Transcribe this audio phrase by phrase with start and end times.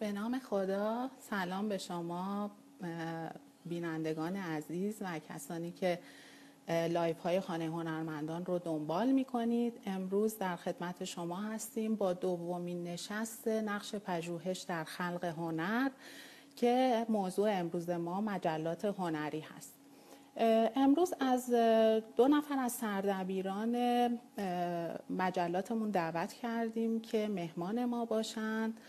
[0.00, 2.50] به نام خدا سلام به شما
[3.64, 5.98] بینندگان عزیز و کسانی که
[6.68, 12.84] live های خانه هنرمندان رو دنبال می کنید امروز در خدمت شما هستیم با دومین
[12.84, 15.90] نشست نقش پژوهش در خلق هنر
[16.56, 19.74] که موضوع امروز ما مجلات هنری هست.
[20.76, 21.50] امروز از
[22.16, 23.76] دو نفر از سردبیران
[25.10, 28.80] مجلاتمون دعوت کردیم که مهمان ما باشند.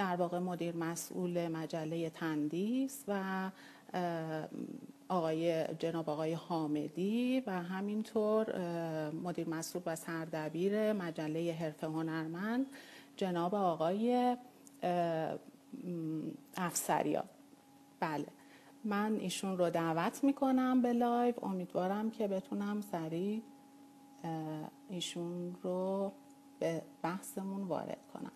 [0.00, 3.50] در واقع مدیر مسئول مجله تندیس و
[5.08, 8.46] آقای جناب آقای حامدی و همینطور
[9.10, 12.66] مدیر مسئول و سردبیر مجله حرفه هنرمند
[13.16, 14.36] جناب آقای
[16.56, 17.24] افسریان.
[18.00, 18.26] بله.
[18.84, 21.34] من ایشون رو دعوت می‌کنم به live.
[21.42, 23.42] امیدوارم که بتونم سریع
[24.88, 26.12] ایشون رو
[26.58, 28.32] به بحثمون وارد کنم.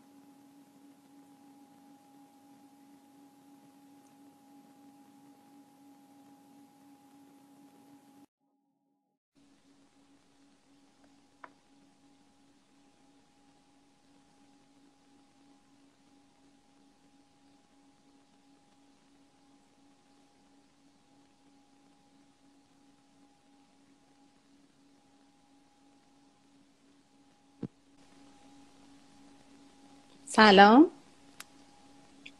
[30.36, 30.86] سلام.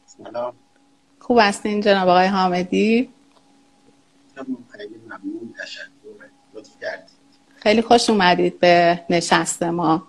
[0.07, 0.53] سلام.
[1.21, 3.09] خوب هستین جناب آقای حامدی؟
[4.77, 5.85] خیلی ممنون تشکر
[6.55, 7.09] لطف کردید.
[7.57, 10.03] خیلی خوش اومدید به نشست ما.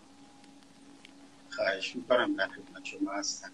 [1.50, 3.50] خواهش می‌کنم در خدمت شما هستم.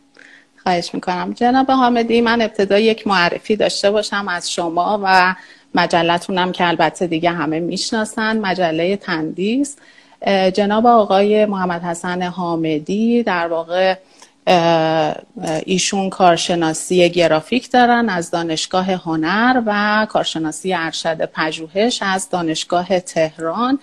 [0.63, 1.33] خواهش می‌کنم.
[1.33, 5.35] جناب حامدی من ابتدا یک معرفی داشته باشم از شما و
[5.75, 9.75] مجلتونم که البته دیگه همه می‌شناسن مجله تندیس.
[10.53, 13.95] جناب آقای محمد حسن حامدی در واقع
[15.65, 23.79] ایشون کارشناسی گرافیک دارن از دانشگاه هنر و کارشناسی ارشد پژوهش از دانشگاه تهران.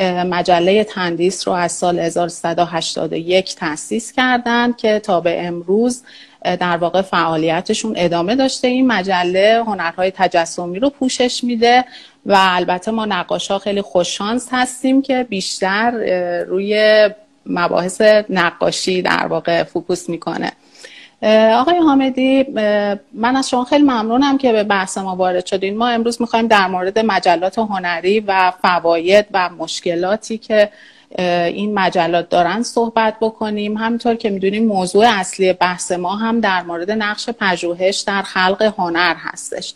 [0.00, 6.02] مجله تندیس رو از سال 1381 تأسیس کردند که تا به امروز
[6.44, 8.68] در واقع فعالیتشون ادامه داشته.
[8.68, 11.84] این مجله هنرهای تجسمی رو پوشش میده
[12.26, 15.90] و البته ما نقاشا خیلی خوششانس هستیم که بیشتر
[16.42, 17.10] روی
[17.48, 20.52] مباحث نقاشی در واقع فوکوس می‌کنه.
[21.52, 22.42] آقای حامدی
[23.12, 25.76] من از شما خیلی ممنونم که به بحث ما وارد شدین.
[25.76, 30.70] ما امروز می‌خوایم در مورد مجلات هنری و فواید و مشکلاتی که
[31.18, 33.76] این مجلات دارن صحبت بکنیم.
[33.76, 39.14] همینطور که می‌دونیم موضوع اصلی بحث ما هم در مورد نقش پژوهش در خلق هنر
[39.18, 39.74] هستش.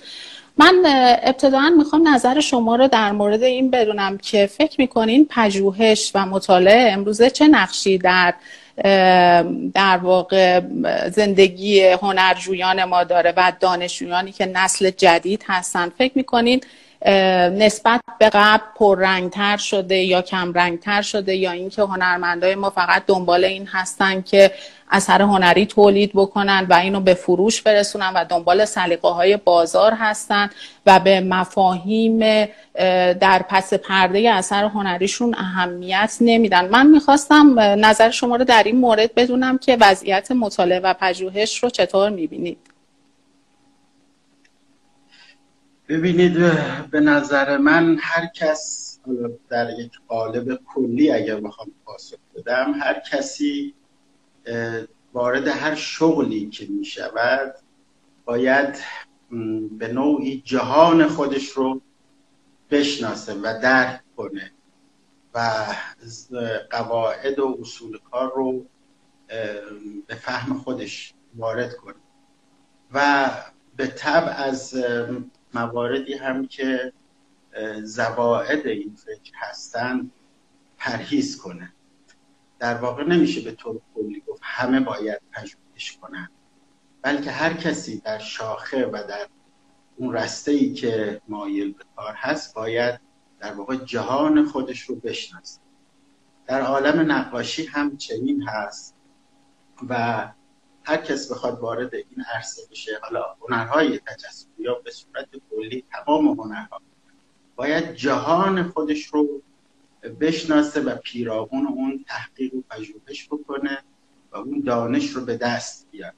[0.59, 0.83] من
[1.23, 6.93] ابتداعا می‌خوام نظر شما رو در مورد این بدونم که فکر می‌کنین پژوهش و مطالعه
[6.93, 8.35] امروزه چه نقشی در
[9.75, 10.61] در واقع
[11.09, 16.61] زندگی هنرجویان ما داره و دانشجویانی که نسل جدید هستن؟ فکر می‌کنین
[17.51, 23.45] نسبت به قبل پررنگتر شده یا کم رنگتر شده یا اینکه هنرمندای ما فقط دنبال
[23.45, 24.51] این هستن که
[24.91, 30.51] اثر هنری تولید بکنن و اینو به فروش برسونن و دنبال سلیقه های بازار هستن
[30.87, 32.47] و به مفاهیم
[33.21, 36.69] در پس پرده اثر هنریشون اهمیت نمیدن.
[36.69, 41.71] من می‌خواستم نظر شما رو در این مورد بدونم که وضعیت مطالعه و پژوهش رو
[41.71, 42.72] چطور می‌بینید؟
[45.93, 46.39] ببینید
[46.91, 48.99] به نظر من هر کس
[49.49, 53.75] در یک قالب کلی اگر بخوام پاسخ بدم هر کسی
[55.13, 57.55] وارد هر شغلی که می شود
[58.25, 58.79] باید
[59.79, 61.81] به نوعی جهان خودش رو
[62.71, 64.53] بشناسه و درک کنه
[65.35, 65.67] و
[66.71, 68.65] قواعد و اصول کار رو
[70.07, 71.95] به فهم خودش وارد کنه.
[72.95, 73.31] و
[73.77, 74.85] به طب از
[75.55, 76.93] مواردی هم که
[77.83, 80.11] زواعد این فکر هستن
[80.79, 81.73] پرهیز کنه
[82.59, 86.29] در واقع نمیشه به طور کلی گفت همه باید پژوهش کنن.
[87.03, 89.27] بلکه هر کسی در شاخه و در
[89.97, 93.01] اون رسته ای که مایل به کار هست باید
[93.41, 95.61] در واقع جهان خودش رو بشناسه.
[96.47, 98.97] در عالم نقاشی هم چنین هست
[99.89, 100.29] و
[100.85, 106.41] هر کس بخواد وارد این عرصه بشه حالا هنرهای تجسمی یا به صورت کلی تمام
[106.41, 106.81] هنرها
[107.57, 109.43] باید جهان خودش رو
[110.21, 113.79] بشناسه و پیرامون اون تحقیق و پژوهش بکنه
[114.33, 116.15] و اون دانش رو به دست بیاره.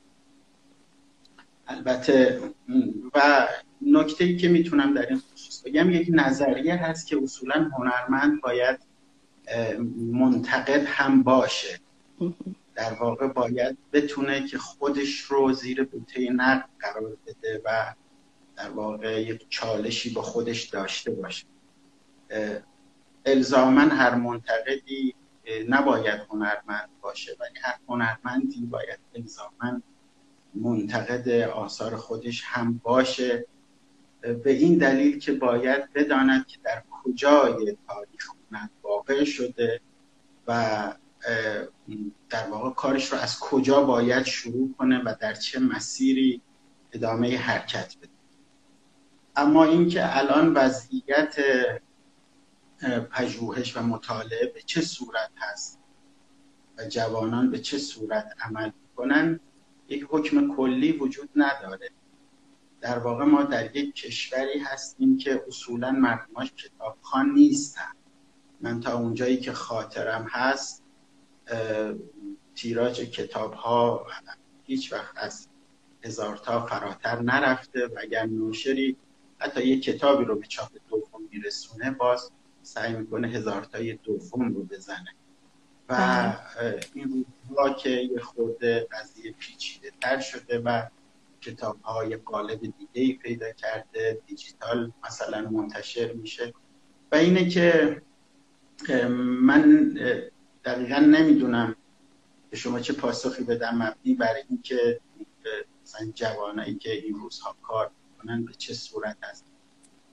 [1.66, 2.40] البته
[3.14, 3.48] و
[3.82, 8.80] نکته ای که می‌تونم در این خصوص بگم یک نظریه هست که اصولا هنرمند باید
[10.12, 11.80] منتقد هم باشه.
[12.74, 17.94] در واقع باید بتونه که خودش رو زیر بوته نقد قرار بده و
[18.56, 21.46] در واقع یک چالشی با خودش داشته باشه.
[23.26, 25.14] الزامن هر منتقدی
[25.68, 29.82] نباید هنرمند باشه ولی هر هنرمندی باید الزامن
[30.54, 33.46] منتقد آثار خودش هم باشه.
[34.20, 39.80] به این دلیل که باید بداند که در کجای تاریخ هنر واقع شده
[40.46, 40.92] و
[42.28, 46.42] در واقع کارش رو از کجا باید شروع کنه و در چه مسیری
[46.92, 48.08] ادامه حرکت بده.
[49.36, 51.36] اما اینکه الان وضعیت
[53.10, 55.80] پژوهش و مطالعه به چه صورت هست
[56.78, 59.40] و جوانان به چه صورت عمل کنن
[59.88, 61.90] یک حکم کلی وجود نداره.
[62.80, 67.92] در واقع ما در یک کشوری هستیم که اصولا مردماش کتابخوان نیستن.
[68.60, 70.83] من تا اونجایی که خاطرم هست
[72.54, 74.06] تیراج کتاب ها
[74.64, 75.48] هیچ وقت از
[76.04, 78.96] هزار تا فراتر نرفته و اگر نوشری
[79.38, 82.30] حتی یک کتابی رو به چاپ دوم میرسونه باز
[82.62, 85.14] سعی می‌کنه هزار تای دوم رو بزنه
[85.88, 86.80] و بله.
[86.94, 90.82] این روزها که یه خورده قضیه پیچیده تر شده و
[91.40, 96.54] کتاب های قالب دیگه ای پیدا کرده دیجیتال مثلا منتشر میشه
[97.12, 98.02] و اینه که
[99.18, 99.94] من
[100.64, 101.76] دقیقا نمی‌دونم
[102.50, 105.00] به شما چه پاسخی بدم مبنی برای اینکه
[105.82, 109.44] مثلا جوانایی که این روزها کار می‌کنن به چه صورت هست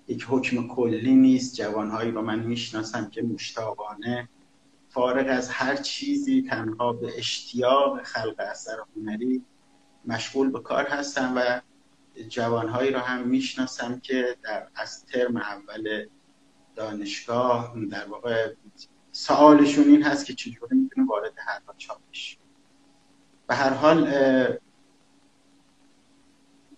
[0.08, 4.30] یک حکم کلی نیست جوانهایی رو من می‌شناسم که مشتاقانه
[4.90, 9.44] فارغ از هر چیزی تنها به اشتیاق خلق اثر هنری
[10.06, 11.60] مشغول به کار هستن و
[12.30, 16.06] جوانهایی رو هم می‌شناسم که در از ترم اول
[16.76, 18.54] دانشگاه در واقع
[19.12, 22.38] سوالشون این هست که چجوری می‌تونه وارد هر چاپش
[23.48, 24.08] به هر حال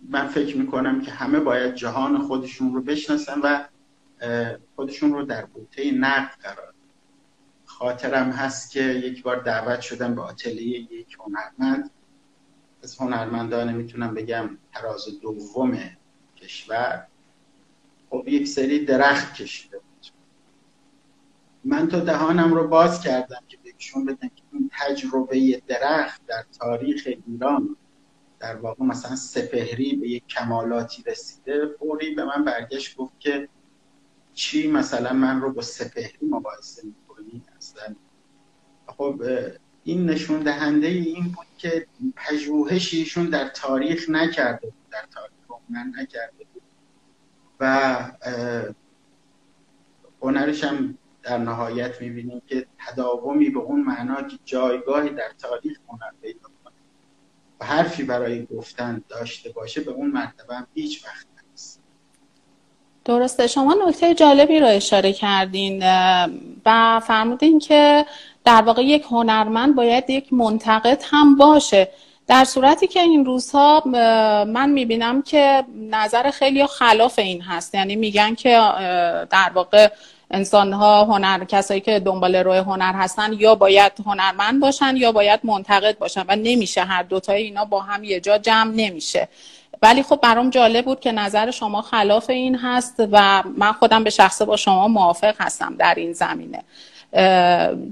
[0.10, 3.66] من فکر می‌کنم که همه باید جهان خودشون رو بشناسن و
[4.76, 6.74] خودشون رو در بوته نقد قرار
[7.66, 11.90] خاطرم هست که یک بار دعوت شدم به آتلیه یک هنرمند.
[12.84, 15.80] از هنرمندان می‌تونم بگم تراز دوم
[16.38, 17.08] کشور.
[18.10, 19.73] خب یک سری درخت کشیده بود
[21.66, 27.08] من تو دهانم رو باز کردم که بهشون بدم که این تجربه درخت در تاریخ
[27.28, 27.78] ایران
[28.40, 33.50] در واقع مثلا سپهری به یک کمالاتی رسیده فوری به من برگشت گفت که
[34.34, 37.96] چی مثلا من رو با سپهری مقایسه می‌کنی؟ اصلا
[38.88, 39.24] خب
[39.84, 45.34] این نشون دهنده این بود که پژوهشیشون در تاریخ نکرده بود در تاریخ
[45.70, 46.64] هنر نکرده بود.
[47.60, 48.12] و
[50.22, 56.12] هنرش هم در نهایت می‌بینیم که تداومی به اون معنا که جایگاهی در تاریخ هنر
[56.22, 56.74] پیدا کنه
[57.60, 61.80] و حرفی برای گفتن داشته باشه به اون مرتبه هم هیچ وقت نیست
[63.06, 63.48] درسته.
[63.48, 65.84] شما نکته جالبی رو اشاره کردین
[66.66, 68.06] و فرمودین که
[68.44, 71.90] در واقع یک هنرمند باید یک منتقد هم باشه.
[72.28, 73.84] در صورتی که این روزها
[74.48, 77.76] من می‌بینم که نظر خیلی خلاف این هست.
[77.76, 78.50] یعنی میگن که
[79.30, 79.92] در واقع
[80.34, 85.40] انسان ها هنر کسایی که دنبال روی هنر هستن یا باید هنرمند باشن یا باید
[85.44, 89.28] منتقد باشن و نمیشه هر دوتای اینا با هم یه جا جمع نمیشه.
[89.82, 94.10] ولی خب برام جالب بود که نظر شما خلاف این هست و من خودم به
[94.10, 96.64] شخصه با شما موافق هستم در این زمینه.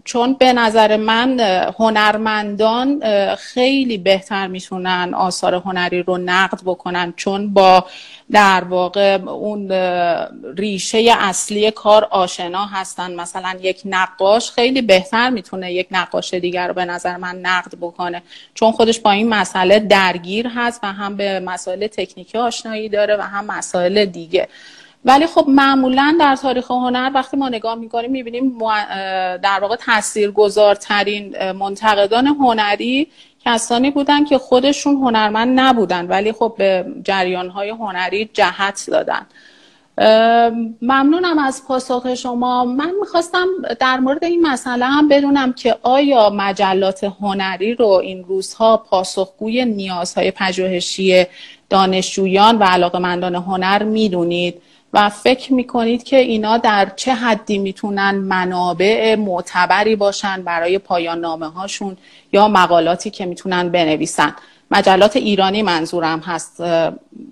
[0.06, 1.40] چون به نظر من
[1.80, 3.02] هنرمندان
[3.36, 7.86] خیلی بهتر می‌تونن آثار هنری رو نقد بکنن چون با
[8.32, 9.72] در واقع اون
[10.58, 13.16] ریشه اصلی کار آشنا هستن.
[13.16, 18.22] مثلا یک نقاش خیلی بهتر می‌تونه یک نقاش دیگر رو به نظر من نقد بکنه
[18.54, 23.22] چون خودش با این مسئله درگیر هست و هم به مسائل تکنیکی آشنایی داره و
[23.22, 24.48] هم مسائل دیگه.
[25.06, 28.58] ولی خب معمولا در تاریخ هنر وقتی ما نگاه می‌کنیم می‌بینیم
[29.38, 33.08] در واقع تاثیرگذارترین منتقدان هنری
[33.46, 39.28] کسانی بودن که خودشون هنرمند نبودن ولی خب به جریانهای هنری جهت دادن.
[40.82, 42.66] ممنونم از پاسخ شما.
[42.66, 43.48] من می‌خواستم
[43.80, 50.32] در مورد این مسئله هم بدونم که آیا مجلات هنری رو این روزها پاسخگوی نیازهای
[50.32, 51.26] پژوهشی
[51.70, 54.62] دانشجویان و علاقمندان هنر می‌دونید؟
[54.94, 61.48] و فکر می‌کنید که اینا در چه حدی می‌تونن منابع معتبری باشن برای پایان نامه
[61.48, 61.98] هاشون
[62.32, 64.36] یا مقالاتی که می‌تونن بنویسن؟
[64.72, 66.62] مجلات ایرانی منظورم هست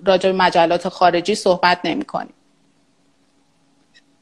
[0.05, 2.33] راجع به مجلات خارجی صحبت نمی کنیم.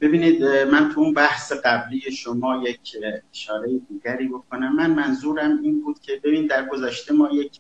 [0.02, 2.80] ببینید من تو اون بحث قبلی شما یک
[3.34, 4.76] اشاره دیگری بکنم.
[4.76, 7.52] من منظورم این بود که ببین در گذشته ما یک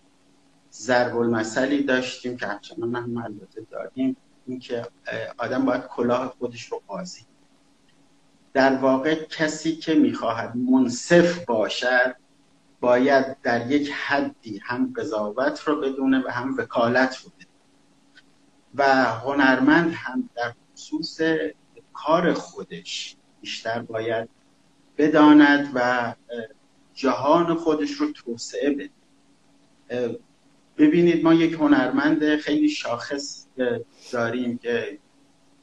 [0.73, 4.17] ضرب المثلی داشتیم که همچنان هم البته داریم
[4.47, 4.87] اینکه
[5.37, 7.25] آدم باید کلاه خودش رو قاضی
[8.53, 12.15] در واقع کسی که می‌خواهد منصف باشد
[12.79, 17.47] باید در یک حدی هم قضاوت رو بدونه و هم وکالت رو بدونه.
[18.75, 21.21] و هنرمند هم در خصوص
[21.93, 24.29] کار خودش بیشتر باید
[24.97, 26.13] بداند و
[26.93, 30.19] جهان خودش رو توسعه بده.
[30.77, 33.46] ببینید ما یک هنرمند خیلی شاخص
[34.11, 34.99] داریم که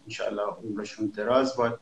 [0.07, 1.81] انشاءالله عمرشون دراز باد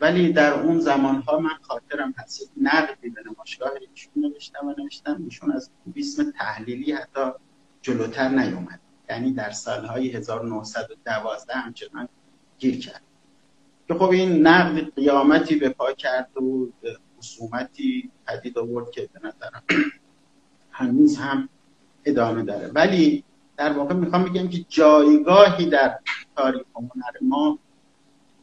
[0.00, 5.22] ولی در اون زمان ها من خاطرم هست نقدی به نمایشگاه ایشون نوشتم و نوشتم.
[5.24, 7.20] ایشون از بیسم تحلیلی حتی
[7.82, 8.80] جلوتر نیومد.
[9.10, 12.08] یعنی در سالهای 1912 همچنان
[12.58, 13.02] گیر کرد.
[13.88, 16.72] که خب این نقد قیامتی به پا کرد و
[17.18, 19.62] خصومتی پدید آورد که به نظرم
[20.70, 21.48] هنوز هم
[22.04, 22.68] ادامه داره.
[22.68, 23.24] ولی
[23.56, 25.98] در واقع می‌خوام بگم که جایگاهی در
[26.36, 27.58] تاریخ هنر ما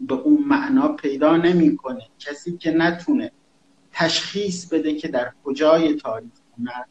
[0.01, 2.07] به اون معنا پیدا نمی‌کنه.
[2.19, 3.31] کسی که نتونه
[3.91, 6.83] تشخیص بده که در کجای تاریخ هنر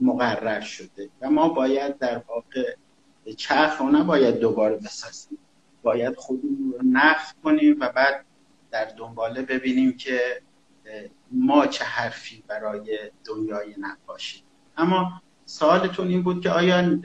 [0.00, 2.74] مقرر شده و ما باید در واقع
[3.36, 5.38] چرخ رو نباید دوباره بسازیم.
[5.82, 8.24] باید خودمون رو نقد کنیم و بعد
[8.70, 10.42] در دنباله ببینیم که
[11.30, 14.42] ما چه حرفی برای دنیای نقاشی.
[14.76, 16.98] اما سوالتون این بود که آیا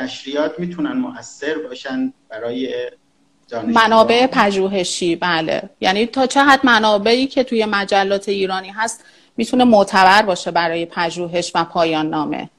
[0.00, 2.90] نشریات می‌تونن مؤثر باشن برای
[3.66, 5.70] منابع پژوهشی بله.
[5.80, 9.04] یعنی تا چه حد منابعی که توی مجلات ایرانی هست
[9.36, 12.50] می‌تونه معتبر باشه برای پژوهش و پایان نامه؟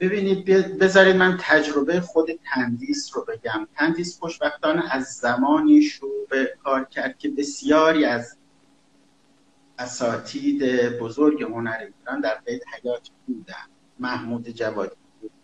[0.00, 0.44] ببینید
[0.78, 3.68] بذارید من تجربه خود تندیس رو بگم.
[3.76, 8.36] تندیس خوشبختانه از زمانی شروع به کار کرد که بسیاری از
[9.78, 10.62] اساتید
[10.98, 13.54] بزرگ هنر ایران در قید حیات بودن.
[13.98, 14.96] محمود جوادی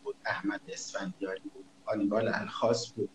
[0.05, 3.09] بود احمد اسفندیاری بود آنیبال الخاص بود.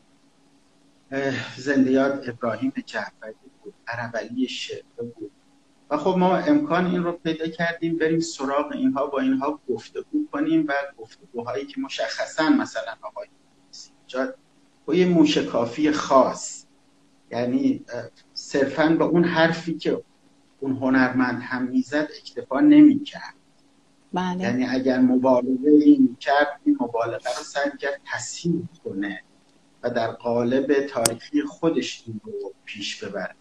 [1.58, 5.32] زندیات ابراهیم جعفری بود عربلی شعبه بود.
[5.90, 10.66] و خب ما امکان این رو پیدا کردیم بریم سراغ اینها با اینها گفتگو کنیم
[10.68, 13.28] و گفتگوهایی که مشخصا مثلا آقای
[14.04, 14.38] ایجاد
[14.86, 16.66] با یه موشکافی خاص.
[17.32, 17.86] یعنی
[18.34, 20.04] صرفا به اون حرفی که
[20.60, 23.37] اون هنرمند هم می‌زد اکتفا نمی‌کرد.
[24.14, 24.44] بله.
[24.44, 29.24] یعنی اگر مبالغه این کرد این مبالغه رو سعی کرد تصحیح کنه
[29.84, 33.36] و در قالب تاریخی خودش این رو پیش ببره.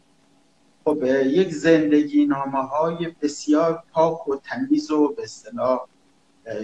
[0.85, 5.87] خب یک زندگی نامه های بسیار پاک و تمیز و به اصطلاح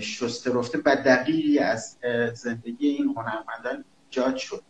[0.00, 1.98] شسته رفته و دقیقی از
[2.34, 4.62] زندگی این هنرمندان ایجاد شد.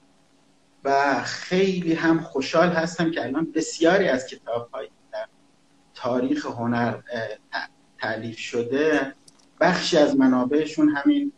[0.85, 5.27] و خیلی هم خوشحال هستم که الان بسیاری از کتاب های در
[5.95, 7.01] تاریخ هنر
[7.99, 9.15] تعلیف شده.
[9.63, 11.33] بخشی از منابعشون همین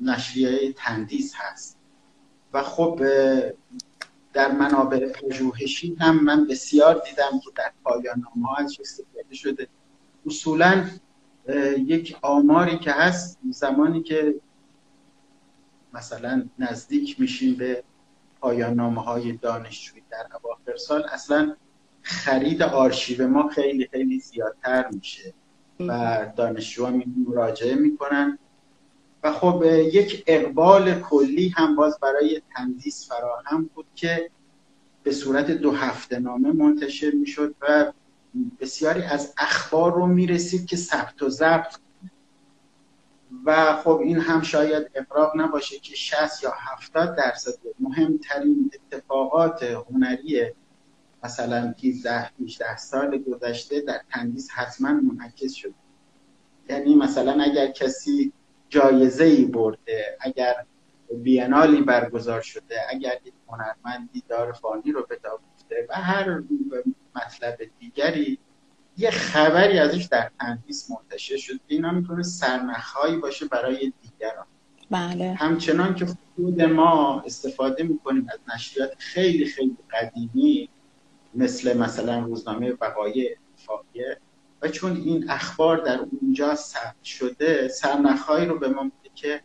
[0.00, 1.78] نشریه تندیس هست.
[2.52, 3.00] و خب
[4.32, 9.68] در منابع پژوهشی هم من بسیار دیدم که در پایان ها از استفاده شده.
[10.26, 10.86] اصولا
[11.78, 14.34] یک آماری که هست زمانی که
[15.92, 17.84] مثلا نزدیک میشیم به
[18.40, 21.56] پایان های دانشجویی در اواخر سال اصلا
[22.02, 25.34] خرید آرشیو ما خیلی خیلی زیادتر میشه.
[25.80, 26.92] و دانشجوها
[27.28, 28.38] مراجعه می‌کنن.
[29.22, 34.30] و خب یک اقبال کلی هم باز برای تندیس فراهم بود که
[35.02, 37.92] به صورت دو هفته نامه منتشر می‌شد و
[38.60, 41.74] بسیاری از اخبار رو می‌رسید که ثبت و ضبط.
[43.44, 50.52] و خب این هم شاید افراغ نباشه که 60 یا 70 درصد مهمترین اتفاقات هنری
[51.24, 55.74] مثلا 17 18 سال گذشته در تندیس حتما منعکس شد
[56.68, 58.32] یعنی مثلا اگر کسی
[58.68, 60.54] جایزه ای برده اگر
[61.22, 65.18] بینالی برگزار شده اگر یک هنرمندی دار فانی رو به
[65.88, 66.42] و هر
[67.16, 68.38] مطلب دیگری
[68.96, 74.46] یه خبری ازش در تندیس منتشر شد اینا می‌تونه سرنخهایی باشه برای دیگران
[74.90, 75.32] بله.
[75.32, 76.06] همچنان که
[76.36, 80.68] خود ما استفاده می‌کنیم از نشریات خیلی خیلی قدیمی
[81.34, 84.20] مثل مثلا روزنامه وقایع اتفاقیه.
[84.62, 89.40] و چون این اخبار در اونجا ثبت شده سرنخهایی رو به ما میده که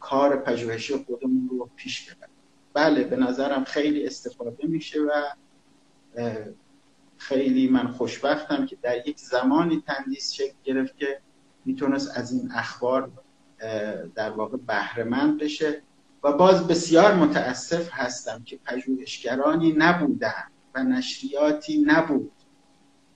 [0.00, 2.34] کار پژوهشی خودمون رو پیش ببریم.
[2.72, 5.10] بله به نظرم خیلی استفاده میشه و
[7.18, 11.20] خیلی من خوشبختم که در یک زمانی تندیس شکل گرفت که
[11.64, 13.10] می‌تونست از این اخبار
[14.14, 15.82] در واقع بهرهمند بشه.
[16.24, 20.44] و باز بسیار متاسف هستم که پژوهشگرانی نبودن.
[20.74, 22.32] و نشریاتی نبود.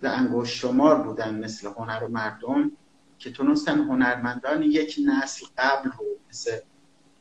[0.03, 2.73] و انگشت شمار بودن مثل هنر و مردم
[3.19, 6.59] که تونستن هنرمندان یک نسل قبل رو مثل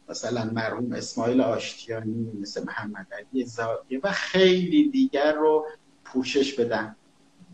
[0.09, 5.65] مثلا مرحوم اسماعیل آشتیانی مثل محمد علی زاویه و خیلی دیگر رو
[6.05, 6.95] پوشش بدن.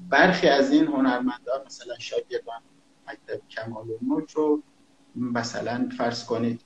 [0.10, 2.62] برخی از این هنرمندان مثلا شاگردان
[3.08, 3.88] مکتب کمال
[4.36, 4.64] رو
[5.16, 6.62] مثلا فرض کنید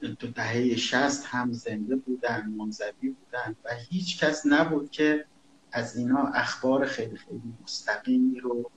[0.00, 5.24] تو دهه شست هم زنده بودن منزوی بودن و هیچ کس نبود که
[5.72, 8.70] از اینا اخبار خیلی خیلی مستقیمی رو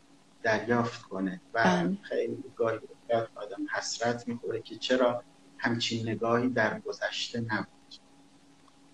[0.44, 1.42] دریافت کنه.
[1.54, 1.98] و بله.
[2.02, 2.80] خیلی گاهی
[3.36, 5.24] آدم حسرت می‌خوره که چرا
[5.58, 7.68] همچین نگاهی در گذشته نبود.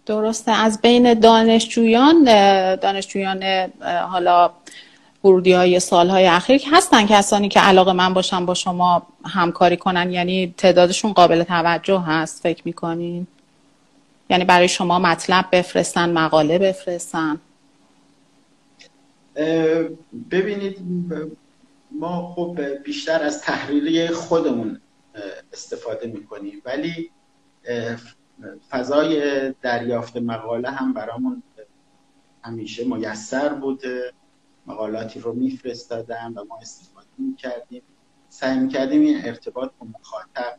[0.06, 0.52] درسته.
[0.52, 2.24] از بین دانشجویان
[2.76, 3.44] دانشجویان
[3.84, 4.54] حالا
[5.24, 10.54] ورودی های سالهای اخیر هستن کسانی که علاقه من باشن با شما همکاری کنن یعنی
[10.58, 13.28] تعدادشون قابل توجه هست فکر می‌کنین؟
[14.30, 17.40] یعنی برای شما مطلب بفرستن مقاله بفرستن؟
[20.32, 20.78] ببینید
[21.92, 24.82] ما خب بیشتر از تحریری خودمون
[25.54, 27.12] استفاده می‌کنیم ولی
[28.70, 29.22] فضای
[29.62, 31.44] دریافت مقاله هم برامون
[32.44, 34.14] همیشه میسر بوده.
[34.68, 37.82] مقالاتی رو میفرستادم و ما استفاده می‌کردیم.
[38.30, 40.58] سعی می‌کردیم این ارتباط با مخاطب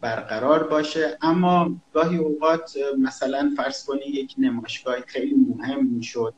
[0.00, 1.18] برقرار باشه.
[1.22, 6.34] اما گاهی اوقات مثلا فرض کنی یک نمایشگاه خیلی مهم می‌شد.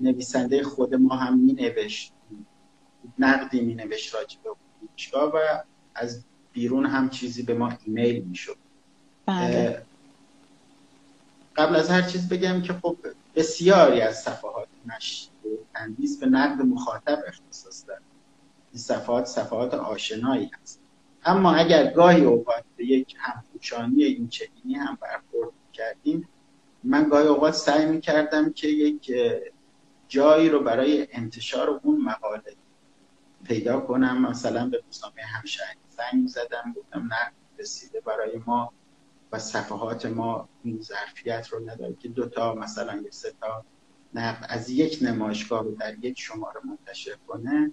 [0.00, 2.12] نویسنده خود ما هم مینوشت.
[3.18, 4.50] نقدی مینوشت راجع به
[4.82, 5.38] نمایشگاه و
[5.94, 8.56] از بیرون هم چیزی به ما ایمیل می‌شد.
[9.26, 9.82] بله.
[11.56, 12.96] قبل از هر چیز بگم که خب
[13.34, 15.31] بسیاری از صفحات نشر
[15.74, 18.02] تندیس به نقد مخاطب اختصاص داره.
[18.72, 20.82] این صفحات صفحات آشنایی هست.
[21.24, 26.28] اما اگر گاهی اوقات به یک همپوشانی این چنینی هم برخورد کردیم
[26.84, 29.12] من گاهی اوقات سعی می کردم که یک
[30.08, 32.56] جایی رو برای انتشار اون مقاله
[33.44, 34.26] پیدا کنم.
[34.26, 38.72] مثلا به روزنامه همشهری زنگ زدم گفتم نقد رسیده برای ما
[39.32, 43.64] و صفحات ما این ظرفیت رو نداره که دوتا مثلا یک سه تا
[44.14, 47.72] نقد از یک نمایشگاه در یک شماره منتشر کنه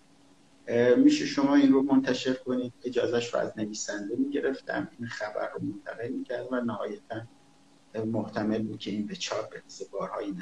[0.98, 6.10] میشه شما این رو منتشر کنید اجازهش رو از نویسنده می‌گرفتم این خبر رو منتقل
[6.10, 7.22] می‌کرد و نهایتا
[8.06, 10.34] محتمل بود که این به چاپ برسه بارهای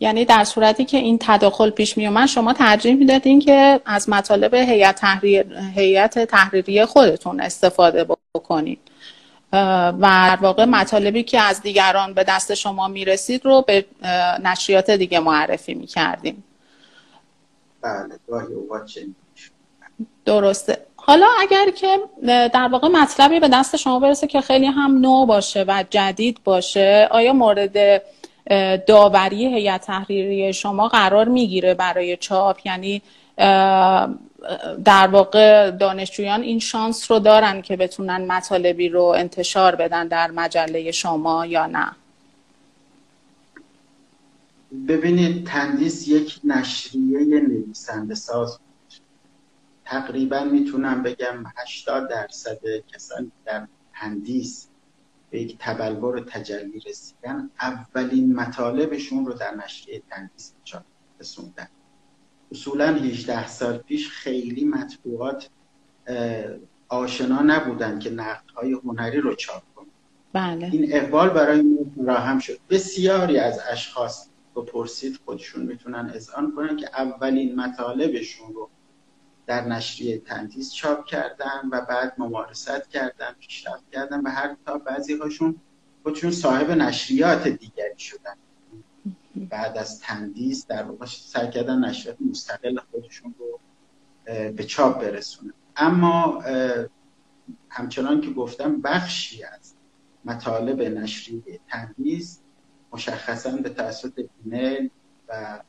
[0.00, 4.54] یعنی در صورتی که این تداخل پیش می اومد شما ترجیح می‌دادین که از مطالب
[4.54, 8.78] هیئت تحریر هیئت تحریری خودتون استفاده بکنید.
[9.52, 13.84] و در واقع مطالبی که از دیگران به دست شما می‌رسید رو به
[14.42, 16.44] نشریات دیگه معرفی می‌کردیم.
[17.82, 18.14] بله
[20.24, 20.78] درسته.
[20.96, 21.98] حالا اگر که
[22.48, 27.08] در واقع مطلبی به دست شما برسه که خیلی هم نو باشه و جدید باشه
[27.10, 28.02] آیا مورد
[28.86, 33.02] داوری هیئت تحریری شما قرار می‌گیره برای چاپ؟ یعنی
[34.84, 40.90] در واقع دانشجویان این شانس رو دارن که بتونن مطالبی رو انتشار بدن در مجله
[40.90, 41.92] شما یا نه.
[44.88, 48.58] ببینید تندیس یک نشریه نویسنده ساز
[49.84, 52.58] تقریبا می‌تونم بگم 80 درصد
[52.94, 54.68] کسانی در تندیس
[55.30, 60.52] به یک تبلور تجلی رسیدن اولین مطالبشون رو در نشریه تندیس
[61.20, 61.68] رسوندن.
[62.52, 65.50] اصولا 18 سال پیش خیلی مطبوعات
[66.88, 69.86] آشنا نبودن که نقدهای هنری رو چاپ کنن.
[70.32, 70.70] بله.
[70.72, 72.58] این اقبال برای ما راهم شد.
[72.70, 74.28] بسیاری از اشخاص
[74.72, 78.70] پرسید خودشون می‌تونن اذعان کنن که اولین مطالبشون رو
[79.46, 85.14] در نشریه تندیس چاپ کردن و بعد ممارست کردن پیشرفت کردن و هر تا بعضی
[85.14, 85.56] هاشون
[86.02, 88.34] خودشون صاحب نشریات دیگری شدن.
[89.36, 93.60] بعد از تندیس در واقع سعی کردن نشریات مستقل خودشون رو
[94.50, 95.52] به چاپ برسونن.
[95.76, 96.44] اما
[97.68, 99.74] همچنان که گفتم بخشی از
[100.24, 102.38] مطالب نشریه تندیس
[102.92, 104.12] مشخصا به توسط
[104.44, 104.90] ایمیل
[105.28, 105.60] و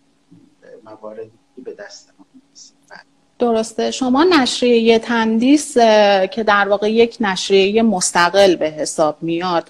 [0.83, 1.31] مواردی
[1.63, 2.25] به دست ما
[3.39, 3.91] درسته.
[3.91, 5.73] شما نشریه تندیس
[6.31, 9.69] که در واقع یک نشریه مستقل به حساب میاد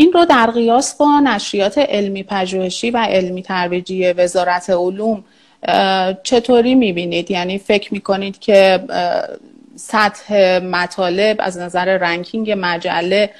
[0.00, 5.24] این رو در قیاس با نشریات علمی پژوهشی و علمی ترویجی وزارت علوم
[6.22, 8.84] چطوری می‌بینید؟ یعنی فکر می‌کنید که
[9.76, 13.30] سطح مطالب از نظر رنکینگ مجله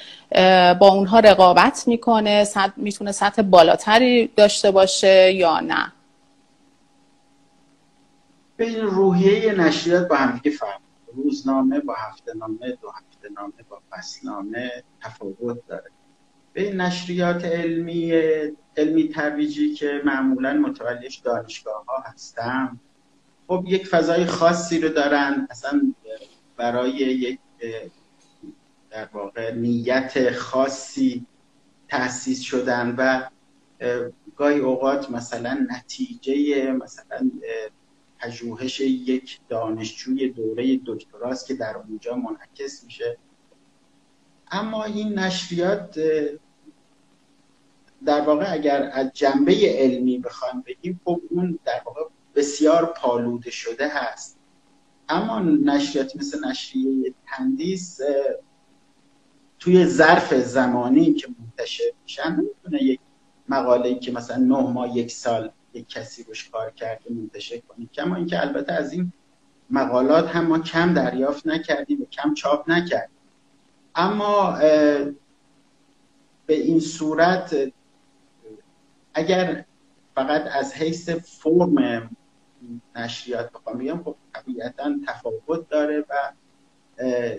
[0.79, 2.47] با اونها رقابت می‌کنه
[2.77, 5.91] می‌تونه سطح بالاتری داشته باشه یا نه؟
[8.57, 10.79] بین روحیه نشریات با هم فرق
[11.15, 14.71] روزنامه با هفته نامه دو هفته نامه با فصلنامه
[15.03, 15.91] تفاوت داره.
[16.53, 18.11] به نشریات علمی
[18.77, 22.79] علمی ترویجی که معمولا متولیش دانشگاه ها هستم
[23.47, 25.47] خب یک فضای خاصی رو دارن.
[25.49, 25.93] اصلا
[26.57, 27.39] برای یک
[28.89, 31.25] در واقع نیت خاصی
[31.87, 33.29] تأسیس شدن و
[34.35, 37.31] گاهی اوقات مثلا نتیجه مثلا
[38.19, 43.17] پژوهش یک دانشجوی دوره دکتراست که در اونجا منعکس میشه.
[44.51, 45.99] اما این نشریات
[48.05, 52.01] در واقع اگر از جنبه علمی بخوایم بگیم خب اون در واقع
[52.35, 54.37] بسیار پالوده شده هست.
[55.09, 57.99] اما نشریات مثل نشریه تندیس
[59.59, 62.99] توی ظرف زمانی که منتشر میشن نمی‌تونه یک
[63.49, 68.15] مقاله که مثلا نه ماه یک سال یک کسی روش کار کرده منتشر کنیم کما
[68.15, 69.13] اینکه البته از این
[69.69, 73.20] مقالات هم ما کم دریافت نکردیم و کم چاپ نکردیم.
[73.95, 74.57] اما
[76.45, 77.55] به این صورت
[79.13, 79.65] اگر
[80.15, 82.09] فقط از حیث فرم
[82.95, 86.13] نشریات بخوام بگم خب طبیعتا تفاوت داره و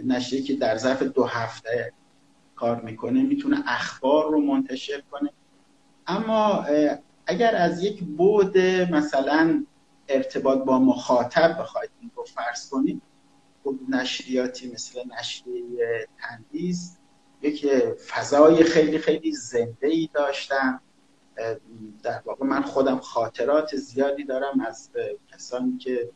[0.05, 1.93] نشریه که در ظرف دو هفته
[2.57, 5.31] کار می‌کنه می‌تونه اخبار رو منتشر کنه.
[6.07, 6.67] اما
[7.27, 8.59] اگر از یک بود
[8.91, 9.67] مثلا
[10.09, 13.03] ارتباط با مخاطب بخواید این رو فرض کنید
[13.89, 16.97] نشریاتی مثل نشریه تندیس
[17.43, 17.67] یک
[18.07, 20.81] فضای خیلی خیلی زنده ای داشتن
[22.03, 24.91] در واقع من خودم خاطرات زیادی دارم از
[25.33, 26.11] کسانی که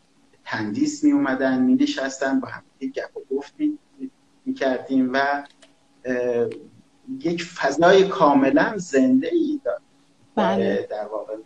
[0.45, 3.55] تندیس می اومدن می نشستن با هم گپ و گفت
[4.45, 5.47] می کردیم و
[7.21, 9.83] یک فضای کاملا زنده ای داشت
[10.35, 10.87] بله.
[10.91, 11.37] در واقع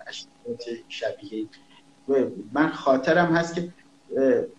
[0.88, 1.48] شبیه
[2.52, 3.72] من خاطرم هست که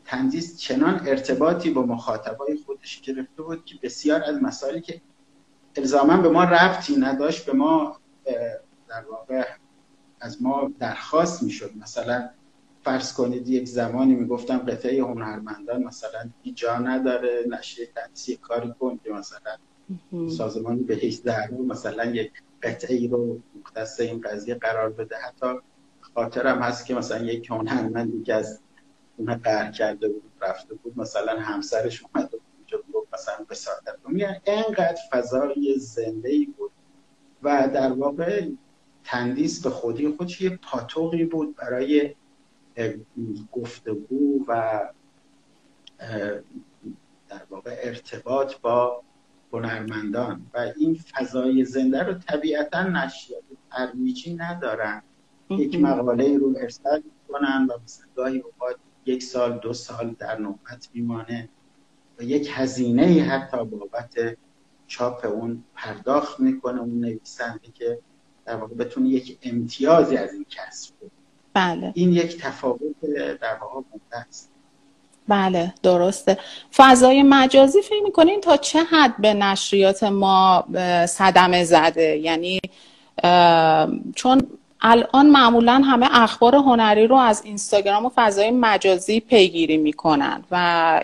[0.06, 5.02] تندیس چنان ارتباطی با مخاطبای خودش گرفته بود که بسیار از مسائلی که
[5.76, 8.00] الزاما به ما رفتی نداشت به ما
[8.88, 9.44] در واقع
[10.22, 11.72] از ما درخواست می‌شد.
[11.82, 12.30] مثلا
[12.84, 19.12] فرض کنید یک زمانی می‌گفتم قطعه هنرمندان مثلا جا نداره نشه تنسی کاری کن که
[19.12, 19.58] مثلا
[20.38, 22.32] سازمان بهش در مثلا یک
[22.64, 25.16] قطعه ای رو مختص این قضیه قرار بده.
[25.16, 25.48] حتی
[26.02, 28.60] خاطرم هست که مثلا یک هنرمندی که از
[29.18, 34.42] اون قهر کرده بود رفته بود مثلا همسرش اومده بود اونجا بود مثلا بساطت میگن
[34.48, 36.72] اینقدر فضای زنده ای بود
[37.44, 38.48] و در واقع
[39.04, 42.16] تندیس به خودی خودش یه پاتوقی بود برای
[43.52, 44.80] گفتگو و
[47.30, 49.04] در واقع ارتباط با
[49.54, 50.46] هنرمندان.
[50.54, 55.04] و این فضای زنده رو طبیعتا نشریات ترویجی ندارن.
[55.50, 60.90] یک مقاله رو ارسال کنن و مثلا گاهی اوقات یک سال دو سال در نوبت
[60.94, 61.50] میمانه
[62.20, 64.38] و یک هزینه حتی بابت
[64.88, 68.00] چاپ اون پرداخت می‌کنه اون نویسنده که
[68.46, 71.10] در واقع بتونه یک امتیازی از این کسب کنه.
[71.54, 71.92] بله.
[71.96, 73.02] این یک تفاوت
[73.42, 74.52] در واقع بوده است.
[75.28, 76.38] بله درسته.
[76.74, 80.68] فضای مجازی فکر می‌کنین تا چه حد به نشریات ما
[81.08, 82.60] صدمه زده؟ یعنی
[84.16, 84.48] چون
[84.82, 91.04] الان معمولا همه اخبار هنری رو از اینستاگرام و فضای مجازی پیگیری می‌کنن و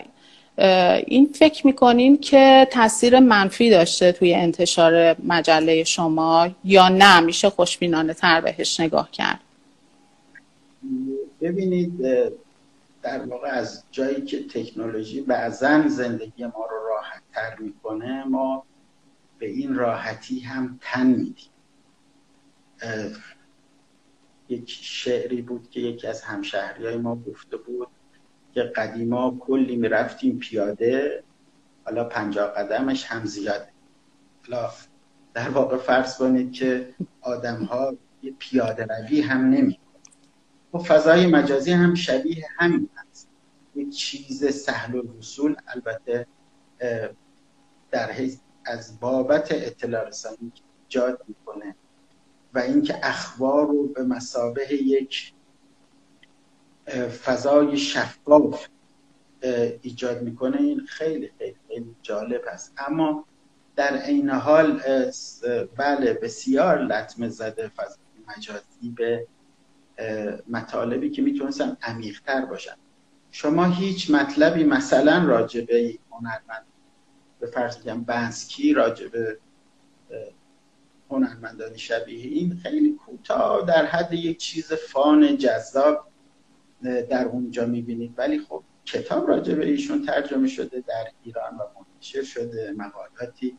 [1.08, 8.14] این فکر می‌کنین که تاثیر منفی داشته توی انتشار مجله شما یا نه؟ میشه خوشبینانه
[8.14, 9.40] تر بهش نگاه کرد.
[11.42, 12.02] ببینید
[13.04, 18.64] در واقع از جایی که تکنولوژی بعضا زندگی ما رو راحت تر می‌کنه ما
[19.40, 21.50] به این راحتی هم تن میدیم.
[24.50, 27.88] یک شعری بود که یکی از همشهری های ما گفته بود
[28.54, 31.24] که قدیما کلی می‌رفتیم پیاده
[31.86, 33.68] حالا پنجاه قدمش هم زیاده.
[34.48, 34.70] حالا
[35.34, 37.98] در واقع فرض کنید که آدم ها
[38.40, 39.80] پیاده روی هم نمی
[40.74, 43.30] و فضای مجازی هم شبیه همین هست
[43.76, 46.28] یک چیز سهل و رسول البته
[47.92, 50.52] در حیث از بابت اطلاع رسانی
[50.84, 51.76] ایجاد می‌کنه.
[52.54, 55.34] و اینکه اخبار رو به مسابه یک
[57.24, 58.68] فضای شفاف
[59.82, 62.74] ایجاد می‌کنه این خیلی خیلی خیلی جالب است.
[62.78, 63.26] اما
[63.76, 64.82] در عین حال
[65.78, 67.98] بله بسیار لطمه زده فضای
[68.38, 69.28] مجازی به
[70.48, 72.76] مطالبی که می‌تونستن عمیقتر باشن.
[73.32, 76.66] شما هیچ مطلبی مثلا راجبه هنرمند
[77.40, 79.38] به فرض بگم بنسکی راجبه
[81.10, 86.08] هنرمندانی شبیه این خیلی کوتاه در حد یک چیز فان جذاب
[87.10, 88.14] در اونجا می‌بینید.
[88.18, 92.74] ولی خب کتاب راجع به ایشون ترجمه شده در ایران و منتشر شده.
[92.78, 93.58] مقالاتی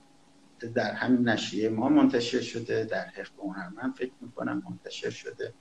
[0.75, 3.31] در همین نشریه ما منتشر شده در حرف
[3.77, 5.55] من فکر می‌کنم منتشر شده.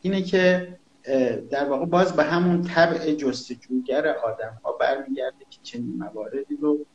[0.00, 0.76] اینه که
[1.50, 6.86] در واقع باز به همون طبع جستجوگر آدم ها برمیگرده که چنین مواردی رو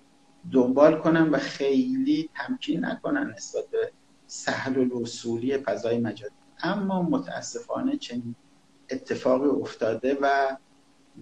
[0.51, 3.91] دنبال کنن و خیلی تمکین نکنن نسبت به
[4.34, 6.34] سهل و اصولی فضای مجازی.
[6.60, 8.36] اما متاسفانه چنین
[8.89, 10.58] اتفاقی افتاده و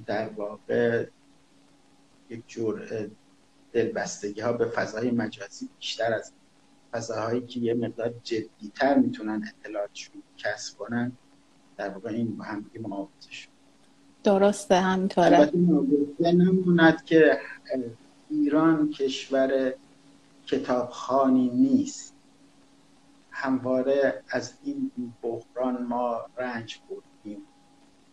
[0.05, 1.05] در واقع
[2.29, 2.81] یک جور
[3.73, 6.31] دلبستگی ها به فضای مجازی بیشتر از
[6.91, 11.11] فضاهایی که یه مقدار جدیتر می‌تونن اطلاعاتشون کسب کنن
[11.77, 12.65] در واقع این با هم
[13.29, 13.49] شد.
[14.23, 15.39] درسته همینطوره.
[15.39, 15.57] البته
[16.31, 17.39] نموند که
[18.29, 19.73] ایران کشور
[20.45, 22.10] کتابخانی نیست.
[23.41, 27.41] همواره از این بحران ما رنج بردیم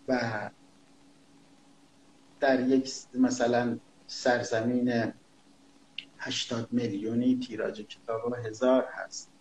[0.08, 0.50] و
[2.40, 5.12] در یک مثلا سرزمین
[6.18, 9.32] 80 میلیونی تیراژ کتاب هزار هست.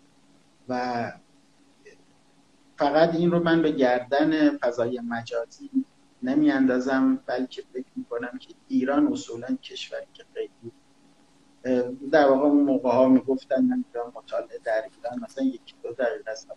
[0.69, 1.11] و
[2.77, 5.69] فقط این رو من به گردن فضای مجازی
[6.23, 10.71] نمی اندازم بلکه فکر می کنم که ایران اصولا کشوری که خیلی
[12.11, 15.91] در واقع اون موقع ها می گفتن من ایران مطالعه در ایران مثلا یکی دو
[15.91, 16.47] دقیقه است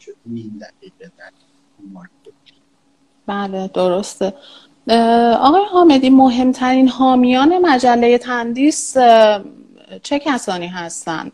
[0.00, 1.30] شد نیم دقیقه در
[3.26, 4.34] بله درسته.
[5.40, 8.94] آقای حامدی مهمترین حامیان مجله تندیس
[10.02, 11.32] چه کسانی هستند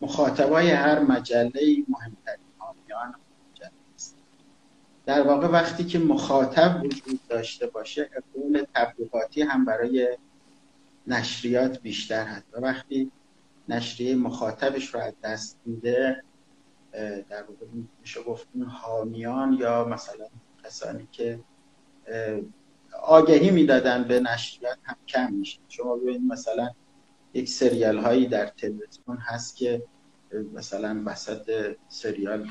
[0.00, 1.50] مخاطبای هر مجله
[1.88, 3.14] مهمترین حامیان
[3.54, 4.16] مجله است.
[5.06, 10.16] در واقع وقتی که مخاطب وجود داشته باشه اقبال تبلیغاتی هم برای
[11.06, 12.46] نشریات بیشتر هست.
[12.52, 13.12] و وقتی
[13.68, 16.22] نشریه مخاطبش رو از دست میده
[17.28, 17.66] در واقع
[18.00, 20.26] میشه گفت حامیان یا مثلا
[20.64, 21.40] کسانی که
[23.02, 25.58] آگهی می‌دادن به نشریات هم کم میشه.
[25.68, 26.70] شما ببینید مثلا
[27.34, 29.82] یک سریال هایی در تلویزیون هست که
[30.52, 32.50] مثلا وسط سریال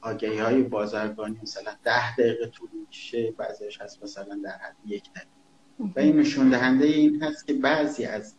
[0.00, 5.43] آگهی های بازرگانی مثلا ده دقیقه طول میشه بعضیش هست مثلا در حد یک دقیقه.
[5.78, 8.34] و این نشون دهنده این هست که بعضی از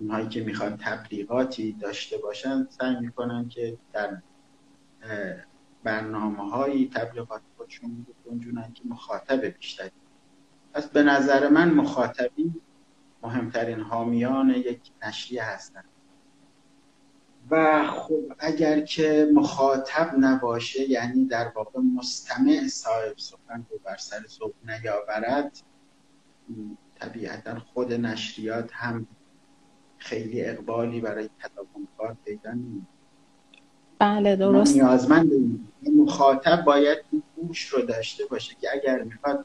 [0.00, 4.18] اونهایی که می‌خوان تبلیغاتی داشته باشن سعی می‌کنن که در
[5.84, 9.90] برنامه های تبلیغات خودشون بگنجونن که مخاطب بیشتری.
[10.72, 12.60] پس به نظر من مخاطبین
[13.22, 15.84] مهمترین حامیان یک نشریه هستند
[17.50, 24.26] و خب اگر که مخاطب نباشه یعنی در واقع مستمع صاحب سخن رو بر سر
[24.28, 25.58] صبح نیاورد
[27.00, 29.06] طبیعتا خود نشریات هم
[29.98, 32.86] خیلی اقبالی برای تداوم کار پیدا نمید
[33.98, 34.76] بله درست.
[34.76, 35.30] نیازمند
[35.96, 39.44] مخاطب باید این گوش رو داشته باشه که اگر می‌خواد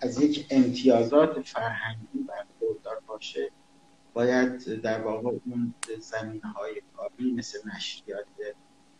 [0.00, 3.50] از یک امتیازات فرهنگی برخوردار باشه
[4.14, 8.26] باید در واقع اون زمین های کاری مثل نشریات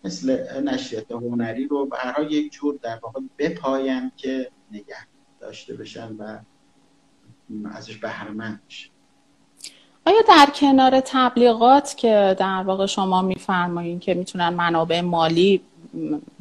[0.04, 5.06] مثل نشریات هنری رو به هر یک جور در واقع بپاین که نگه
[5.40, 6.38] داشته بشن و
[7.74, 8.88] ازش بهرمند بشن
[10.06, 15.61] آیا در کنار تبلیغات که در واقع شما میفرمایید که می‌تونن منابع مالی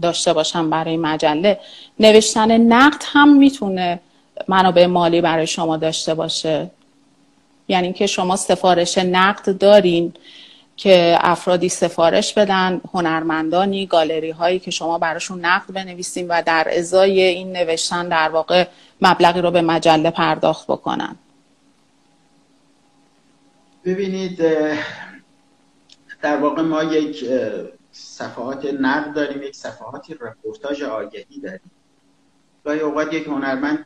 [0.01, 1.59] داشته باشن برای مجله
[1.99, 3.99] نوشتن نقد هم می‌تونه
[4.47, 6.71] منابع مالی برای شما داشته باشه؟
[7.67, 10.13] یعنی که شما سفارش نقد دارین
[10.77, 17.21] که افرادی سفارش بدن هنرمندانی گالری هایی که شما براشون نقد بنویسین و در ازای
[17.21, 18.67] این نوشتن در واقع
[19.01, 21.15] مبلغی رو به مجله پرداخت بکنن.
[23.85, 24.37] ببینید
[26.21, 27.25] در واقع ما یک
[27.91, 31.71] صفحات نقد داریم یک صفحاتی رپورتاج آگهی داریم.
[32.67, 33.85] گاهی اوقات یک هنرمند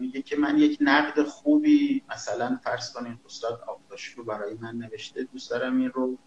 [0.00, 3.60] میگه که من یک نقد خوبی مثلا فرض کنید استاد
[4.16, 6.18] رو برای من نوشته دوست دارم این رو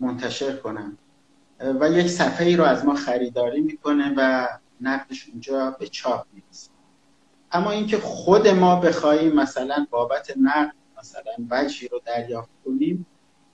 [0.00, 0.98] منتشر کنم.
[1.80, 4.48] و یک صفحه ای رو از ما خریداری می‌کنه و
[4.80, 6.70] نقدش اونجا به چاپ می‌رسه.
[7.52, 13.06] اما اینکه خود ما بخواهیم مثلا بابت نقد مثلا وجهی رو دریافت کنیم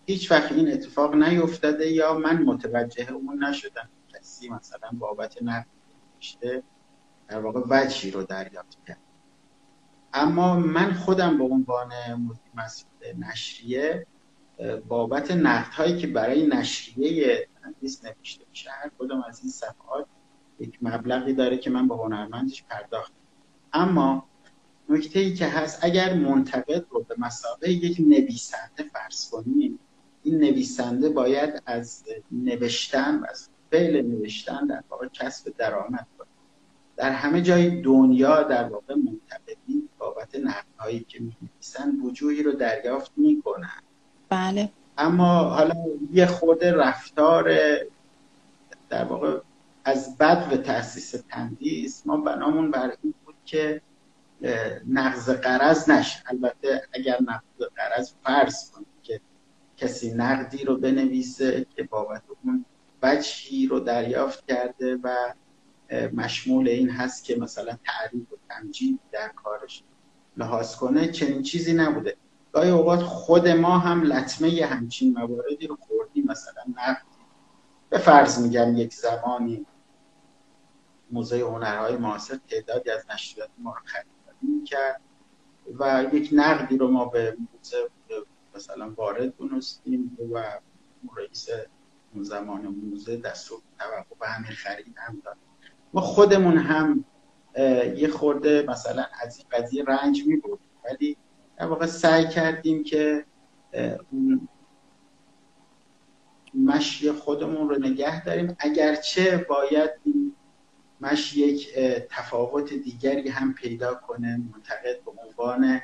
[0.07, 3.89] هیچ وقت این اتفاق نیفتاده یا من متوجه اون نشدم.
[4.09, 5.67] کسی مثلا بابت نقد
[6.15, 6.63] نوشته
[7.29, 8.99] در واقع وجهی رو دریافت کرد.
[10.13, 11.93] اما من خودم به عنوان
[12.55, 14.07] مسئول نشریه
[14.89, 20.07] بابت نقد هایی که برای نشریه تندیس نوشته میشه هر کدام از این صفحات
[20.61, 23.13] یک مبلغی داره که من به هنرمندش پرداخت
[23.73, 24.29] اما
[24.89, 29.79] نکته ای که هست اگر منتقد رو به مسابقه یک نویسنده فرض کنیم
[30.23, 36.07] این نویسنده باید از نوشتن و از فعل نوشتن در واقع کسب درآمد
[36.99, 43.13] در همه جای دنیا در واقع منتقدین بابت نقدهایی که می نویسن وجوهی رو دریافت
[43.17, 43.81] می‌کنن.
[44.29, 44.73] بله.
[44.99, 45.75] اما حالا
[46.13, 47.51] یه خود رفتار
[48.89, 49.41] در واقع
[49.85, 53.81] از بد و تاسیس تندیس ما بنامون بر این بود که
[54.89, 56.23] نقض قرض نشه.
[56.27, 59.21] البته اگر نقض قرض فرض کنیم که
[59.77, 62.65] کسی نقدی رو بنویسه که بابت اون
[63.03, 65.09] وجهی رو دریافت کرده و
[65.91, 69.83] مشمول این هست که مثلا تعریف و تمجید در کارش
[70.37, 72.17] لحاظ کنه چنین چیزی نبوده.
[72.53, 77.03] گاهی اوقات خود ما هم لطمه همچین مواردی رو خوردیم مثلا نقد.
[77.91, 79.67] به فرض میگم یک زمانی
[81.11, 85.01] موزه هنرهای معاصر تعدادی از نشریات ما رو خریداری می‌کرد
[85.79, 87.91] و یک نقدی رو ما به موزه
[88.55, 90.61] مثلا وارد دونستیم و
[91.17, 91.49] رئیس
[92.15, 95.37] اون زمان موزه دستور توقع به همین خرید هم داد.
[95.95, 97.05] ما خودمون هم
[97.97, 100.43] یه خورده مثلا از این قضیه رنج می
[100.85, 101.17] ولی
[101.57, 103.25] در واقع سعی کردیم که
[104.13, 104.49] اون
[106.55, 108.57] مشی خودمون رو نگه داریم.
[108.59, 110.35] اگرچه باید این
[111.01, 111.75] مشی یک
[112.11, 115.81] تفاوت دیگری هم پیدا کنه منتقد به عنوان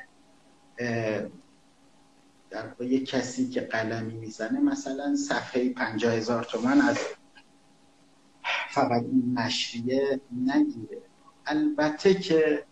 [2.49, 6.97] در یک کسی که قلمی می‌زنه مثلا صفحه پنجاه هزار تومن از
[8.75, 11.01] فقط این نشریه نگیره.
[11.45, 12.65] البته که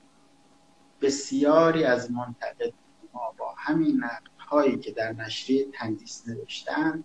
[1.02, 2.74] بسیاری از منتقد
[3.14, 7.04] ما با همین نقد هایی که در نشریه تندیس نوشتن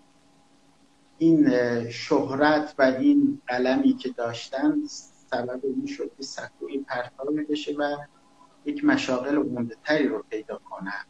[1.19, 1.51] این
[1.91, 4.75] شهرت و این قلمی که داشتن
[5.31, 7.97] سبب این شد که سکوی پرتابی بشه و
[8.65, 11.05] یک مشاغل عمده تری رو پیدا کنن.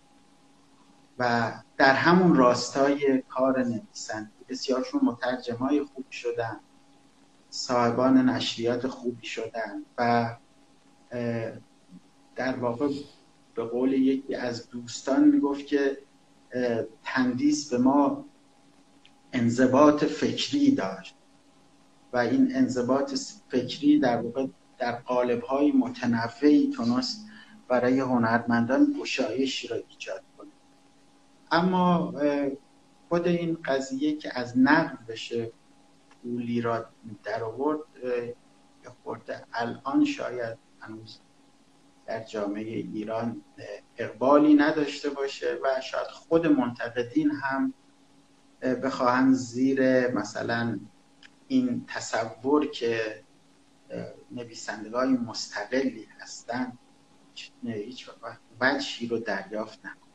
[1.19, 6.61] و در همون راستای کار نویسندگی بسیارشون مترجم های خوب شدن.
[7.51, 10.37] صاحبان نشریات خوبی شدن و
[12.37, 12.89] در واقع
[13.55, 15.99] به قول یکی از دوستان می‌گفت که
[17.05, 18.25] تندیس به ما
[19.33, 21.15] انضباط فکری داشت
[22.13, 23.15] و این انضباط
[23.49, 24.47] فکری در واقع
[24.79, 27.27] در قالب های متنوعی تونست
[27.69, 30.51] برای هنرمندان گشایشی را ایجاد کنه.
[31.51, 32.15] اما
[33.09, 35.53] خود این قضیه که از نقد بشه
[36.23, 36.87] پولی را
[37.25, 37.81] در آورد
[39.03, 41.21] خورده الان شاید هنوز
[42.07, 43.45] در جامعه ایران
[43.97, 47.75] اقبالی نداشته باشه و شاید خود منتقدین هم
[48.61, 50.81] بخواهند زیر مثلا
[51.49, 53.25] این تصور که
[54.31, 56.79] نویسندگان مستقلی هستن
[57.63, 58.11] هیچ
[58.61, 60.08] وجهی رو دریافت نکن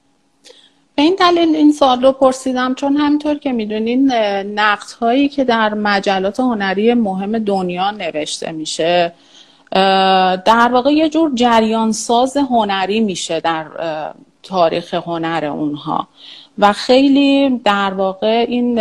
[0.95, 4.11] به این دلیل این سوال رو پرسیدم چون همینطور که می‌دونین
[4.55, 9.13] نقد هایی که در مجلات هنری مهم دنیا نوشته میشه
[10.45, 13.65] در واقع یه جور جریان ساز هنری میشه در
[14.43, 16.07] تاریخ هنر اونها.
[16.57, 18.79] و خیلی در واقع این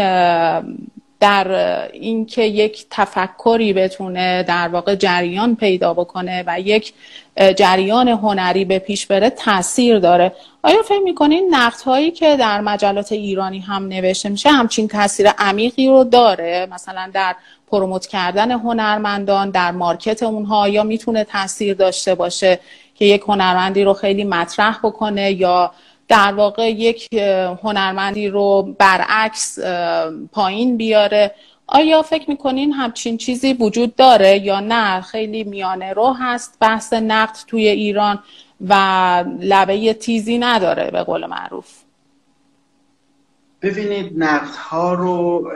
[1.22, 6.92] در اینکه یک تفکری بتونه در واقع جریان پیدا بکنه و یک
[7.56, 10.32] جریان هنری به پیش بره تاثیر داره.
[10.62, 15.88] آیا فکر می‌کنین نقد هایی که در مجلات ایرانی هم نوشته میشه همچین تاثیر عمیقی
[15.88, 17.34] رو داره؟ مثلا در
[17.70, 22.60] پروموت کردن هنرمندان در مارکت اونها یا می‌تونه تاثیر داشته باشه
[22.94, 25.72] که یک هنرمندی رو خیلی مطرح بکنه یا
[26.12, 27.14] در واقع یک
[27.62, 29.58] هنرمندی رو برعکس
[30.32, 31.34] پایین بیاره.
[31.66, 37.36] آیا فکر می‌کنین همچین چیزی وجود داره یا نه؟ خیلی میانه رو هست بحث نقد
[37.46, 38.22] توی ایران
[38.60, 38.74] و
[39.40, 41.82] لبه تیزی نداره به قول معروف.
[43.62, 45.50] ببینید نقد ها رو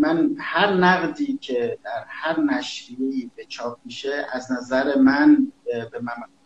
[0.00, 5.52] من هر نقدی که در هر نشریه‌ای به چاپ میشه از نظر من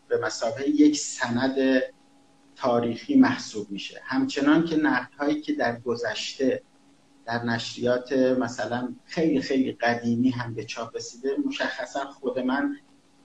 [0.09, 1.83] به مسابقه یک سند
[2.57, 4.01] تاریخی محسوب میشه.
[4.05, 6.63] همچنان که نقد هایی که در گذشته
[7.27, 12.77] در نشریات مثلا خیلی خیلی قدیمی هم به چاپ رسیده مشخصا خود من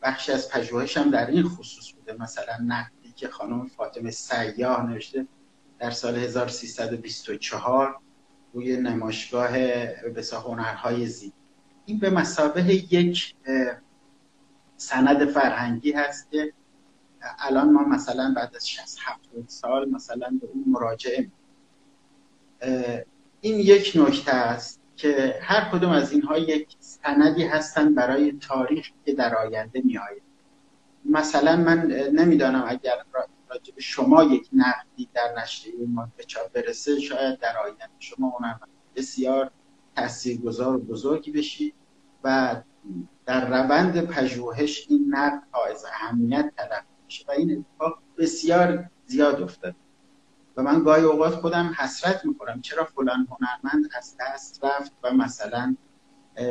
[0.02, 2.14] بخشی از پژوهشم در این خصوص بوده.
[2.14, 5.28] مثلا نقدی که خانم فاطمه سیاه نوشته
[5.80, 8.00] در سال 1324
[8.54, 9.52] روی نمایشگاه
[10.16, 11.34] بسا هنرهای زی
[11.86, 13.36] این به مسابه یک
[14.78, 16.54] سند فرهنگی هست که
[17.40, 21.30] الان ما مثلا بعد از 60 70 سال مثلا به اون مراجعه
[23.42, 29.14] این یک نکته است که هر کدوم از اینها یک سندی هستن برای تاریخ که
[29.14, 30.22] در آینده می آید.
[31.06, 32.96] مثلا من نمی‌دانم اگر
[33.50, 38.34] راجع به شما یک نقدی در نشریه ما به چاپ برسه شاید در آینده شما
[38.40, 38.60] اونم
[38.96, 39.52] بسیار
[39.96, 41.74] تاثیرگذار و بزرگی بشید
[42.24, 42.56] و
[43.26, 46.89] در روند پژوهش این نقد از اهمیت تلقی
[47.28, 49.76] و این اتفاق بسیار زیاد افتاد.
[50.57, 55.76] و من گاهی اوقات خودم حسرت می‌کنم چرا فلان هنرمند از دست رفت و مثلا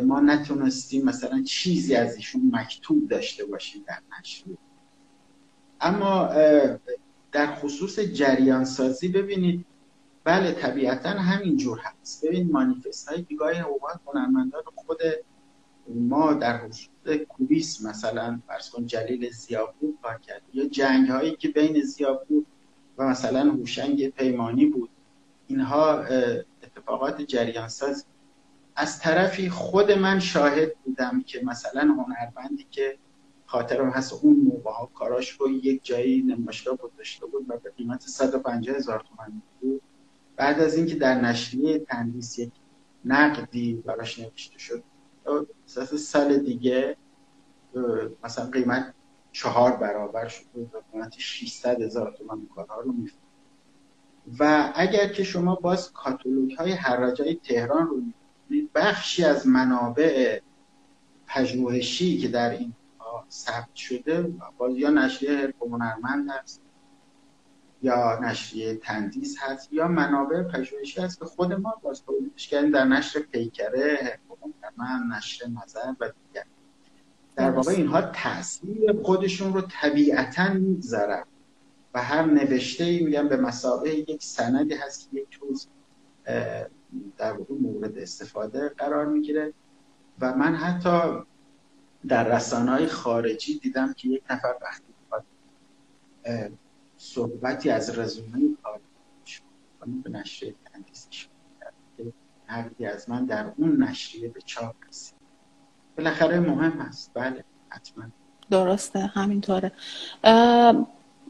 [0.04, 4.58] ما نتونستیم مثلا چیزی از ایشون مکتوب داشته باشیم در نشریه.
[5.80, 6.26] اما
[7.32, 9.66] در خصوص جریان سازی ببینید
[10.24, 12.26] بله طبیعتا همین جور هست.
[12.26, 14.98] ببین مانیفست های بیگاه اوقات هنرمندان خود
[15.88, 16.88] ما در خصوص
[17.28, 22.44] کوبیس مثلا فرض کن جلیل زیاپور کار کرد یا جنگ هایی که بین زیاپور
[22.98, 24.90] و مثلا هوشنگ پیمانی بود.
[25.46, 26.04] اینها
[26.62, 28.06] اتفاقات جریان ساز
[28.76, 32.98] از طرفی خود من شاهد بودم که مثلا هنرمندی که
[33.46, 38.02] خاطرم هست اون موقع ها کاراش رو یک جایی نمایشگاه گذاشته بود و به قیمت
[38.02, 39.82] 150 هزار تومن بود.
[40.36, 42.52] بعد از اینکه در نشریه تندیس یک
[43.04, 44.82] نقدی براش نوشته شد
[45.96, 46.96] سال دیگه
[48.24, 48.94] مثلا قیمت
[49.32, 52.94] چهار برابر شد و قیمت 600 هزار تومن کارها رو
[54.38, 58.02] و اگر که شما باز کاتالوگ های حراج تهران رو
[58.74, 60.40] بخشی از منابع
[61.26, 62.74] پژوهشی که در این
[63.30, 66.62] ثبت شده باز یا نشریه هنرمند هست
[67.82, 72.84] یا نشریه تندیس هست یا منابع پژوهشی هست که خود ما باز تولیدش کردیم در
[72.84, 74.18] نشر پیکره
[74.76, 76.44] من نشر نظر و دیگر.
[77.36, 81.24] در واقع اینها تاثیر خودشون رو طبیعتا می‌گذارن.
[81.94, 85.68] و هر نوشته ای میگم به مسابقه یک سندی هست که یک روز
[87.16, 89.52] در واقع مورد استفاده قرار می‌گیره.
[90.20, 91.22] و من حتی
[92.08, 94.84] در رسانه های خارجی دیدم که یک نفر وقتی
[96.96, 98.80] صحبتی از رزومه کار
[100.04, 101.27] به نشریه تندیسش
[102.50, 105.14] نقدی از من در اون نشریه به چاپ رسید.
[105.98, 107.10] بالاخره مهم است.
[107.14, 108.04] بله حتما.
[108.50, 109.72] درسته همینطوره.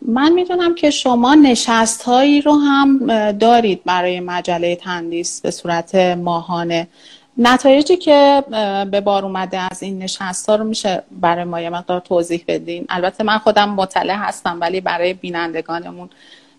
[0.02, 6.88] من می‌دونم که شما نشست هایی رو هم دارید برای مجله تندیس به صورت ماهانه.
[7.40, 8.44] نتایجی که
[8.90, 12.86] به بار اومده از این نشست ها رو میشه برای ما یه مقدار توضیح بدین؟
[12.88, 16.10] البته من خودم مطلع هستم ولی برای بینندگانمون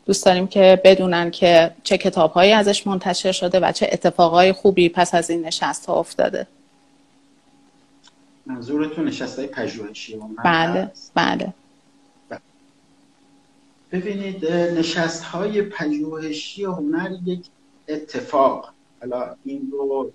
[0.10, 4.90] دوست داریم که بدونن که چه کتاب هایی ازش منتشر شده و چه اتفاقای خوبی
[4.90, 6.48] پس از این نشست ها افتاده.
[8.46, 11.54] منظورتون نشست های پژوهشی بله بله.
[13.92, 17.46] ببینید نشست های پژوهشی هنر یک
[17.88, 18.74] اتفاق.
[19.00, 20.12] حالا این رو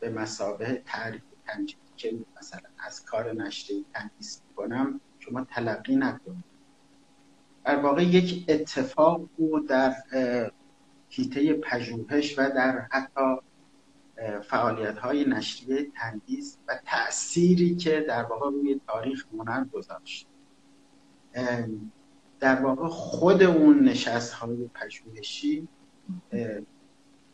[0.00, 6.55] به مسابه تعریف تنجید که مثلا از کار نشری تنظیم کنم شما تلقی نکنید.
[7.66, 9.94] در واقع یک اتفاق بود در
[11.10, 13.36] کیته پژوهش و در حتی
[14.42, 20.26] فعالیت های نشریه تندیس و تأثیری که در واقع روی تاریخ هنر گذاشت.
[22.40, 25.68] در واقع خود اون نشست های پژوهشی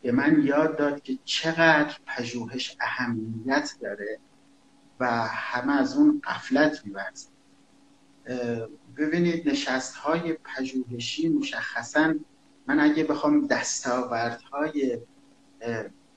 [0.01, 4.19] به من یاد داد که چقدر پژوهش اهمیت داره
[4.99, 7.29] و همه از اون قفلت میورزن
[8.97, 12.13] ببینید نشست های پژوهشی مشخصا
[12.67, 14.97] من اگه بخوام دستاوردهای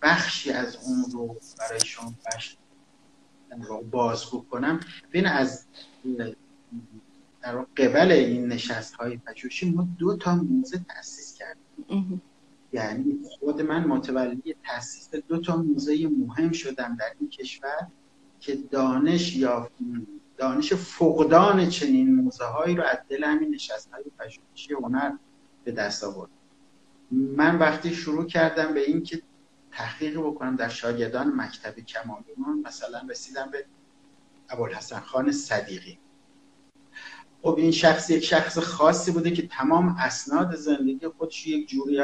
[0.02, 2.56] بخشی از اون رو برایشون بخش
[3.90, 5.66] بازگو کنم بین از
[7.42, 12.22] در قبل این نشست های پژوهشی ما دو تا موزه تأسیس کردیم.
[12.72, 17.86] یعنی خود من متولی تاسیس دو تا موزه مهم شدم در این کشور
[18.40, 19.70] که دانش یا
[20.36, 25.12] دانش فقدان چنین موزه هایی رو از دل همین نشست های پژوهشی هنر
[25.64, 26.30] به دست آورد.
[27.10, 29.22] من وقتی شروع کردم به این که
[29.72, 33.64] تحقیق بکنم در شاگردان مکتب کمالون مثلا رسیدم به
[34.48, 35.98] ابوالحسن خان صدیقی.
[37.42, 42.02] خب این شخص یک شخص خاصی بوده که تمام اسناد زندگی خودش یک جوری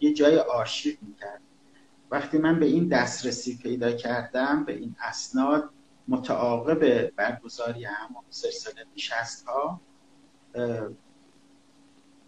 [0.00, 1.40] یه جای آرشیو می‌کرد.
[2.10, 5.70] وقتی من به این دسترسی پیدا کردم به این اسناد
[6.08, 9.80] متعاقب برگزاری همون سلسله نشست ها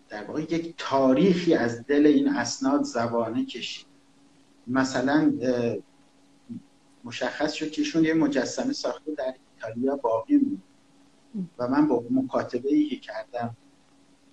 [0.08, 3.86] در واقع یک تاریخی از دل این اسناد زبانه کشید.
[4.66, 5.32] مثلا
[7.04, 10.62] مشخص شد که ایشون یه مجسمه ساخته در ایتالیا باقی بود
[11.58, 13.56] و من با مکاتبه ای که کردم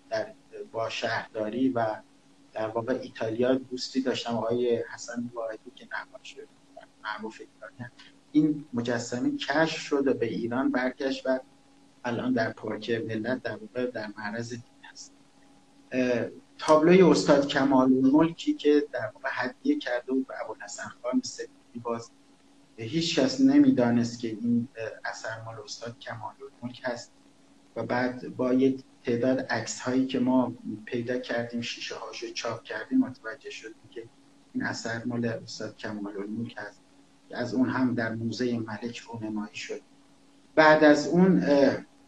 [0.09, 0.33] در
[0.71, 1.95] با شهرداری و
[2.53, 6.35] در واقع ایتالیا دوستی داشتم آقای حسن واحدی که نقاش
[7.03, 7.87] معروف ایتالیا
[8.31, 11.39] این مجسمه کشف شد و به ایران برگشت و
[12.03, 15.13] الان در پارک ملت در واقع در معرض دید هست.
[16.57, 22.11] تابلوی استاد کمال ملکی که در واقع هدیه کرده بود به ابوالحسن خان سپیدی باز
[22.77, 24.67] هیچ کس نمی‌دانست که این
[25.05, 27.13] اثر مال استاد کمال الملک هست
[27.75, 30.53] و بعد با یک تعداد عکس هایی که ما
[30.85, 34.03] پیدا کردیم شیشه هاشو چاپ کردیم متوجه شدیم که
[34.53, 36.80] این اثر مال استاد کمال الملک هست.
[37.33, 39.81] از اون هم در موزه ملک رونمایی شد.
[40.55, 41.43] بعد از اون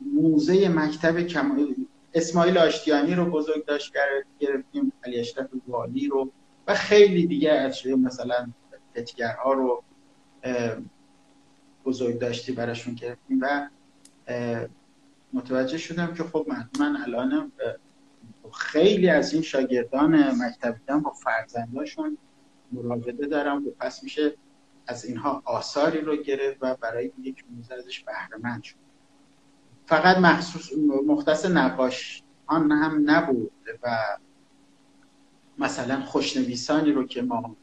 [0.02, 1.76] موزه مکتب کمال
[2.14, 3.94] اسماعیل آشتیانی رو بزرگ داشت
[4.40, 6.32] گرفتیم علی اشرف والی رو
[6.68, 8.48] و خیلی دیگه از مثلا
[9.44, 9.84] ها رو
[11.86, 13.70] بزرگ داشتی براشون گرفتیم و
[15.34, 17.52] متوجه شدم که خب من, من الان
[18.54, 22.18] خیلی از این شاگردان مکتبیان با فرزنداشون
[22.72, 24.34] مراوده دارم و پس میشه
[24.88, 28.76] از اینها آثاری رو گرفت و برای یک موزه ازش بهره شد.
[29.86, 30.70] فقط مخصوص
[31.08, 33.52] مختص نقاش آن هم نبود
[33.84, 33.98] و
[35.58, 37.56] مثلا خوشنویسانی رو که ما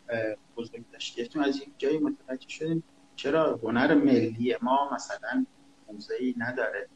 [0.57, 2.85] بزرگ داشتیم از یک جایی متوجه شدیم
[3.17, 5.47] چرا هنر ملی ما مثلا
[5.89, 6.89] موزه ای نداره.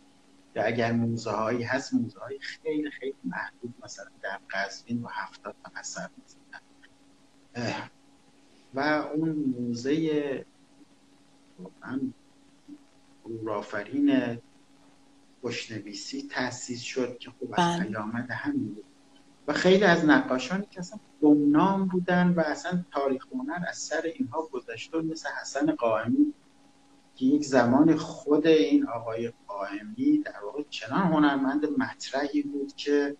[0.57, 5.57] یا اگر موزه هایی هست موزه های خیلی خیلی محدود مثلا در قزوین و هفتاد
[5.65, 6.09] تا اثر
[8.75, 8.81] و
[9.15, 10.47] اون موزه
[11.59, 12.01] واقعا
[13.45, 14.39] رافرین
[15.41, 17.89] خوشنویسی تأسیس شد که خوب از بله.
[17.89, 18.85] پیامد همین بود
[19.49, 24.49] و خیلی از نقاشانی که اصلا گمنام بودن و اصلا تاریخ هنر از سر اینها
[24.53, 26.35] گذشته مثل حسن قائمی
[27.15, 33.17] که یک زمان خود این آقای قائمی در واقع چنان هنرمند مطرحی بود که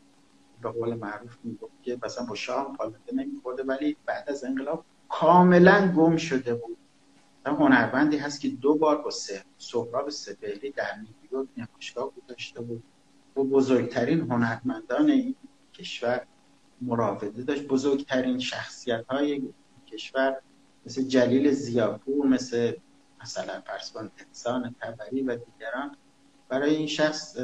[0.63, 5.93] به قول معروف می‌گفت که مثلا با شاه پالنده نمیخورده ولی بعد از انقلاب کاملا
[5.97, 6.77] گم شده بود.
[7.47, 9.11] هنرمندی هست که دو بار با
[9.59, 12.83] سهراب سپهری در نیویورک نمایشگاه گذاشته بود.
[13.37, 15.35] و بزرگترین هنرمندان این
[15.75, 16.27] کشور
[16.81, 17.67] مراوده داشت.
[17.67, 19.43] بزرگترین شخصیت های
[19.87, 20.37] کشور
[20.87, 22.73] مثل جلیل زیاپور مثل
[23.23, 25.97] مثلا فرسبان انسان تبری و دیگران
[26.49, 27.37] برای این شخص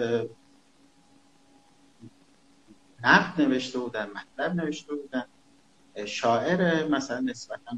[3.04, 5.24] نقد نوشته بودن مطلب نوشته بودن.
[6.06, 7.76] شاعر مثلا نسبتا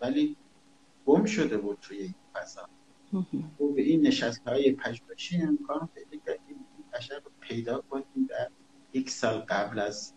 [0.00, 0.36] ولی
[1.06, 2.68] گم شده بود توی این فضا.
[3.60, 6.56] و به این نشست های پژوهشی امکان پیدا کردیم
[6.94, 8.48] بشر رو پیدا کنیم در
[8.92, 10.12] یک سال قبل از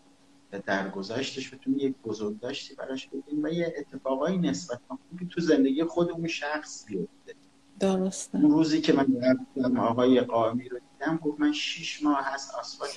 [0.66, 6.10] درگذشتش بتونیم یک بزرگ داشتی براش بگیم و یه اتفاقایی نسبت خوبی تو زندگی خود
[6.10, 7.34] اون شخص بیفته.
[7.80, 8.38] درسته.
[8.38, 12.92] اون روزی که من رفتم آقای قامی رو دیدم گفت من شیش ماه هست آسفالت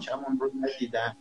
[0.00, 1.16] کمون رو ندیدم.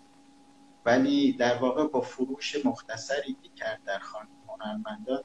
[0.86, 5.24] ولی در واقع با فروش مختصری که کرد در خانه هنرمندان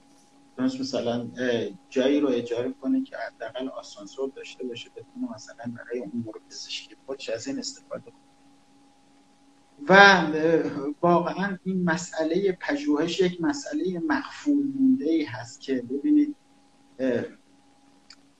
[0.56, 1.30] تونست مثلا
[1.88, 7.30] جایی رو اجاره کنه که حداقل آسانسور داشته باشه بتونه مثلا برای امور پزشکی خودش
[7.30, 8.28] از این استفاده کنه.
[9.88, 10.22] و
[11.02, 16.36] واقعا این مسئله پژوهش یک مسئله مخفول مونده ای هست که ببینید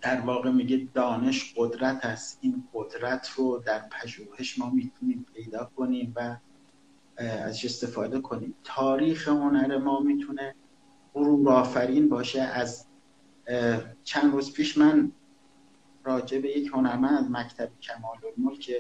[0.01, 6.13] در واقع میگه دانش قدرت است این قدرت رو در پژوهش ما می‌تونیم پیدا کنیم
[6.17, 6.37] و
[7.19, 8.55] ازش استفاده کنیم.
[8.65, 10.55] تاریخ هنر ما می‌تونه
[11.15, 12.41] غرور آفرین باشه.
[12.41, 12.87] از
[14.05, 15.13] چند روز پیش من
[16.05, 18.73] راجع به یک هنرمند از مکتب کمال الملک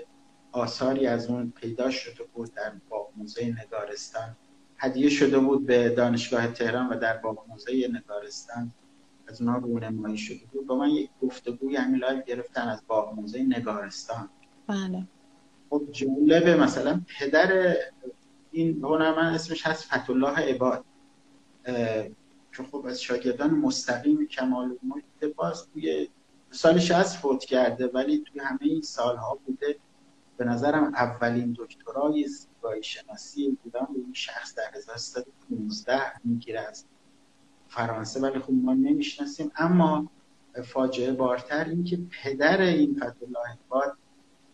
[0.52, 4.36] آثاری از اون پیدا شده بود در باغ موزه نگارستان.
[4.78, 8.72] هدیه شده بود به دانشگاه تهران و در باغ موزه نگارستان.
[9.28, 10.66] از اونها رونمایی شده بود.
[10.66, 14.30] با من یک گفتگوی همین live گرفتن از باغ موزه نگارستان.
[14.66, 15.06] بله.
[15.70, 17.76] خب جالبه مثلا پدر
[18.50, 20.84] این هنرمند اسمش هست فتح‌الله عباد.
[22.56, 26.08] که خب از شاگردان مستقیم کمال الملک باز توی
[26.50, 29.78] سال 60 فوت کرده ولی توی همه این سالها بوده.
[30.36, 36.84] به نظرم اولین دکترای زیبایی شناسی بودن به این شخص در 1315 می‌گیره از
[37.68, 38.20] فرانسه.
[38.20, 39.50] ولی خب ما نمی‌شناسیم.
[39.56, 40.10] اما
[40.64, 43.96] فاجعه بارتر این که پدر این فتولاه باد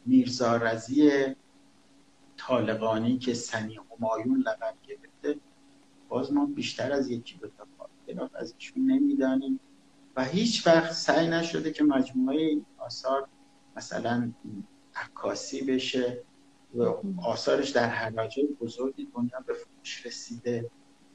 [0.07, 1.11] میرزا رزی
[2.47, 5.41] طالقانی که سنی همایون لقب گرفته
[6.09, 9.61] باز ما بیشتر از یکی دو تا از ایشون نمی‌دانیم.
[10.17, 13.29] و هیچ وقت سعی نشده که مجموعه آثار
[13.77, 14.33] مثلا
[14.95, 16.23] عکاسی بشه
[16.75, 16.83] و
[17.23, 20.71] آثارش در حراجه بزرگی دنیا به فروش رسیده.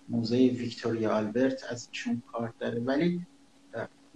[0.09, 2.79] موزه ویکتوریا آلبرت از ایشون کار داره.
[2.79, 3.25] ولی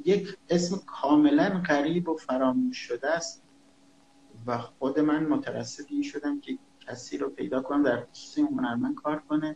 [0.06, 3.44] یک اسم کاملا غریب و فراموش شده است
[4.48, 6.58] و خود من مترسد این شدم که
[6.88, 9.56] کسی رو پیدا کنم در خصوص هنرمند کار کنه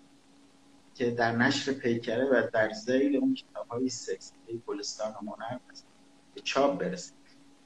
[0.93, 4.33] که در نشر پیکره و در زیل اون کتاب های سکس
[4.67, 5.59] گلستان و هنر
[6.35, 7.13] به چاپ برسه.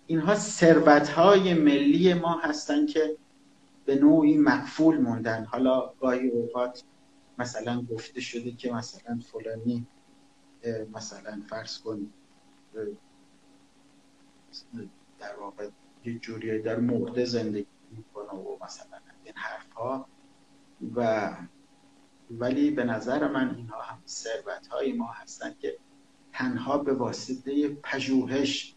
[0.07, 3.17] اینها ثروت های ملی ما هستن که
[3.85, 5.45] به نوعی مقفول موندن.
[5.45, 6.83] حالا گاهی اوقات
[7.37, 9.87] مثلا گفته شده که مثلا فلانی
[10.93, 12.13] مثلا فرض کن
[15.19, 15.69] در واقع
[16.05, 18.97] یه جوری در مرده زندگی می‌کنه و مثلا
[19.31, 19.65] این حرف
[20.95, 21.31] و
[22.31, 25.77] ولی به نظر من اینها هم ثروت های ما هستند که
[26.33, 28.75] تنها به واسطه پژوهش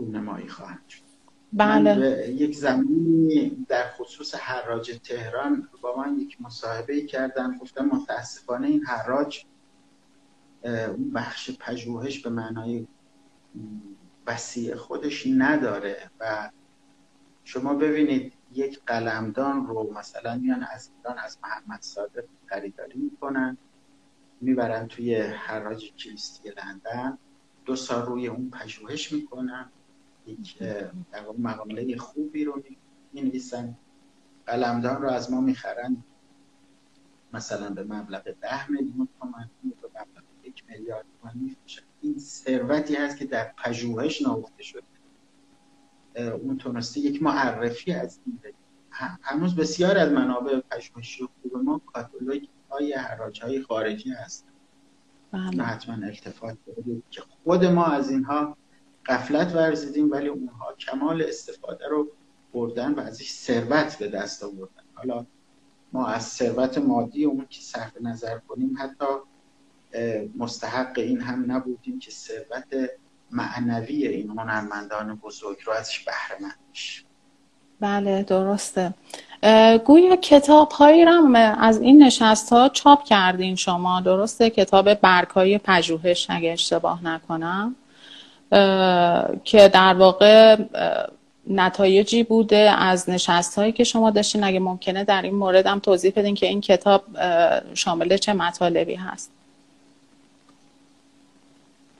[0.00, 1.04] نمایی خواهند شد
[1.52, 2.28] بله.
[2.30, 9.44] یک زمانی در خصوص حراج تهران با من یک مصاحبه کردن گفتم متاسفانه این حراج
[10.64, 12.86] اون بخش پژوهش به معنای
[14.26, 16.50] وسیع خودش نداره و
[17.44, 23.58] شما ببینید یک قلمدان رو مثلا میان از ایران از محمد صادق خریداری می‌کنن
[24.40, 27.18] می‌برن توی حراج کریستی لندن
[27.64, 29.70] دو سال روی اون پژوهش می‌کنن
[30.26, 30.62] یک
[31.38, 32.62] مقاله خوبی رو
[33.12, 33.76] می نویسن
[34.46, 36.04] قلمدان رو از ما می‌خرن.
[37.32, 41.82] مثلا به مبلغ ده میلیون تومن به مبلغ یک میلیارد تومن میفروشن.
[42.00, 44.93] این ثروتی هست که در پژوهش نهفته شده.
[46.16, 48.40] اون تونسته یک معرفی از این
[49.22, 54.46] هنوز بسیار از منابع پژوهشی خوب ما کاتالوگ های حراج های خارجی هست.
[55.32, 55.62] بله.
[55.62, 56.58] حتما التفات
[57.10, 58.56] که خود ما از اینها
[59.06, 62.08] قفلت ورزیدیم ولی اونها کمال استفاده رو
[62.52, 64.82] بردن و ازش ثروت به دست آوردن.
[64.94, 65.26] حالا
[65.92, 69.04] ما از ثروت مادی اون که صرف نظر کنیم حتی
[70.36, 72.90] مستحق این هم نبودیم که ثروت
[73.34, 76.50] معنوی این هنرمندان بزرگ رو ازش بهره
[77.80, 78.94] بله درسته.
[79.84, 85.58] گویا کتاب هایی هم از این نشست ها چاپ کردین شما؟ درسته کتاب برگ های
[85.58, 87.74] پژوهش اگه اشتباه نکنم.
[89.44, 90.56] که در واقع
[91.50, 94.44] نتایجی بوده از نشست هایی که شما داشتین.
[94.44, 97.04] اگه ممکنه در این مورد هم توضیح بدین که این کتاب
[97.74, 99.33] شامل چه مطالبی هست.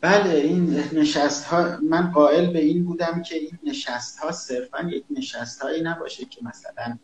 [0.05, 5.05] بله این نشست ها من قائل به این بودم که این نشست ها صرفا یک
[5.11, 6.99] نشست هایی نباشه که مثلا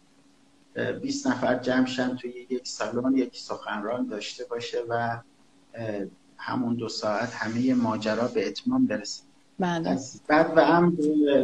[1.03, 5.19] 20 نفر جمع شن توی یک سالن یک سخنران داشته باشه و
[6.39, 9.23] همون دو ساعت همه ماجرا به اتمام برسه
[9.59, 9.99] بله.
[10.29, 10.97] بعد و هم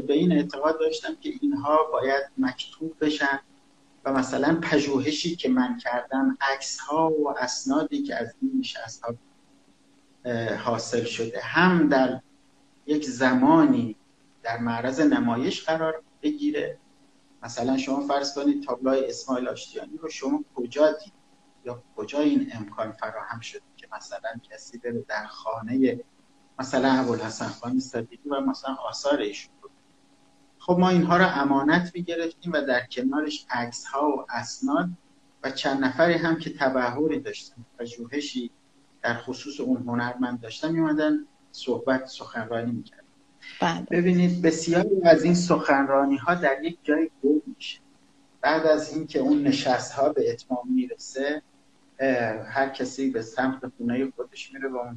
[0.07, 3.41] به این اعتقاد داشتم که اینها باید مکتوب بشن
[4.05, 9.15] و مثلا پژوهشی که من کردم عکس ها و اسنادی که از این نشست ها
[10.64, 11.41] حاصل شده.
[11.41, 12.20] هم در
[12.87, 13.97] یک زمانی
[14.43, 16.79] در معرض نمایش قرار بگیره.
[17.43, 21.12] مثلا شما فرض کنید تابلوی اسماعیل آشتیانی رو شما کجا دید؟
[21.64, 26.01] یا کجا این امکان فراهم شده که مثلا کسی بره در خانه
[26.59, 29.57] مثلا ابوالحسن خان صدیقی و مثلا آثار ایشون
[30.66, 34.89] خب ما اینها رو امانت می‌گرفتیم و در کنارش عکس ها و اسناد
[35.43, 38.51] و چند نفری هم که تبهری داشتن پژوهشی
[39.07, 43.03] در خصوص اون هنرمند داشتن میومدن صحبت سخنرانی می‌کردن.
[43.61, 43.87] بله.
[43.91, 47.81] ببینید بسیاری از این سخنرانی ها در یک جای گم میشه.
[48.41, 51.43] بعد از اینکه اون نشست ها به اتمام می‌رسه
[52.47, 54.97] هر کسی به سمت خونه خودش میره و اون.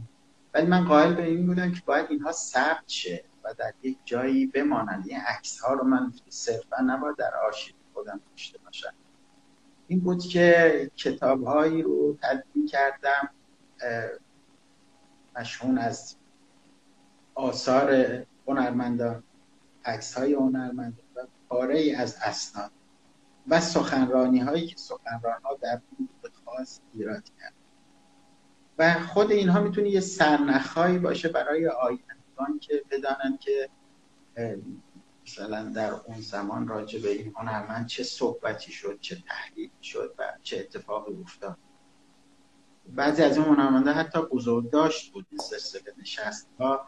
[0.54, 4.48] ولی من قائل به این بودم که باید اینها ثبت شه و در یک جایی
[4.48, 5.06] بمانند.
[5.08, 8.94] این عکس ها رو من صرفا نباید در آرشیو خودم داشته باشم.
[9.88, 13.30] این بود که کتاب هایی رو تدوین کردم.
[15.36, 16.16] مشهون از
[17.36, 17.92] آثار
[18.48, 19.24] هنرمندان
[19.86, 22.72] عکس های هنرمندان و پاره از اسناد
[23.48, 25.82] و سخنرانی هایی که سخنران ها در
[26.46, 27.54] خاص ایراد کرد.
[28.78, 33.70] و خود اینها می‌تونه یه سرنخهایی باشه برای آیندگان که بدانن که
[35.26, 40.24] مثلا در اون زمان راجع به این هنرمند چه صحبتی شد چه تحلیل شد و
[40.44, 41.58] چه اتفاقی افتاد.
[42.96, 46.88] بعضی از این هنرمنده حتی بزرگ داشت بود این سلسله نشست ها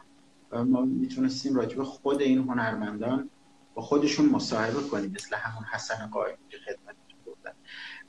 [0.50, 3.30] و ما می‌تونستیم راجع به خود این هنرمندان
[3.74, 7.52] با خودشون مصاحبه کنیم مثل همون حسن قائمی که خدمتتون بودن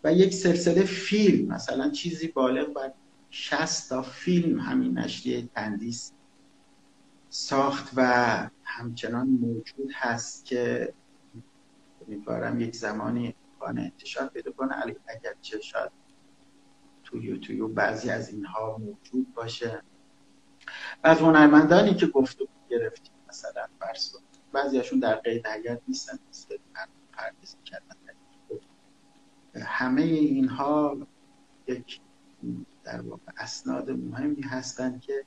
[0.04, 2.94] و یک سلسله فیلم مثلا چیزی بالغ بر
[3.30, 6.14] 60 تا فیلم همین نشریه تندیس
[7.30, 8.04] ساخت و
[8.64, 10.94] همچنان موجود هست که
[12.08, 14.96] امیدوارم یک زمانی امکان انتشار پیدا کنه.
[15.42, 15.92] چه شاید
[17.14, 19.82] تو یوتیوب بعضی از اینها موجود باشه.
[21.04, 24.16] و از هنرمندانی که گفتگو گرفتیم مثلا فرض
[24.54, 26.58] بعضیشون در قید حیات نیستن مثل
[27.66, 27.96] کردن
[29.56, 30.98] همه اینها
[31.68, 32.00] یک
[32.84, 35.26] در واقع اسناد مهمی هستند که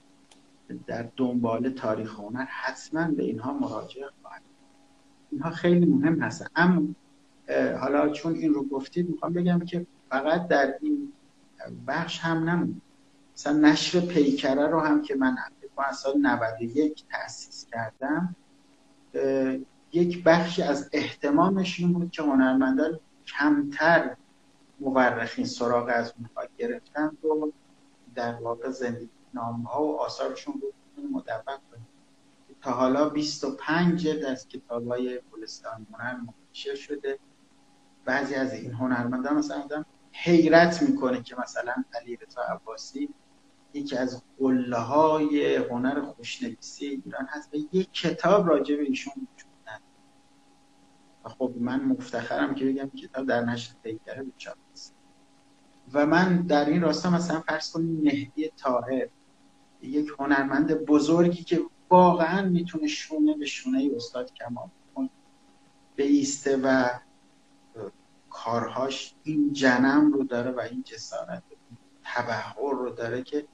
[0.87, 4.43] در دنبال تاریخ هنر حتما به اینها مراجعه خواهد
[5.33, 6.47] اینها خیلی مهم هستن.
[6.57, 6.83] اما
[7.81, 11.13] حالا چون این رو گفتید می‌خوام بگم که فقط در این
[11.87, 12.81] بخش هم نمون.
[13.35, 15.37] مثلا نشر پیکره رو هم که من
[15.79, 18.37] از سال 91 تأسیس کردم
[19.93, 24.17] یک بخشی از احتمامش این بود که هنرمندان کمتر
[24.81, 27.53] مورخین سراغ از اونها گرفتن رو
[28.15, 31.87] در واقع زندگی نامه ها و آثارشون رو مدون کنیم.
[32.63, 37.19] تا حالا 25 جلد از کتاب های گلستان هنر منتشر شده.
[38.05, 39.85] بعضی از این هنرمندان مثلا
[40.23, 43.09] حیرت می‌کنه که مثلا علی رضا عباسی
[43.75, 49.51] یکی از قله های هنر خوشنویسی ایران هست و یک کتاب راجع به ایشون وجود
[51.25, 54.95] و خب من مفتخرم که بگم کتاب در نشر پیکره به چاپ است
[55.93, 59.09] و من در این راستا مثلا فرض کنیم مهدی طاهر
[59.83, 61.61] یک هنرمند بزرگی که
[61.91, 64.69] واقعا می‌تونه شونه به شونه استاد کمال
[65.97, 66.89] بیسته و
[68.45, 71.43] کارهاش این جنم رو داره و این جسارت
[72.05, 73.47] تبهر رو داره که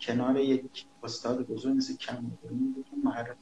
[0.00, 3.38] کنار یک استاد بزرگ مثل بتون معرفی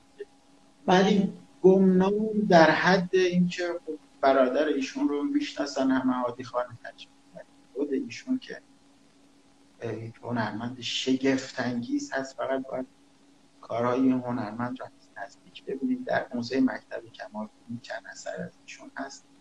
[0.87, 1.33] ولی
[1.63, 8.39] گمنام در حد اینکه خب برادر ایشون رو می‌شناسن همه عادی خانه تجربه خود ایشون
[8.39, 8.61] که
[9.85, 12.87] یک هنرمند شگفت انگیز هست فقط باید
[13.61, 14.87] کارهای این هنرمند رو
[15.17, 16.05] نزدیک ببینید.
[16.05, 17.49] در موزه مکتب کمال
[17.83, 19.32] چند اثر از ایشون هست.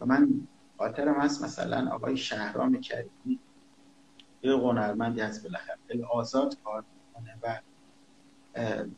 [0.00, 3.40] و من خاطرم هست مثلا آقای شهرام کریمی
[4.42, 5.78] یه هنرمندی هست بالاخره.
[5.88, 6.84] خیلی آزاد کار
[7.14, 7.60] می‌کنه و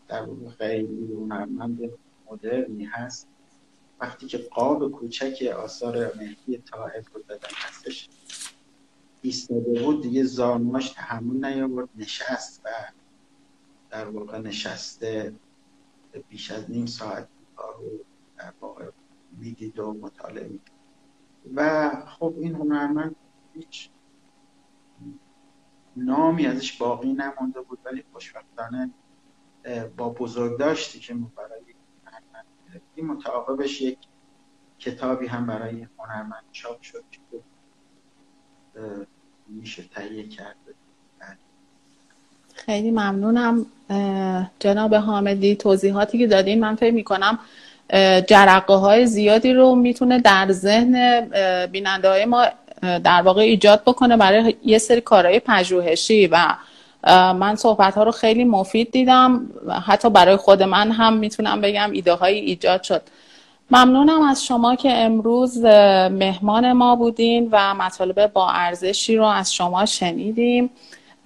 [0.09, 0.27] در
[0.59, 1.79] خیلی هنرمند
[2.31, 3.29] مدرنی هست.
[4.01, 8.09] وقتی که قاب کوچک آثار مهدی طاهر رو دادن هستش
[9.23, 12.69] ایستاده بود دیگه زانواش تحمل نیاورد نشست و
[13.91, 15.35] در واقع نشسته
[16.29, 17.91] بیش از نیم ساعت کار رو
[18.39, 18.91] در واقع
[19.39, 20.78] می‌دید و مطالعه می‌دید
[21.55, 23.17] و خب این هنرمند
[23.55, 23.91] هیچ
[25.97, 28.91] نامی ازش باقی نمانده بود ولی خوشبختانه
[29.97, 31.75] با بزرگداشتی که ما برای
[32.07, 32.47] هنرمند
[32.95, 33.99] این متعاقبش یک
[34.79, 37.21] کتابی هم برای هنرمند چاپ شد که
[39.49, 40.75] میشه تهیه کرده
[42.55, 43.67] خیلی ممنونم.
[44.59, 47.39] جناب حامدی توضیحاتی که دادین من فکر می‌کنم
[48.27, 51.21] جرقه های زیادی رو می‌تونه در ذهن
[51.67, 52.47] بیننده های ما
[52.83, 56.55] در واقع ایجاد بکنه برای یه سری کارهای پژوهشی و
[57.33, 59.47] من صحبت ها رو خیلی مفید دیدم
[59.87, 63.03] حتی برای خود من هم می‌تونم بگم ایده های ایجاد شد.
[63.71, 69.87] ممنونم از شما که امروز مهمان ما بودین و مطالب با ارزشی رو از شما
[69.87, 70.71] شنیدیم.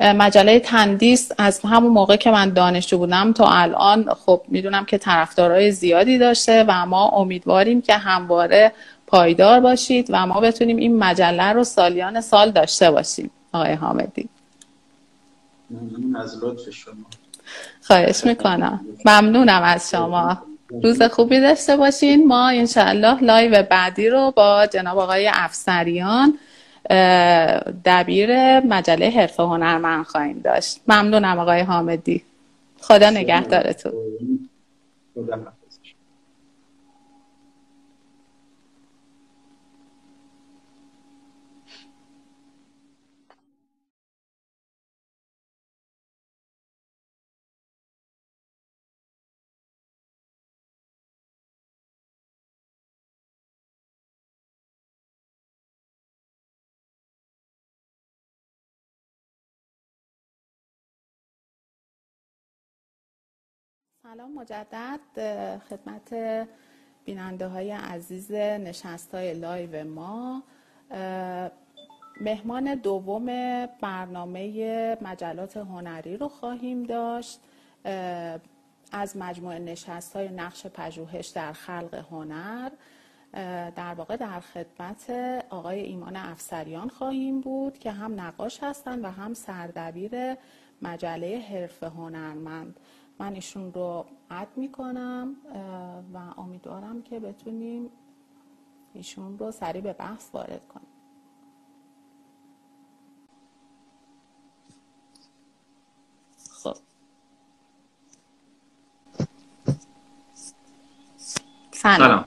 [0.02, 5.72] مجله تندیس از همون موقع که من دانشجو بودم تا الان خب می‌دونم که طرفدارای
[5.72, 8.72] زیادی داشته و ما امیدواریم که همواره
[9.06, 13.30] پایدار باشید و ما بتونیم این مجله رو سالیان سال داشته باشیم.
[13.52, 14.28] آقای حامدی.
[15.70, 16.92] ممنون از لطف شما.
[17.82, 18.80] خواهش می‌کنم.
[19.04, 20.38] ممنونم از شما.
[20.82, 22.26] روز خوبی داشته باشین.
[22.26, 26.38] ما انشاءالله live بعدی رو با جناب آقای افسریان
[27.84, 30.80] دبیر مجله حرف هنرمند خواهیم داشت.
[30.88, 32.22] ممنونم آقای حامدی.
[32.80, 33.92] خدا نگهدارتون.
[64.12, 65.00] سلام مجدد.
[65.58, 66.14] خدمت
[67.04, 70.42] بیننده های عزیز نشست های live ما.
[72.20, 73.26] مهمان دوم
[73.80, 77.40] برنامه مجلات هنری رو خواهیم داشت.
[78.92, 82.70] از مجموعه نشست های نقش پژوهش در خلق هنر
[83.76, 85.10] در واقع در خدمت
[85.50, 90.36] آقای ایمان افسریان خواهیم بود که هم نقاش هستند و هم سردبیر
[90.82, 92.80] مجله حرف هنرمند.
[93.18, 95.36] من ایشون رو اد می‌کنم
[96.14, 97.90] و امیدوارم که بتونیم
[98.94, 100.86] ایشون رو سریع به بحث وارد کنیم.
[106.62, 106.76] خب.
[111.70, 112.24] سلام.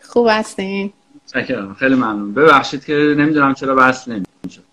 [0.00, 0.92] خوب هستین؟
[1.76, 2.34] خیلی ممنون.
[2.34, 4.25] ببخشید که نمی‌دونم چرا بحث نمیشه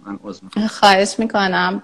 [0.06, 1.84] من عذر خواهش می‌کنم.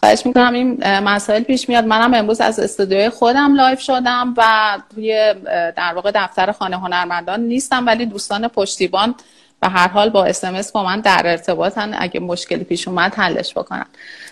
[0.00, 0.52] خواهش می‌کنم.
[0.52, 1.84] این مسائل پیش میاد.
[1.84, 5.34] منم امروز از استودیوی خودم live شدم و توی
[5.76, 9.14] در واقع دفتر خانه هنرمندان نیستم ولی دوستان پشتیبان
[9.60, 11.96] به هر حال با SMS با من در ارتباطن.
[11.98, 13.86] اگه مشکلی پیش اومد حلش بکنم.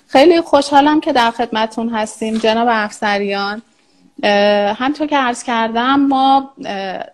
[0.09, 2.39] خیلی خوشحالم که در خدمتون هستیم.
[2.39, 3.63] جناب افسریان.
[4.79, 6.53] همونطور که عرض کردم ما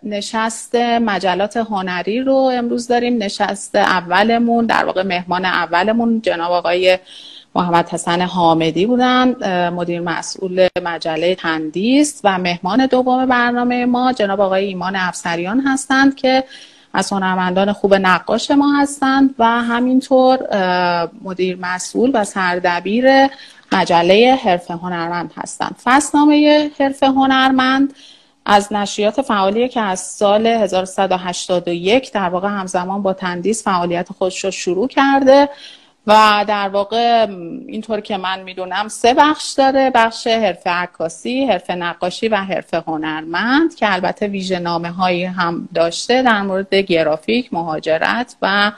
[0.03, 3.23] نشست مجلات هنری رو امروز داریم.
[3.23, 6.99] نشست اولمون در واقع مهمان اولمون جناب آقای
[7.55, 9.35] محمد حسن حامدی بودن
[9.69, 16.43] مدیر مسئول مجله تندیس و مهمان دوم برنامه ما جناب آقای ایمان افسریان هستند که
[16.93, 20.39] از هنرمندان خوب نقاش ما هستند و همینطور
[21.21, 23.05] مدیر مسئول و سردبیر
[23.71, 27.93] مجله حرف هنرمند هستند فصلنامه حرف هنرمند
[28.45, 34.51] از نشریات فعالیه که از سال 1181 در واقع همزمان با تندیس فعالیت خودش رو
[34.51, 35.49] شروع کرده
[36.07, 37.27] و در واقع
[37.67, 43.75] اینطور که من می‌دونم سه بخش داره بخش حرف عکاسی، حرف نقاشی و حرف هنرمند
[43.75, 48.71] که البته ویژه نامه هایی هم داشته در مورد گرافیک، مهاجرت و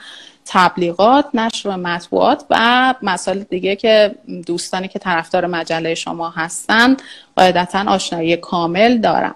[0.46, 4.14] تبلیغات، نشر مطبوعات و مسائل دیگه که
[4.46, 6.96] دوستانی که طرفدار مجله شما هستن
[7.36, 9.34] قاعدتا آشنایی کامل دارن.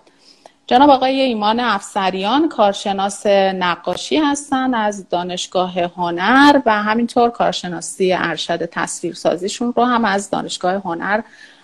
[0.71, 9.73] جناب آقای ایمان افسریان کارشناس نقاشی هستند از دانشگاه هنر و همینطور کارشناسی ارشد تصویرسازیشون
[9.77, 11.21] رو هم از دانشگاه هنر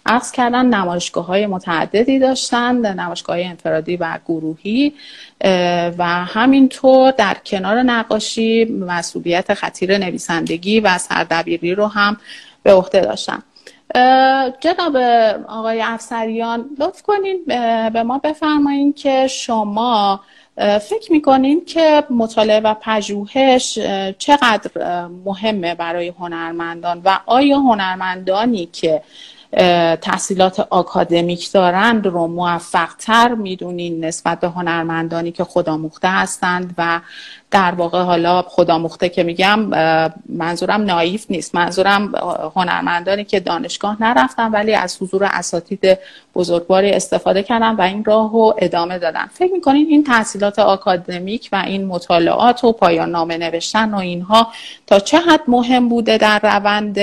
[0.07, 4.95] عقص کردن نمایشگاه های متعددی داشتند نمایشگاه انفرادی و گروهی
[5.99, 12.17] و همینطور در کنار نقاشی مسئولیت خطیر نویسندگی و سردبیری رو هم
[12.63, 13.43] به عهده داشتن.
[14.61, 14.97] جناب
[15.49, 17.45] آقای افسریان لطف کنین
[17.93, 20.21] به ما بفرمایین که شما
[20.57, 23.79] فکر می‌کنین که مطالعه و پژوهش
[24.19, 24.71] چقدر
[25.25, 29.03] مهمه برای هنرمندان و آیا هنرمندانی که
[30.03, 37.01] تحصیلات آکادمیک دارند رو موفق تر می‌دونین نسبت به هنرمندانی که خودآموخته هستند و
[37.51, 39.61] در واقع حالا خودآموخته که میگم
[40.29, 41.55] منظورم نایف نیست.
[41.55, 42.15] منظورم
[42.57, 45.99] هنرمندانی که دانشگاه نرفتن ولی از حضور اساتید
[46.35, 49.27] بزرگواری استفاده کردن و این راه رو ادامه دادن.
[49.27, 54.49] فکر می‌کنین این تحصیلات آکادمیک و این مطالعات و پایان نامه نوشتن و اینها
[54.87, 56.99] تا چه حد مهم بوده در روند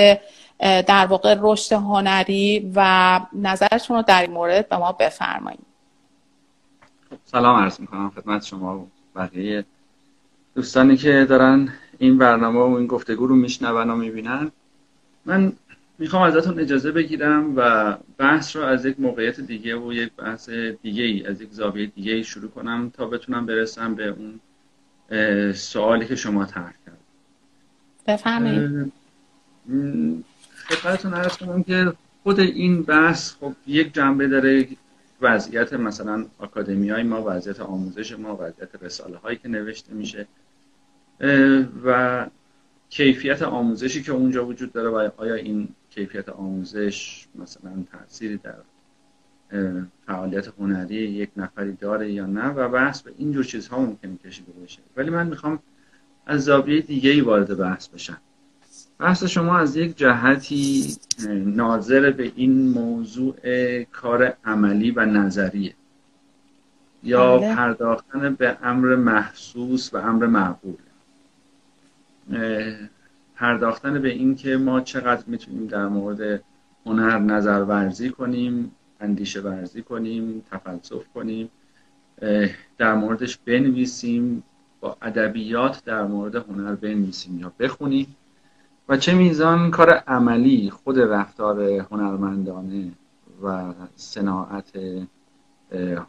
[0.60, 5.66] در واقع رشد هنری و نظرتون رو در این مورد به ما بفرمایید.
[7.24, 9.64] سلام عرض می‌کنم خدمت شما و بقیه
[10.54, 14.50] دوستانی که دارن این برنامه و این گفتگو رو میشنون و می‌بینن.
[15.24, 15.52] من
[15.98, 20.48] می‌خوام ازتون اجازه بگیرم و بحث رو از یک موقعیت دیگه و یک بحث
[20.82, 24.40] دیگه ای از یک زاویه دیگه ای شروع کنم تا بتونم برسم به اون
[25.52, 26.98] سوالی که شما طرح کرد
[28.06, 28.92] بفرمایید.
[30.68, 31.92] خدمتتون عرض کنم که
[32.22, 34.68] خود این بحث خب یک جنبه داره
[35.20, 40.26] وضعیت مثلا آکادمی های ما وضعیت آموزش ما وضعیت رساله هایی که نوشته میشه
[41.84, 42.26] و
[42.90, 48.54] کیفیت آموزشی که اونجا وجود داره و آیا این کیفیت آموزش مثلا تأثیری در
[50.06, 54.52] فعالیت هنری یک نفری داره یا نه و بحث به این جور چیزها ممکن کشیده
[54.52, 54.78] بشه.
[54.96, 55.58] ولی من می‌خوام
[56.26, 58.20] از زاویه دیگه ای وارد بحث بشم.
[58.98, 60.96] بحث شما از یک جهتی
[61.44, 63.34] ناظر به این موضوع
[63.82, 65.74] کار عملی و نظریه.
[67.02, 67.54] یا بله.
[67.54, 70.74] پرداختن به امر محسوس و امر معقول.
[73.36, 76.42] پرداختن به این که ما چقدر می‌تونیم در مورد
[76.86, 81.50] هنر نظر ورزی کنیم اندیشه ورزی کنیم تفلسف کنیم
[82.78, 84.42] در موردش بنویسیم
[84.80, 88.16] با ادبیات در مورد هنر بنویسیم یا بخونیم.
[88.88, 92.92] و چه میزان کار عملی خود رفتار هنرمندانه
[93.42, 94.72] و صناعت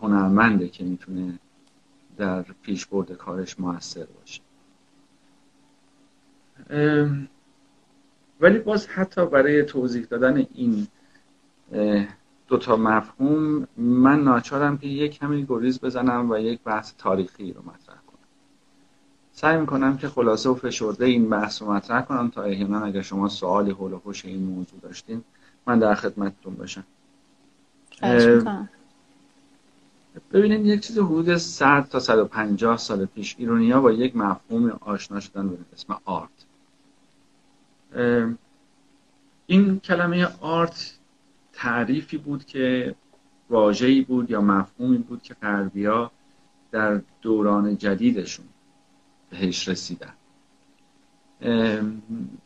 [0.01, 1.39] هنرمنده که می‌تونه
[2.17, 4.41] در پیشبرد کارش موثر باشه.
[8.41, 10.87] ولی باز حتی برای توضیح دادن این
[12.47, 17.84] دوتا مفهوم من ناچارم که یک کمی گریز بزنم و یک بحث تاریخی رو مطرح
[19.35, 23.29] سعی می‌کنم که خلاصه و فشرده این بحث رو مطرح کنم تا احیانا اگر شما
[23.29, 25.23] سوالی حول و این موضوع داشتین
[25.67, 26.83] من در خدمتتون باشم.
[30.31, 35.49] ببینید یک چیز حدود 100 تا 150 سال پیش ایرونیا با یک مفهوم آشنا شدن
[35.49, 36.29] به اسم آرت.
[39.47, 40.93] این کلمه آرت
[41.53, 42.95] تعریفی بود که
[43.49, 46.11] واژه‌ای بود یا مفهومی بود که غربیا
[46.71, 48.45] در دوران جدیدشون
[49.39, 50.13] بهش رسیدن.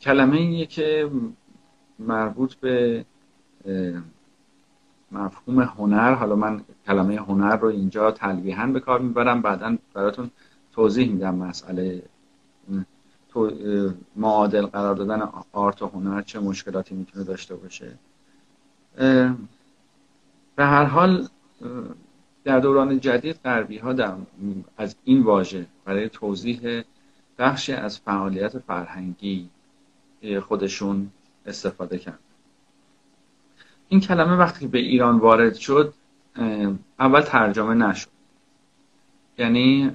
[0.02, 1.12] کلمه اینیه که
[2.00, 3.06] مربوط به
[5.12, 6.14] مفهوم هنر.
[6.14, 9.42] حالا من کلمه هنر رو اینجا تلویحا به کار می‌برم.
[9.42, 10.32] بعدا براتون
[10.72, 12.04] توضیح میدم مسئله
[14.16, 17.98] معادل قرار دادن آرت و هنر چه مشکلاتی می‌تونه داشته باشه.
[20.56, 21.28] به هر حال
[22.50, 24.14] در دوران جدید غربی ها در
[24.78, 26.84] از این واژه برای توضیح
[27.40, 29.50] بخشی از فعالیت فرهنگی
[30.48, 31.10] خودشون
[31.46, 32.20] استفاده کرد.
[33.90, 35.94] این کلمه وقتی به ایران وارد شد
[37.00, 38.10] اول ترجمه نشد.
[39.38, 39.92] یعنی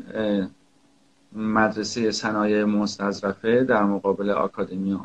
[1.33, 4.99] مدرسه صنایع مستظرفه در مقابل آکادمی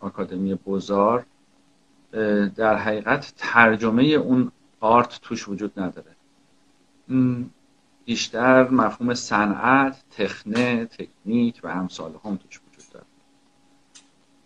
[0.00, 1.26] آکادمی بزار
[2.56, 6.15] در حقیقت ترجمه اون آرت توش وجود نداره.
[8.04, 13.06] بیشتر مفهوم صنعت، تخنه، تکنیک و امثال هم توش وجود داره.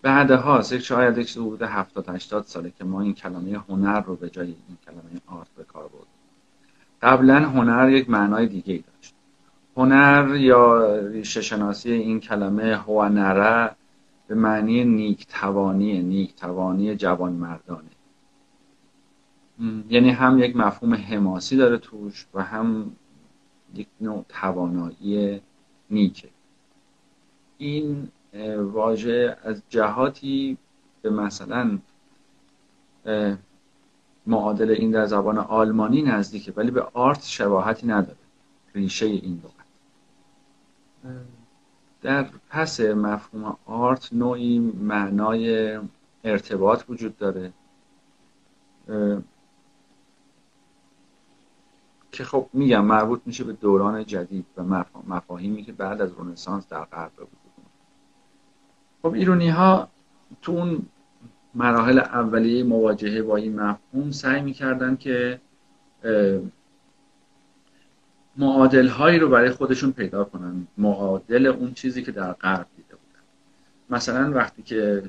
[0.03, 4.31] بعدها یک شاید یک حدود 70 80 ساله که ما این کلمه هنر رو به
[4.31, 6.07] جای این کلمه آرت به کار بردیم.
[7.03, 9.15] قبلا هنر یک معنای دیگه ای داشت.
[9.77, 13.71] هنر یا ریشه شناسی این کلمه هوانره
[14.29, 17.90] به معنی نیک توانی نیک توانی جوان مردانه
[19.89, 22.97] یعنی هم یک مفهوم حماسی داره توش و هم
[23.75, 25.41] یک نوع توانایی
[25.91, 26.29] نیکه.
[27.59, 28.09] این
[28.59, 30.59] واژه از جهاتی
[31.03, 31.79] به مثلا
[34.27, 38.17] معادل این در زبان آلمانی نزدیکه ولی به آرت شباهتی نداره.
[38.75, 39.55] ریشه این لغت
[42.03, 45.79] در پس مفهوم آرت نوعی معنای
[46.25, 47.53] ارتباط وجود داره.
[52.13, 56.85] که خب میگم مربوط میشه به دوران جدید و مفاهیمی که بعد از رنسانس در
[56.85, 57.31] غرب وجود
[59.03, 59.89] خب ایرونی ها
[60.43, 60.83] تو اون
[61.55, 65.41] مراحل اولیه مواجهه با این مفهوم سعی می‌کردن که
[68.37, 70.67] معادل هایی رو برای خودشون پیدا کنن.
[70.79, 73.23] معادل اون چیزی که در غرب دیده بودن.
[73.91, 75.03] مثلا وقتی که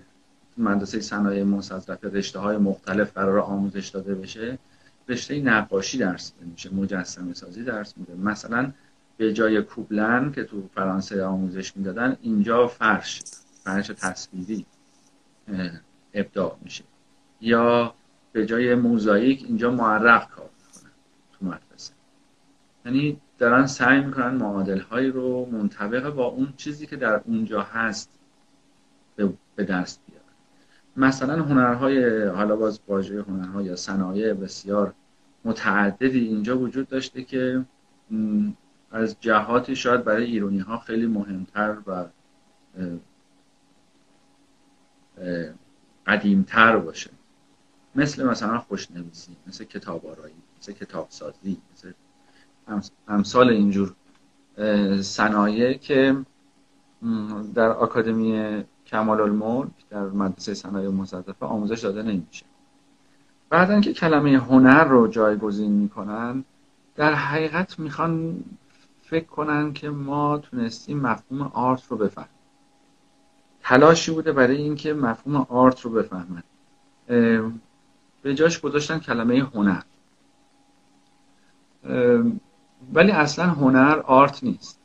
[0.57, 4.57] مدرسه صنایع مستظرفه رشته های مختلف قرار آموزش داده بشه
[5.11, 8.15] رشته نقاشی درس میشه مجسمه سازی درس میده.
[8.15, 8.71] مثلا
[9.17, 13.21] به جای کوبلن که تو فرانسه آموزش می‌دادن اینجا فرش
[13.63, 14.65] فرش تصویری
[16.13, 16.83] ابداع میشه.
[17.41, 17.93] یا
[18.31, 20.91] به جای موزاییک اینجا معرق کار می‌کنن
[21.31, 21.93] تو مدرسه.
[22.85, 28.09] یعنی دارن سعی می‌کنن معادل هایی رو منطبق با اون چیزی که در اونجا هست
[29.55, 30.25] به دست بیارن.
[30.97, 34.93] مثلا هنرهای حالا باز واژه هنرهای یا صنایع بسیار
[35.45, 37.65] متعددی اینجا وجود داشته که
[38.91, 42.05] از جهاتی شاید برای ایرانی ها خیلی مهمتر و
[46.07, 47.09] قدیمتر باشه.
[47.95, 51.91] مثل مثلا خوشنویسی مثل کتاب آرایی مثل کتاب سازی مثل
[53.07, 53.95] امثال اینجور
[55.01, 56.25] صنایع که
[57.55, 62.45] در آکادمی کمال الملک در مدرسه صنایع مصدفه آموزش داده نمیشه.
[63.51, 66.43] بعدا که کلمه هنر رو جایگزین می‌کنن
[66.95, 68.43] در حقیقت می‌خوان
[69.01, 72.29] فکر کنن که ما تونستیم مفهوم آرت رو بفهمیم.
[73.61, 76.43] تلاشی بوده برای اینکه مفهوم آرت رو بفهمن.
[78.21, 79.81] به جاش گذاشتن کلمه هنر.
[82.93, 84.79] ولی اصلا هنر آرت نیست.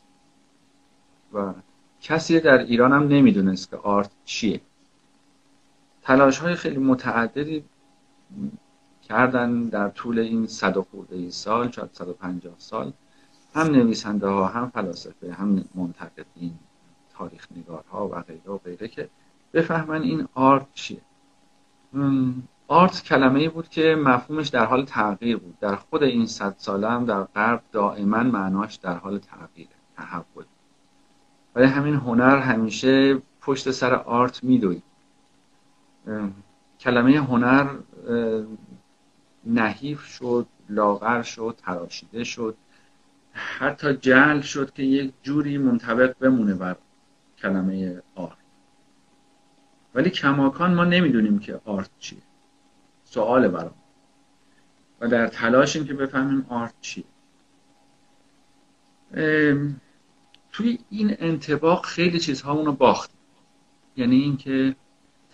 [1.35, 1.53] و
[2.01, 4.61] کسی در ایران هم نمی‌دونست که آرت چیه.
[6.03, 7.64] تلاش های خیلی متعددی
[9.03, 12.93] کردن در طول این صد و خورده سال شاید 150 سال.
[13.55, 16.55] هم نویسنده ها هم فلاسفه هم منتقدین
[17.14, 19.09] تاریخ نگارها و غیره و غیره که
[19.55, 21.01] بفهمن این آرت چیه.
[22.68, 25.59] آرت کلمه بود که مفهومش در حال تغییر بود.
[25.61, 30.45] در خود این صد ساله هم در غرب دائما معناش در حال تغییر تحول.
[31.55, 34.83] ولی همین هنر همیشه پشت سر آرت میدوید.
[36.81, 37.66] کلمه هنر
[39.46, 42.57] نحیف شد لاغر شد تراشیده شد.
[43.32, 46.76] حتی جل شد که یک جوری منطبق بمونه بر
[47.38, 48.36] کلمه آرت.
[49.94, 52.22] ولی کماکان ما نمی‌دونیم که آرت چیه.
[53.04, 53.74] سوال برام.
[55.00, 57.04] و در تلاشیم که بفهمیم آرت چیه.
[60.52, 63.11] توی این انتباق خیلی چیزها اونو باخت
[63.96, 64.76] یعنی اینکه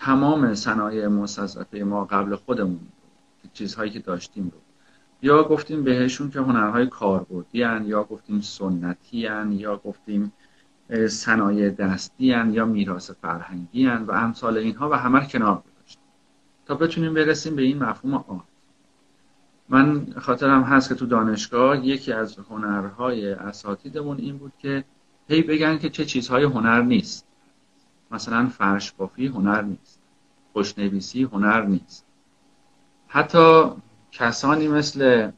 [0.04, 2.80] تمام صنایع مستضعفه ما قبل خودمون
[3.52, 4.60] چیزهایی که داشتیم رو.
[5.22, 10.32] یا گفتیم بهشون که هنرهای کاربردی یا گفتیم سنتی یا گفتیم
[11.08, 16.02] صنایع دستی یا میراث فرهنگی و امثال اینها و همه کنار گذاشتیم.
[16.66, 18.42] تا بتونیم برسیم به این مفهوم آرت
[19.68, 24.84] من خاطرم هست که تو دانشگاه یکی از هنرهای اساتیدمون این بود که
[25.28, 27.31] هی بگن که چه چیزهای هنر نیست.
[28.12, 30.00] مثلا فرش بافی هنر نیست.
[30.52, 32.06] خوشنویسی هنر نیست.
[33.08, 33.64] حتی
[34.12, 35.30] کسانی مثل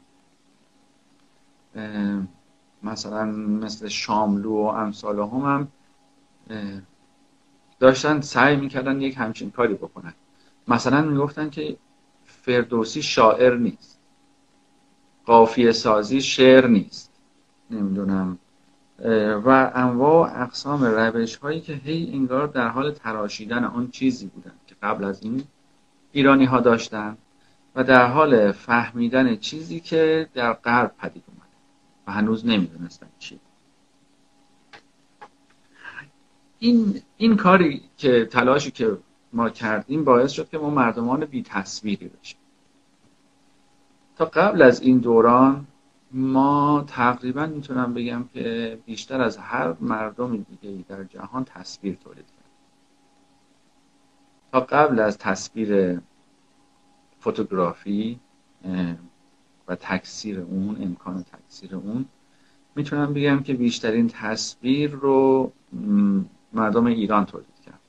[2.83, 5.67] مثلا مثل شاملو و امثال هم,
[6.49, 6.81] هم
[7.79, 10.13] داشتن سعی می‌کردن یک همچین کاری بکنن.
[10.67, 11.77] مثلا می‌گفتن که
[12.25, 13.99] فردوسی شاعر نیست.
[15.25, 17.11] قافیه سازی شعر نیست.
[17.71, 18.37] نمی‌دونم.
[19.45, 24.53] و انواع و اقسام روش هایی که هی انگار در حال تراشیدن آن چیزی بودن
[24.67, 25.43] که قبل از این
[26.11, 27.17] ایرانی ها داشتن
[27.75, 31.55] و در حال فهمیدن چیزی که در غرب پدید اومده
[32.07, 33.39] و هنوز نمی‌دونستن چی.
[36.59, 38.97] این این کاری که تلاشی که
[39.33, 42.37] ما کردیم باعث شد که ما مردمان بی تصویری بشیم.
[44.17, 45.67] تا قبل از این دوران
[46.11, 52.45] ما تقریبا می‌تونم بگم که بیشتر از هر مردم دیگه در جهان تصویر تولید کرد.
[54.51, 56.01] تا قبل از تصویر
[57.19, 58.19] فوتوگرافی
[59.67, 62.05] و تکثیر اون امکان تکثیر اون
[62.75, 65.51] می‌تونم بگم که بیشترین تصویر رو
[66.53, 67.79] مردم ایران تولید کرد.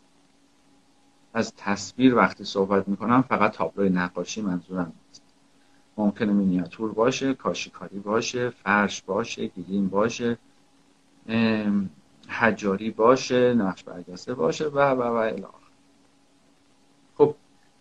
[1.34, 5.22] از تصویر وقتی صحبت می‌کنم فقط تابلوی نقاشی منظورم نیست.
[5.96, 10.38] ممکنه مینیاتور باشه کاشیکاری باشه فرش باشه گیلیم باشه
[12.28, 15.66] حجاری باشه نقش برگسته باشه و و و الاخر
[17.18, 17.34] خب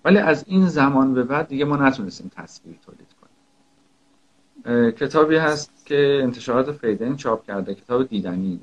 [0.05, 4.91] ولی از این زمان به بعد دیگه ما نتونستیم تصویر تولید کنیم.
[4.91, 8.59] کتابی هست که انتشارات فیدن چاپ کرده کتاب دیدنیه.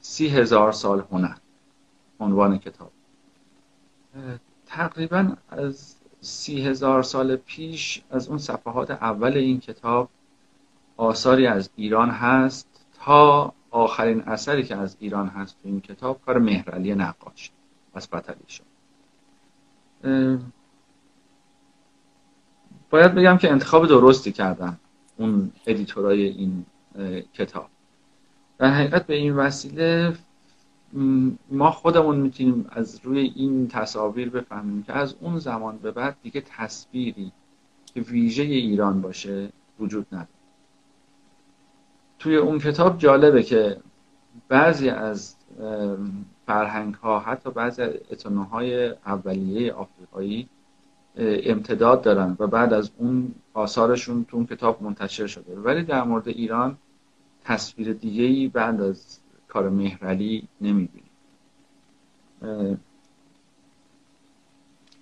[0.00, 1.36] سی هزار سال هنر
[2.20, 2.90] عنوان کتاب.
[4.66, 10.08] تقریبا از سی هزار سال پیش از اون صفحات اول این کتاب
[10.96, 16.38] آثاری از ایران هست تا آخرین اثری که از ایران هست تو این کتاب کار
[16.38, 17.50] مهرعلی نقاش
[17.94, 18.64] از بطلی شد
[22.90, 24.78] باید بگم که انتخاب درستی کردم
[25.16, 26.64] اون ادیتورای این
[27.34, 27.68] کتاب.
[28.58, 30.14] در حقیقت به این وسیله
[31.50, 36.42] ما خودمون می‌تونیم از روی این تصاویر بفهمیم که از اون زمان به بعد دیگه
[36.56, 37.32] تصویری
[37.94, 39.48] که ویژه ایران باشه
[39.80, 40.28] وجود نداره.
[42.18, 43.76] توی اون کتاب جالبه که
[44.48, 45.34] بعضی از
[46.46, 47.92] فرهنگ ها حتی بعضی از
[48.50, 50.48] های اولیه آفریقایی
[51.18, 55.56] امتداد دارن و بعد از اون آثارشون تو اون کتاب منتشر شده.
[55.56, 56.76] ولی در مورد ایران
[57.44, 61.10] تصویر دیگه ای بعد از کار مهرعلی نمی‌بینیم.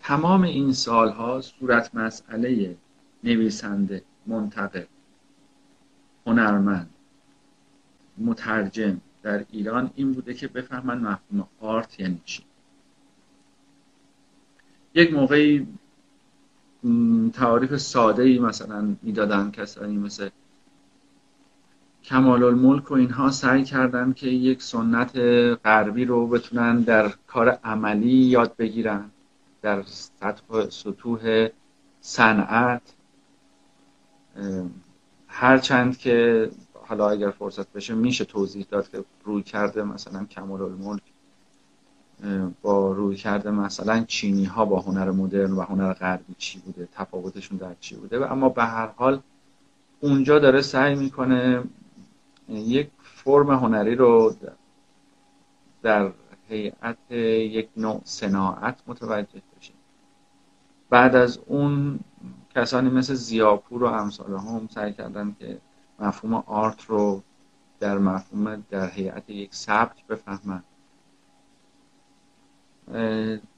[0.01, 2.77] تمام این سالها صورت مسئله
[3.25, 4.89] نویسنده منتقد
[6.27, 6.91] هنرمند
[8.19, 12.43] مترجم در ایران این بوده که بفهمن مفهوم آرت یعنی چی.
[14.95, 15.67] یک موقعی
[17.33, 20.29] تعاریف ساده ای مثلا می‌دادن کسانی مثل
[22.07, 25.17] کمال الملک و اینها سعی کردن که یک سنت
[25.65, 29.11] غربی رو بتونن در کار عملی یاد بگیرن
[29.63, 31.49] در سطح سطوح
[32.01, 32.83] صنعت.
[35.29, 36.49] هرچند که
[36.89, 41.03] حالا اگر فرصت بشه میشه توضیح داد که روی کرده مثلا کمال الملک
[42.63, 47.59] با روی کرده مثلا چینی ها با هنر مدرن و هنر غربی چی بوده تفاوتشون
[47.59, 49.21] در چی بوده؟ و اما به هر حال
[50.01, 51.63] اونجا داره سعی می‌کنه
[52.49, 54.35] یک فرم هنری رو
[55.83, 56.13] در
[56.49, 59.77] هیئت یک نوع صناعت متوجه بشیم.
[60.91, 62.01] بعد از اون
[62.55, 65.59] کسانی مثل زیاپور و امثال هم سعی کردن که
[65.99, 67.23] مفهوم آرت رو
[67.81, 70.63] در مفهوم در هیئت یک سبک بفهمن.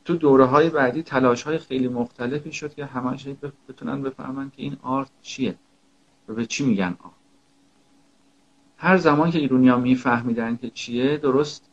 [0.05, 3.28] تو دوره های بعدی تلاش های خیلی مختلفی شد که همش
[3.69, 5.55] بتونن بفهمن که این آرت چیه
[6.28, 7.18] و به چی میگن آرت.
[8.78, 11.64] هر زمان که ایرونیا میفهمیدن که چیه درست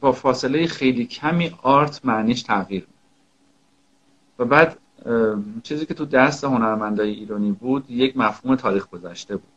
[0.00, 2.86] با فاصله خیلی کمی آرت معنیش تغییر
[4.38, 4.78] و بعد
[5.62, 9.48] چیزی که تو دست هنرمندای ایرانی بود یک مفهوم تاریخ گذشته بود.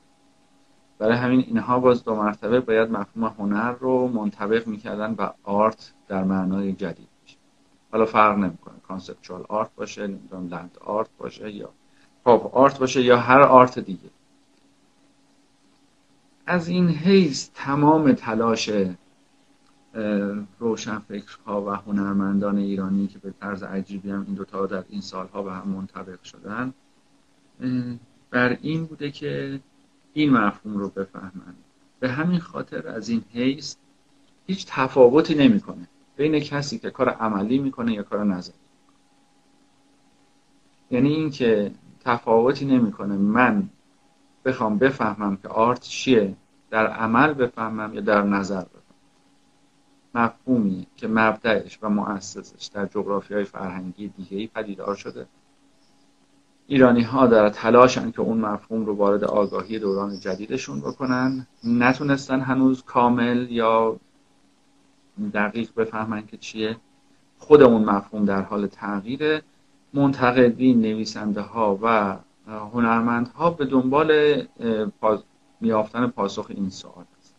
[0.99, 6.23] برای همین اینها باز دو مرتبه باید مفهوم هنر رو منطبق می‌کردن و art در
[6.23, 7.07] معنای جدید
[7.91, 8.73] حالا فرق نمی‌کنه.
[8.87, 11.69] conceptual art باشه نمی‌دونم land art باشه یا
[12.23, 14.09] pop art باشه یا هر art دیگه.
[16.45, 18.69] از این حیث تمام تلاش
[20.59, 25.53] روشنفکرها و هنرمندان ایرانی که به طرز عجیبی هم این دوتا در این سالها به
[25.53, 26.73] هم منطبق شدن
[28.29, 29.59] بر این بوده که
[30.13, 31.55] این مفهوم رو بفهمند
[31.99, 33.75] به همین خاطر از این حیث
[34.47, 35.87] هیچ تفاوتی نمی‌کنه
[36.17, 38.55] بین کسی که کار عملی می‌کنه یا کار نظری
[40.91, 41.71] یعنی اینکه
[42.05, 43.15] تفاوتی نمی‌کنه.
[43.15, 43.69] من
[44.45, 46.35] بخوام بفهمم که آرت چیه
[46.69, 48.81] در عمل بفهمم یا در نظر بفهمم.
[50.15, 55.25] مفهومی که مبدعش و مؤسسش در جغرافی های فرهنگی دیگه ای پدیدار شده.
[56.67, 61.47] ایرانی ها در تلاشن که اون مفهوم رو وارد آگاهی دوران جدیدشون بکنن.
[61.63, 63.97] نتونستن هنوز کامل یا
[65.33, 66.77] دقیق بفهمن که چیه.
[67.37, 69.41] خود اون مفهوم در حال تغییر
[69.93, 74.41] منتقدین نویسنده ها و هنرمندها به دنبال
[75.61, 77.35] میافتن پاسخ این سوال است.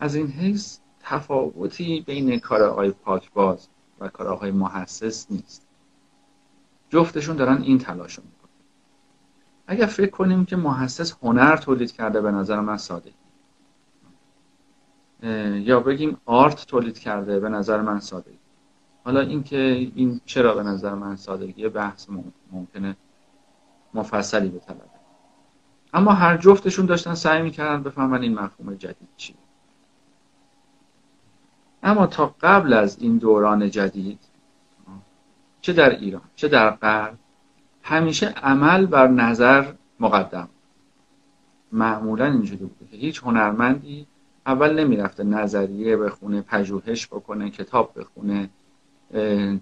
[0.00, 3.68] از این حیث تفاوتی بین کار آقای پاکباز
[4.00, 5.66] و کار آقای محسس نیست.
[6.88, 8.50] جفتشون دارن این تلاش رو می‌کنن.
[9.66, 13.12] اگر فکر کنیم که محسس هنر تولید کرده به نظر من ساده
[15.54, 18.32] یا بگیم آرت تولید کرده به نظر من ساده
[19.04, 22.06] حالا اینکه این چرا به نظر من سادگی؟ بحث
[22.52, 22.96] ممکنه
[23.94, 24.80] مفصلی به طلبه
[25.94, 29.36] اما هر جفتشون داشتن سعی می‌کردن بفهمن این مفهوم جدید چیه.
[31.82, 34.18] اما تا قبل از این دوران جدید
[35.60, 37.18] چه در ایران چه در غرب
[37.82, 40.48] همیشه عمل بر نظر مقدم.
[41.72, 44.06] معمولا اینجوری بوده که هیچ هنرمندی
[44.46, 48.50] اول نمی‌رفته نظریه بخونه پژوهش بکنه کتاب بخونه.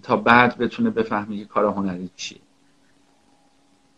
[0.03, 2.39] تا بعد بتونه بفهمی که کار هنری چیه.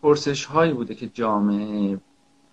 [0.02, 1.98] پرسش هایی بوده که جامعه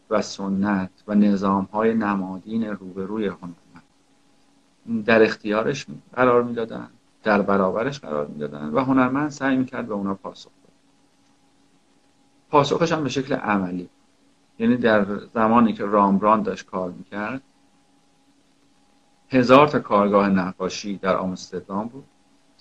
[0.09, 3.83] و سنت و نظام های نمادین روبروی هنرمند
[5.05, 6.89] در اختیارش قرار می‌دادن
[7.23, 10.73] در برابرش قرار می‌دادن و هنرمند سعی می‌کرد به اونا پاسخ بده.
[12.49, 13.89] پاسخش هم به شکل عملی.
[14.59, 17.41] یعنی در زمانی که رامبران داشت کار می‌کرد
[19.29, 22.03] هزار تا کارگاه نقاشی در آمستردام بود.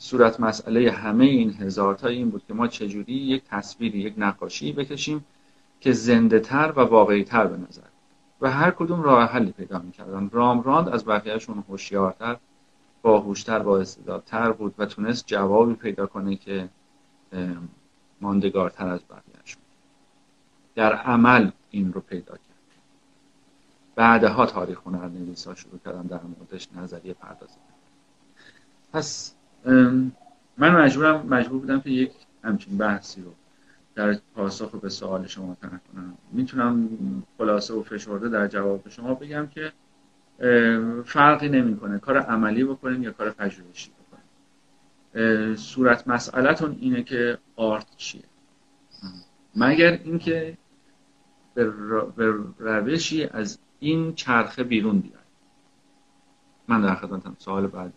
[0.01, 4.73] صورت مسئله همه این هزار تا این بود که ما چجوری یک تصویری یک نقاشی
[4.73, 5.25] بکشیم
[5.81, 7.83] که زنده تر و واقعی تر به نظر
[8.41, 10.31] و هر کدوم راه حلی پیدا می‌کردن.
[10.33, 12.37] رامراند از بقیهشون هوشیارتر
[13.03, 16.69] باهوشتر با استعدادتر بود و تونست جوابی پیدا کنه که
[18.21, 19.63] ماندگارتر از بقیهشون.
[20.75, 22.49] در عمل این رو پیدا کرد.
[23.95, 27.59] بعدها تاریخ هنر نویسا شروع کردن در موردش نظریه پردازی.
[28.93, 29.35] پس
[30.59, 32.13] من مجبورم مجبور بودم که یک
[32.45, 33.33] همچین بحثی رو
[33.95, 36.19] در پاسخ به سوال شما مطرح کنم.
[36.33, 36.89] می‌تونم
[37.39, 39.73] خلاصه و فشرده در جواب شما بگم که
[41.05, 45.57] فرقی نمی‌کنه کار عملی بکنیم یا کار پژوهشی بکنیم.
[45.57, 48.23] صورت مسئلهتون اینه که آرت چیه؟
[49.57, 50.57] مگر اینکه
[51.55, 51.73] به
[52.59, 55.19] روشی از این چرخه بیرون بیاید.
[56.69, 57.37] من در خدمتم.
[57.39, 57.93] سوال بعدی.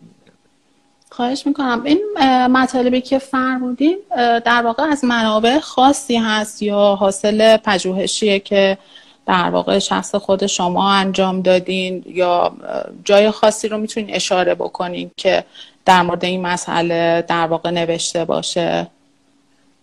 [1.12, 1.82] خواهش می‌کنم.
[1.84, 2.02] این
[2.50, 3.98] مطالبی که فرمودین
[4.44, 8.78] در واقع از منابع خاصی هست یا حاصل پژوهشیه که
[9.26, 12.56] در واقع شخص خود شما انجام دادین یا
[13.04, 15.44] جای خاصی رو می‌تونین اشاره بکنین که
[15.84, 18.86] در مورد این مسئله در واقع نوشته باشه؟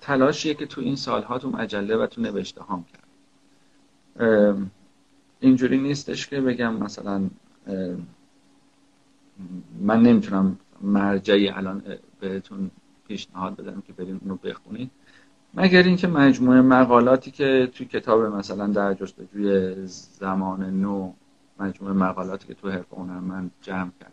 [0.00, 4.56] تلاشیه که تو این سالها تو مجله و تو نوشته هام کرد
[5.40, 7.22] اینجوری نیستش که بگم مثلا
[9.80, 11.82] من نمی‌تونم مرجعی الان
[12.20, 12.70] بهتون
[13.08, 14.90] پیشنهاد بدم که بریم اونو بخونید
[15.54, 21.12] مگر اینکه مجموعه مقالاتی که توی کتاب مثلا در جستجوی زمان نو
[21.60, 24.12] مجموعه مقالاتی که تو حرف من جمع کرد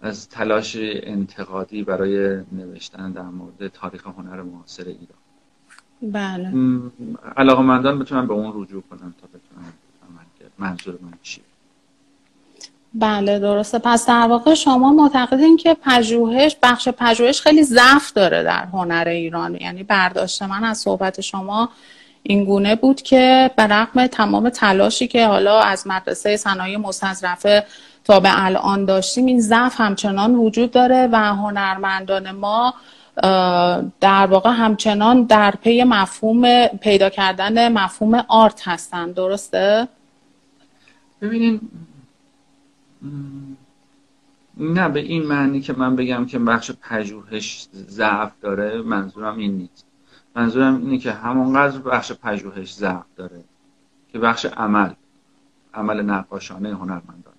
[0.00, 5.18] از تلاش انتقادی برای نوشتن در مورد تاریخ هنر معاصر ایران.
[6.02, 6.52] بله.
[7.36, 9.72] علاقه مندان بتونم به اون رجوع کنم تا بتونم
[10.58, 11.44] منظور من چیه؟
[12.94, 13.78] بله درسته.
[13.78, 19.54] پس در واقع شما معتقدین که پژوهش بخش پژوهش خیلی ضعف داره در هنر ایران.
[19.54, 21.68] یعنی برداشت من از صحبت شما
[22.22, 27.66] این گونه بود که به رغم تمام تلاشی که حالا از مدرسه صنایع مستظرفه
[28.04, 32.74] تا به الان داشتیم این ضعف همچنان وجود داره و هنرمندان ما
[34.00, 39.88] در واقع همچنان در پی مفهوم پیدا کردن مفهوم آرت هستند درسته؟
[41.22, 41.60] ببینین
[44.56, 49.86] نه به این معنی که من بگم که بخش پژوهش ضعف داره منظورم این نیست.
[50.36, 53.44] منظورم اینه که همونقدر بخش پژوهش ضعف داره
[54.12, 54.90] که بخش عمل
[55.74, 57.34] عمل نقاشانه هنرمندان.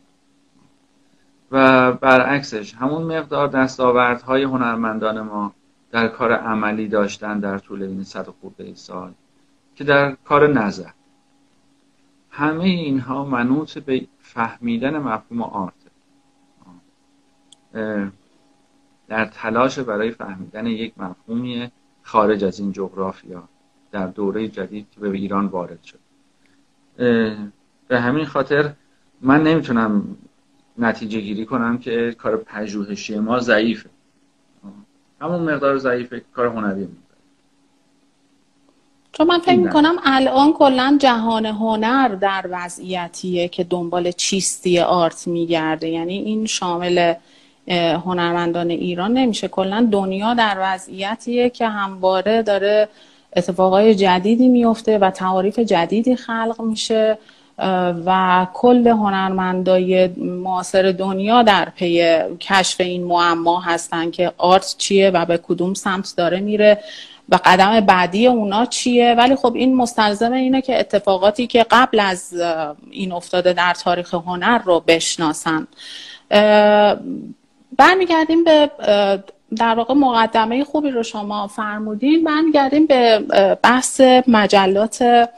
[1.51, 5.53] و برعکسش همون مقدار دستاوردهای هنرمندان ما
[5.91, 9.11] در کار عملی داشتن در طول این صد خورده سال
[9.75, 10.89] که در کار نظر.
[12.31, 15.73] همه اینها منوط به فهمیدن مفهوم آرت.
[19.07, 21.71] در تلاش برای فهمیدن یک مفهومی
[22.03, 23.43] خارج از این جغرافیا
[23.91, 25.99] در دوره جدید که به ایران وارد شد.
[27.87, 28.73] به همین خاطر
[29.21, 30.17] من نمی‌تونم
[30.77, 33.89] نتیجه گیری کنم که کار پژوهشی ما ضعیفه.
[35.21, 36.87] همون مقدار ضعیفه کار هنری
[39.17, 45.89] چون من فکر می‌کنم الان کلا جهان هنر در وضعیتیه که دنبال چیستی آرت میگرده.
[45.89, 47.13] یعنی این شامل
[48.05, 49.47] هنرمندان ایران نمیشه.
[49.47, 52.89] کلا دنیا در وضعیتیه که همواره داره
[53.35, 57.17] اتفاقای جدیدی میفته و تعاریف جدیدی خلق میشه
[58.05, 65.25] و کل هنرمندای معاصر دنیا در پی کشف این معما هستن که آرت چیه و
[65.25, 66.79] به کدوم سمت داره میره.
[67.29, 72.33] و قدم بعدی اونا چیه؟ ولی خب این مستلزم اینه که اتفاقاتی که قبل از
[72.91, 75.67] این افتاده در تاریخ هنر رو بشناسن.
[77.77, 78.71] برمیگردیم به
[79.57, 82.23] در واقع مقدمه خوبی رو شما فرمودین.
[82.23, 83.19] برمیگردیم به
[83.63, 85.29] بحث مجلات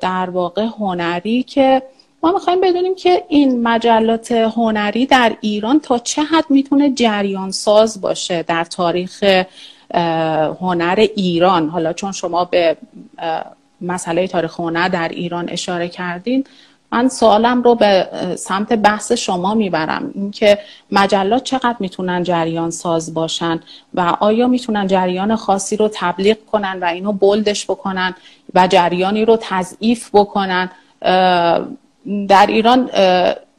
[0.00, 1.82] در واقع هنری که
[2.22, 8.00] ما می‌خوایم بدونیم که این مجلات هنری در ایران تا چه حد می‌تونه جریان ساز
[8.00, 9.24] باشه در تاریخ
[10.60, 11.68] هنر ایران.
[11.68, 12.76] حالا چون شما به
[13.80, 16.44] مسئله تاریخ هنر در ایران اشاره کردین
[16.92, 18.08] من سوالم رو به
[18.38, 20.10] سمت بحث شما می‌برم.
[20.14, 20.58] اینکه
[20.90, 23.60] مجلات چقدر می‌تونن جریان ساز باشن
[23.94, 28.14] و آیا می‌تونن جریان خاصی رو تبلیغ کنن و اینو بلدش بکنن
[28.54, 30.70] و جریانی رو تضعیف بکنن؟
[32.28, 32.90] در ایران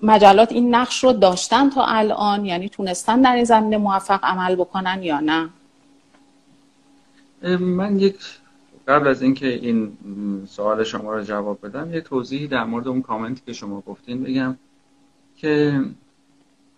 [0.02, 5.04] مجلات این نقش رو داشتن تا الان؟ یعنی تونستن در این زمینه موفق عمل بکنن
[5.04, 5.50] یا نه؟
[7.44, 8.20] من یک
[8.88, 9.98] قبل از اینکه این
[10.48, 14.57] سوال شما رو جواب بدم یه توضیحی در مورد اون کامنتی که شما گفتین بگم
[15.36, 15.82] که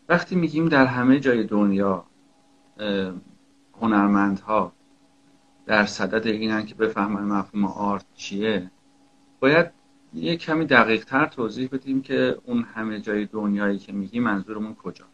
[0.09, 2.05] وقتی میگیم در همه جای دنیا
[3.81, 4.71] هنرمندها
[5.65, 8.71] در صدد اینن که بفهمن مفهوم آرت چیه
[9.39, 9.71] باید
[10.13, 15.05] یه کمی دقیق تر توضیح بدیم که اون همه جای دنیایی که میگیم منظورمون کجا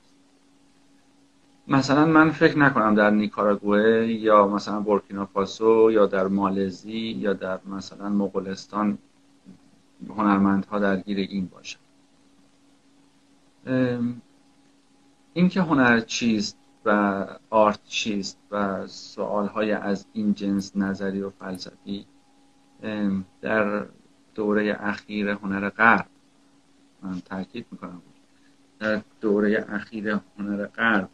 [1.71, 8.09] مثلا من فکر نکنم در نیکاراگوه یا مثلا بورکینافاسو یا در مالزی یا در مثلا
[8.09, 8.97] مغولستان
[10.09, 11.79] هنرمندها درگیر این باشن.
[15.33, 22.05] اینکه هنر چیست و آرت چیست و سوال های از این جنس نظری و فلسفی
[23.41, 23.85] در
[24.35, 26.07] دوره اخیر هنر غرب
[27.01, 28.01] من تاکید می‌کنم.
[28.79, 31.09] در دوره اخیر هنر غرب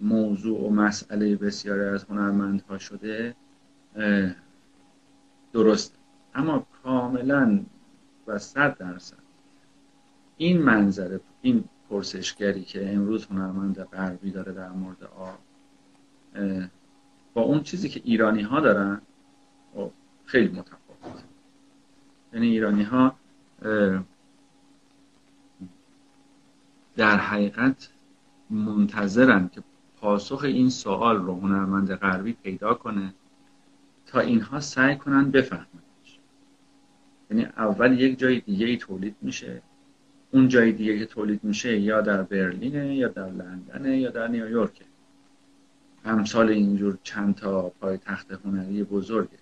[0.00, 3.34] موضوع و مسئله بسیاری از هنرمندها شده
[5.52, 5.98] درست.
[6.34, 7.60] اما کاملا
[8.26, 9.16] و صد درصد
[10.36, 15.38] این منظره این پرسشگری که امروز هنرمند غربی داره در مورد آب
[17.34, 19.00] با اون چیزی که ایرانی ها دارن
[19.74, 19.90] خب
[20.24, 21.24] خیلی متفاوت
[22.32, 23.16] یعنی ایرانی ها
[26.96, 27.88] در حقیقت
[28.50, 29.62] منتظرن که
[30.06, 33.14] پاسخ این سوال رو هنرمند غربی پیدا کنه
[34.06, 36.18] تا اینها سعی کنن بفهمنش.
[37.30, 39.62] یعنی اول یک جای دیگه ای تولید میشه.
[40.30, 44.80] اون جای دیگه که تولید میشه یا در برلینه یا در لندنه یا در نیویورک
[46.04, 49.38] امثال اینجور چند تا پایتخت هنری بزرگه.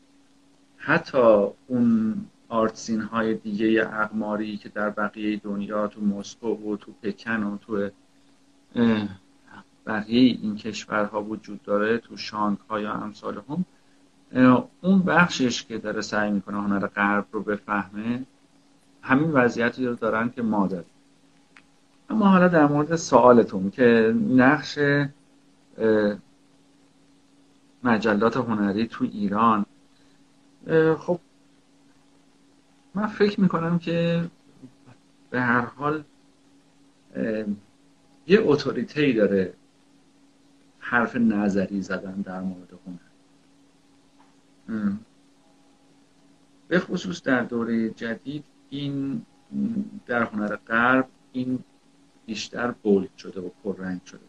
[0.77, 2.17] حتی اون
[2.49, 7.91] آرتسین های دیگه اقماری که در بقیه دنیا تو مسکو و تو پکن و تو
[9.87, 13.65] بقیه این کشورها وجود داره تو شانگهای یا امثال هم
[14.81, 18.27] اون بخشش که داره سعی می‌کنه هنر غرب رو بفهمه
[19.03, 20.87] همین وضعیتی رو دارن که ما داریم.
[22.11, 24.79] اما حالا در مورد سوالتون که نقش
[27.85, 29.67] مجلات هنری تو ایران
[30.99, 31.21] خب
[32.95, 34.25] من فکر می‌کنم که
[35.31, 36.03] به هر حال
[38.27, 39.53] یه اتوریته داره
[40.85, 42.99] حرف نظری زدن در مورد هنر.
[46.69, 49.23] به خصوص در دوره جدید این
[50.07, 51.59] در هنر غرب این
[52.27, 54.21] بیشتر بولد شده و پررنگ شده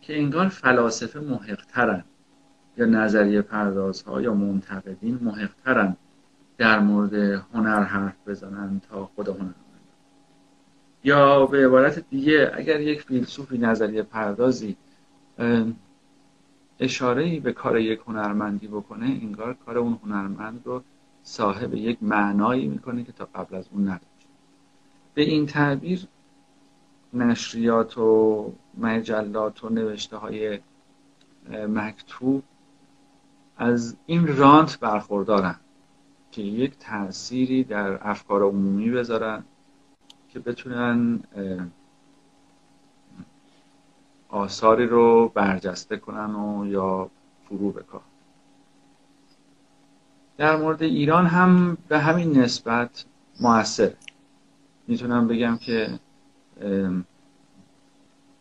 [0.00, 2.04] که انگار فلاسفه محقترن
[2.76, 5.96] یا نظریه پردازها یا منتقدین محقترن
[6.58, 7.14] در مورد
[7.54, 9.52] هنر حرف بزنن تا خود هنر
[11.04, 14.76] یا به عبارت دیگه اگر یک فیلسوفی نظریه پردازی
[16.80, 20.82] اشاره به کار یک هنرمندی بکنه انگار کار اون هنرمند رو
[21.22, 24.26] صاحب یک معنایی می‌کنه که تا قبل از اون نداشت.
[25.14, 26.06] به این تعبیر
[27.14, 30.58] نشریات و مجلات و نوشته های
[31.68, 32.42] مکتوب
[33.56, 35.56] از این رانت برخوردارن
[36.32, 39.44] که یک تأثیری در افکار عمومی بذارن
[40.28, 41.20] که بتونن
[44.28, 47.10] آثاری رو برجسته کنن و یا
[47.48, 48.00] فرو بکن.
[50.36, 53.04] در مورد ایران هم به همین نسبت
[53.40, 53.92] موثر.
[54.88, 55.98] می‌تونم بگم که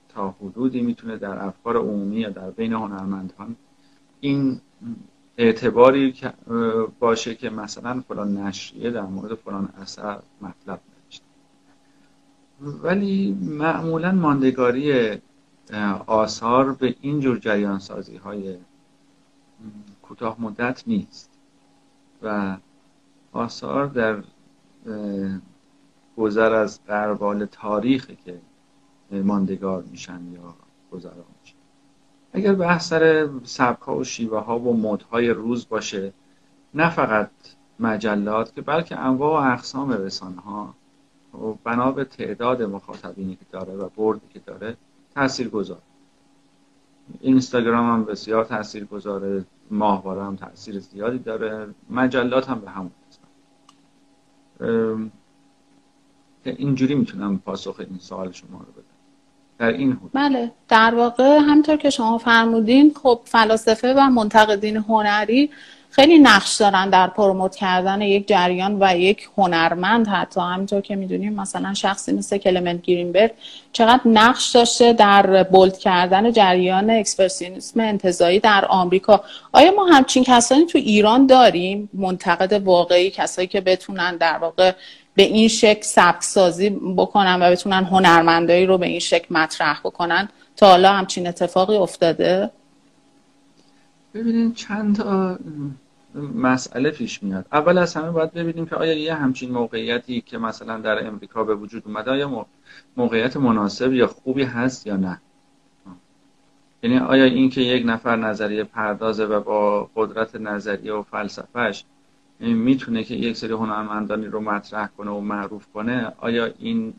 [0.09, 3.55] تا حدودی می‌تونه در افکار عمومی یا در بین هنرمندان
[4.19, 4.61] این
[5.37, 6.13] اعتباری
[6.99, 11.25] باشه که مثلا فلان نشریه در مورد فلان اثر مطلب نوشته.
[12.83, 15.11] ولی معمولا ماندگاری
[16.07, 18.57] آثار به این جور جریان سازی های
[20.01, 21.31] کوتاه مدت نیست.
[22.21, 22.57] و
[23.31, 24.23] آثار در
[26.17, 28.41] گذر از قربال تاریخی که
[29.11, 30.55] ماندگار میشن یا
[30.91, 31.55] گذران میشن.
[32.33, 36.13] اگر بحث سر سبک ها و شیوه ها و مدهای روز باشه
[36.73, 37.31] نه فقط
[37.79, 40.73] مجلات که بلکه انواع و اقسام رسانه ها
[41.63, 44.77] بنا به تعداد مخاطبینی که داره و بردی که داره
[45.15, 45.81] تأثیر گذار
[47.21, 52.91] اینستاگرام هم بسیار تأثیر گذاره ماهواره هم تأثیر زیادی داره مجلات هم به همون
[56.43, 58.95] اینجوری می‌تونم پاسخ این سوال شما رو بدم.
[59.57, 65.49] در این حدود بله در واقع همونطور که شما فرمودین خب فلاسفه و منتقدین هنری
[65.95, 70.41] خیلی نقش دارن در promote کردن یک جریان و یک هنرمند حتی.
[70.41, 73.31] همینطور که می‌دونیم مثلا شخصی مثل کلمنت گرینبرگ
[73.73, 79.23] چقدر نقش داشته در bold کردن جریان اکسپرسیونیسم انتزاعی در آمریکا.
[79.51, 84.71] آیا ما همچین کسانی تو ایران داریم؟ منتقد واقعی کسایی که بتونن در واقع
[85.15, 90.29] به این شکل سبک سازی بکنن و بتونن هنرمندایی رو به این شکل مطرح بکنن؟
[90.57, 92.49] تا حالا همچین اتفاقی افتاده؟
[94.13, 95.37] ببینید چند تا
[96.15, 97.45] مسئله پیش میاد.
[97.51, 101.55] اول از همه باید ببینیم که آیا یه همچین موقعیتی که مثلا در امریکا به
[101.55, 102.45] وجود اومده آیا
[102.97, 105.21] موقعیت مناسب یا خوبی هست یا نه؟
[106.83, 111.83] یعنی آیا این که یک نفر نظریه پردازه و با قدرت نظریه و فلسفهش
[112.39, 116.93] می‌تونه که یک سری هنرمندانی رو مطرح کنه و معروف کنه آیا این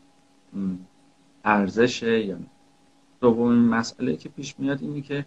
[1.45, 2.45] ارزشه یا نه؟
[3.21, 5.25] دومین مسئله که پیش میاد اینه که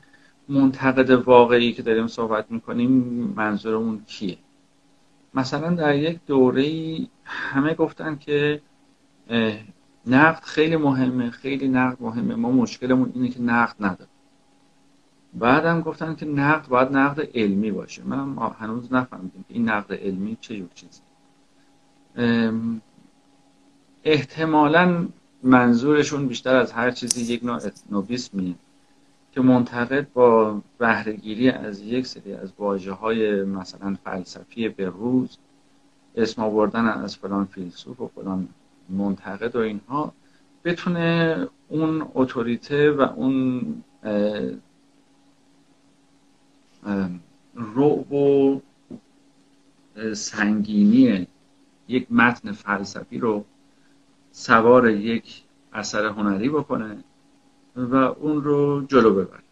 [0.50, 2.90] منتقد واقعی که داریم صحبت می‌کنیم
[3.36, 4.38] منظورمون کیه؟
[5.34, 8.62] مثلا در یک دوره همه گفتن که
[10.06, 12.34] نقد خیلی مهمه خیلی نقد مهمه.
[12.34, 14.10] ما مشکلمون اینه که نقد نداره
[15.34, 18.02] بعدم گفتن که نقد باید نقد علمی باشه.
[18.04, 21.00] من هنوز نفهمیدم که این نقد علمی چه جور چیزی
[24.04, 25.08] احتمالا
[25.42, 28.54] منظورشون بیشتر از هر چیزی یک نوع اتنوبیسمیه.
[29.32, 35.38] که منتقد با بهرهگیری از یک سری از واجه های مثلا فلسفی به روز
[36.16, 38.48] اسم آوردن از فلان فیلسوف و فلان
[38.88, 40.12] منتقد و اینها
[40.64, 41.36] بتونه
[41.68, 43.62] اون اتوریته و اون
[47.54, 48.60] رعب و
[50.14, 51.26] سنگینی
[51.88, 53.44] یک متن فلسفی رو
[54.32, 55.42] سوار یک
[55.72, 57.04] اثر هنری بکنه.
[57.84, 59.42] و اون رو جلو ببره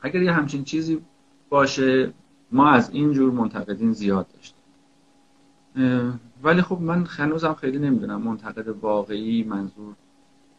[0.00, 1.02] اگر یه همچین چیزی
[1.48, 2.12] باشه
[2.52, 4.60] ما از این جور منتقدین زیاد داشتیم.
[6.42, 9.94] ولی خب من هنوزم خیلی نمی‌دونم منتقد واقعی منظور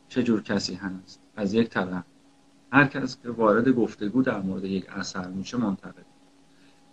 [0.09, 1.19] چه جور کسی هست.
[1.35, 2.03] از یک طرف
[2.71, 6.05] هر کس که وارد گفتگو در مورد یک اثر میشه منتقد.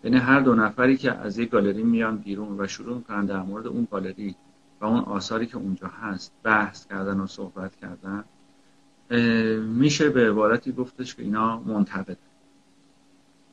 [0.05, 3.67] یعنی هر دو نفری که از یک گالری میان بیرون و شروع می‌کنن در مورد
[3.67, 4.37] اون گالری
[4.81, 8.25] و اون آثاری که اونجا هست بحث کردن و صحبت کردن
[9.59, 12.17] میشه به عبارتی گفتش که اینا منتقد.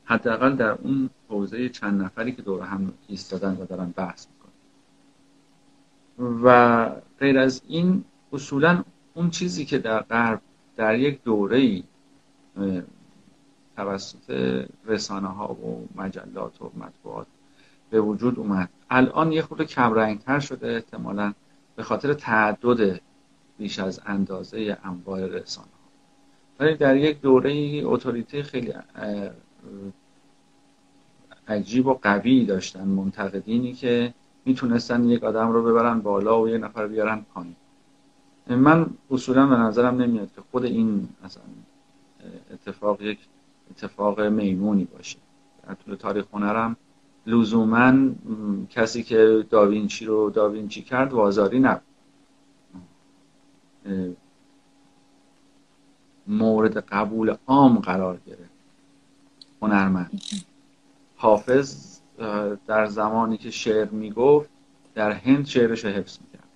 [0.04, 4.52] حداقل در اون حوزه چند نفری که دور هم ایستادن و دارن بحث می‌کنن.
[6.44, 6.88] و
[7.18, 8.84] غیر از این اصولا
[9.14, 10.40] اون چیزی که در غرب
[10.76, 11.82] در یک دوره ای
[13.76, 14.30] توسط
[14.86, 17.26] رسانه ها و مجلات و مطبوعات
[17.90, 18.68] به وجود اومد.
[18.90, 21.32] الان یه خورده کمرنگتر شده احتمالا
[21.76, 23.00] به خاطر تعدد
[23.60, 25.68] بیش از اندازه انواع رسانه
[26.60, 28.72] ولی در یک دوره اتوریته خیلی
[31.48, 34.14] عجیب و قوی داشتن منتقدینی که
[34.44, 37.56] می‌تونستن یک آدم رو ببرن بالا و یک نفر بیارن پایین.
[38.48, 41.42] من اصولا به نظرم نمیاد که خود این مثلا
[42.52, 43.18] اتفاق یک
[43.70, 45.18] اتفاق میمونی باشه.
[45.68, 46.76] در طول تاریخ هنرم
[47.26, 48.10] لزوما
[48.70, 51.89] کسی که داوینچی رو داوینچی کرد وازاری نبود.
[56.26, 58.50] مورد قبول عام قرار گرفت.
[59.62, 60.22] هنرمند.
[61.16, 61.98] حافظ
[62.66, 64.50] در زمانی که شعر می‌گفت
[64.94, 66.48] در هند شعرش حفظ می‌کرد.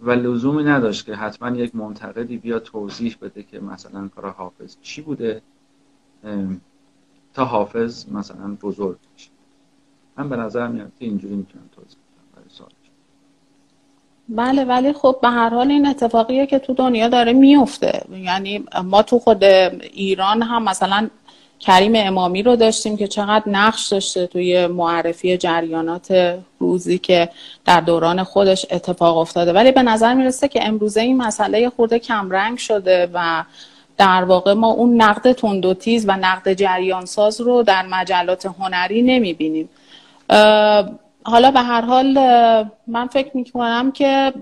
[0.00, 5.02] و لزومی نداشت که حتما یک منتقدی بیا توضیح بده که مثلا کار حافظ چی
[5.02, 5.42] بوده
[7.34, 9.30] تا حافظ مثلا بزرگ بشه.
[10.16, 11.98] من به نظر میاد که اینجوری می‌تونم توضیح
[14.32, 18.02] بله ولی خب به هر حال این اتفاقیه که تو دنیا داره میفته.
[18.24, 21.10] یعنی ما تو خود ایران هم مثلا
[21.60, 27.28] کریم امامی رو داشتیم که چقدر نقش داشته توی معرفی جریانات روزی که
[27.64, 29.52] در دوران خودش اتفاق افتاده.
[29.52, 33.44] ولی به نظر می‌رسه که امروزه این مسئله خورده کمرنگ شده و
[33.98, 39.68] در واقع ما اون نقد تندوتیز و نقد جریانساز رو در مجلات هنری نمی‌بینیم.
[41.24, 42.18] حالا به هر حال
[42.86, 44.32] من فکر می‌کنم که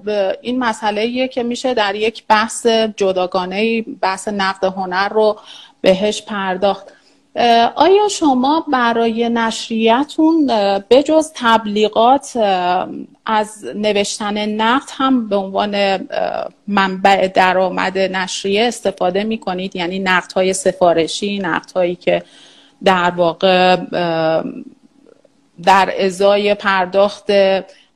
[0.42, 5.36] این مسئله که میشه در یک بحث جداگانه بحث نقد هنر رو
[5.80, 6.86] بهش پرداخت.
[7.74, 10.46] آیا شما برای نشریتون
[10.90, 12.36] بجز تبلیغات
[13.26, 16.06] از نوشتن نقد هم به عنوان
[16.68, 22.22] منبع درآمد نشریه استفاده می کنید یعنی نقد های سفارشی نقد هایی که
[22.84, 23.76] در واقع
[25.64, 27.30] در ازای پرداخت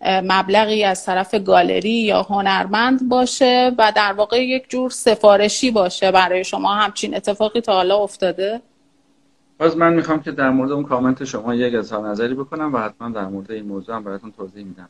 [0.05, 6.45] مبلغی از طرف گالری یا هنرمند باشه و در واقع یک جور سفارشی باشه برای
[6.45, 8.61] شما همچین اتفاقی تا حالا افتاده؟
[9.59, 13.09] باز من می‌خوام که در مورد اون کامنت شما یک اظهار نظری بکنم و حتما
[13.09, 14.89] در مورد این موضوع هم براتون توضیح میدم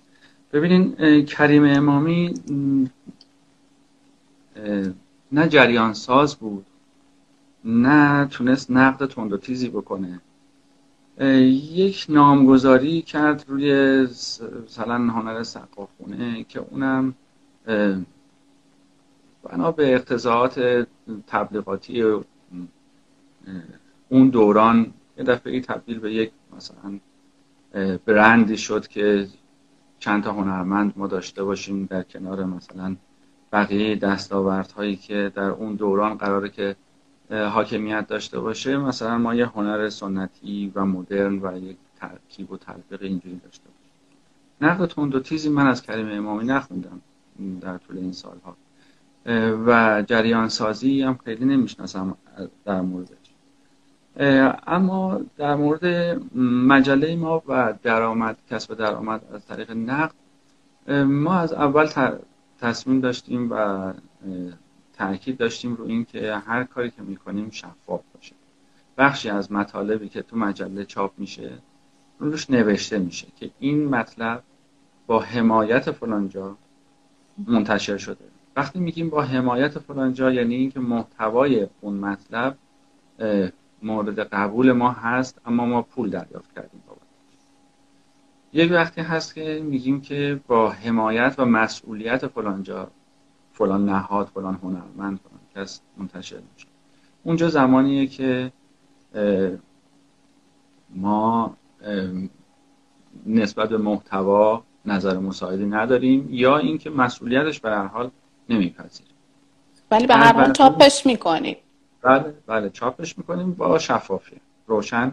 [0.52, 2.34] ببینین کریم امامی
[5.32, 6.66] نه جریان ساز بود
[7.64, 10.20] نه تونست نقد تند تیزی بکنه
[11.26, 14.02] یک نامگذاری کرد روی
[14.66, 17.14] مثلا هنر سقافونه که اونم
[19.42, 20.86] بنا به اقتضاعات
[21.26, 22.02] تبلیغاتی
[24.08, 26.98] اون دوران یه دفعه تبدیل به یک مثلا
[28.06, 29.28] برندی شد که
[29.98, 32.96] چند تا هنرمند ما داشته باشیم در کنار مثلا
[33.52, 36.76] بقیه دستاوردهایی که در اون دوران قراره که
[37.32, 43.02] حاکمیت داشته باشه مثلا ما یه هنر سنتی و مدرن و یک ترکیب و تلفیق
[43.02, 43.92] اینجوری داشته باشیم.
[44.60, 47.00] نقد تند و تیزی من از کریم امامی نخوندم
[47.60, 48.56] در طول این سالها.
[49.66, 52.16] و جریان سازی هم خیلی نمی‌شناسم
[52.64, 53.08] در مورد
[54.66, 55.84] اما در مورد
[56.36, 60.14] مجله ما و درآمد کسب درآمد از طریق نقد
[61.06, 61.88] ما از اول
[62.60, 63.92] تصمیم داشتیم و
[65.02, 68.34] تاکید داشتیم رو اینکه هر کاری که می‌کنیم شفاف باشه.
[68.98, 71.50] بخشی از مطالبی که تو مجله چاپ میشه
[72.18, 74.42] روش نوشته میشه که این مطلب
[75.06, 76.56] با حمایت فلانجا
[77.46, 78.24] منتشر شده.
[78.56, 82.56] وقتی میگیم با حمایت فلانجا یعنی اینکه محتوای اون مطلب
[83.82, 87.00] مورد قبول ما هست اما ما پول دریافت کردیم بابا
[88.52, 92.90] یک وقتی هست که میگیم که با حمایت و مسئولیت فلانجا
[93.52, 96.66] فلان نهاد فلان هنرمند فلان کس منتشر میشه.
[97.22, 98.52] اونجا زمانیه که
[100.90, 101.56] ما
[103.26, 108.10] نسبت به محتوا نظر مساعدی نداریم یا اینکه مسئولیتش به هر حال
[108.48, 109.12] نمیپذیریم
[109.90, 111.56] ولی به هر حال چاپش می‌کنیم.
[112.02, 115.12] بله بله چاپش می‌کنیم با شفافی روشن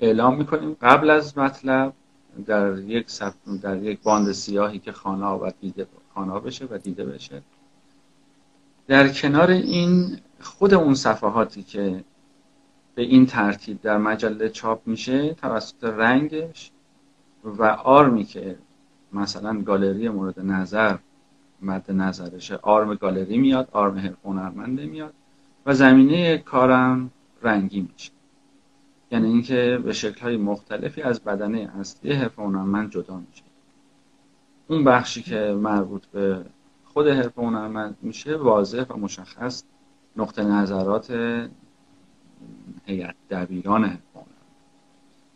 [0.00, 0.76] اعلام می‌کنیم.
[0.82, 1.92] قبل از مطلب
[2.46, 3.06] در یک
[3.62, 5.84] در یک باند سیاهی که خانه و دیده
[6.16, 7.42] خانه بشه و دیده بشه.
[8.86, 12.04] در کنار این خود اون صفحاتی که
[12.94, 16.70] به این ترتیب در مجله چاپ میشه توسط رنگش
[17.44, 18.58] و آرمی که
[19.12, 20.96] مثلا گالری مورد نظر
[21.62, 25.14] مد نظرشه آرم گالری میاد آرم هنرمنده میاد
[25.66, 27.10] و زمینه کارم
[27.42, 28.12] رنگی میشه.
[29.10, 33.45] یعنی اینکه به شکلهای مختلفی از بدنه اصلی حرف هنرمند جدا میشه.
[34.68, 36.44] اون بخشی که مربوط به
[36.84, 39.62] خود حرف هنرمند میشه واضح و مشخص
[40.16, 41.10] نقطه نظرات
[42.86, 43.98] هیئت دبیران حرف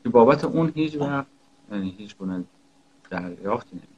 [0.02, 1.26] که بابت اون هیچ وقت
[1.72, 2.44] یعنی هیچ گونه
[3.10, 3.90] دریافتی نمیشه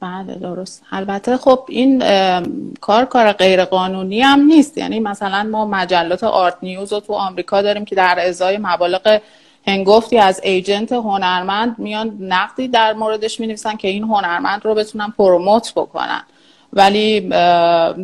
[0.00, 0.82] بله درست.
[0.90, 1.98] البته خب این
[2.80, 4.78] کار کار غیر قانونی هم نیست.
[4.78, 9.20] یعنی مثلا ما مجلات آرت نیوز رو تو آمریکا داریم که در ازای مبالغ
[9.66, 15.14] هنگفتی از ایجنت هنرمند میان نقدی در موردش می نویسن که این هنرمند رو بتونن
[15.18, 16.22] پروموت بکنن.
[16.72, 17.20] ولی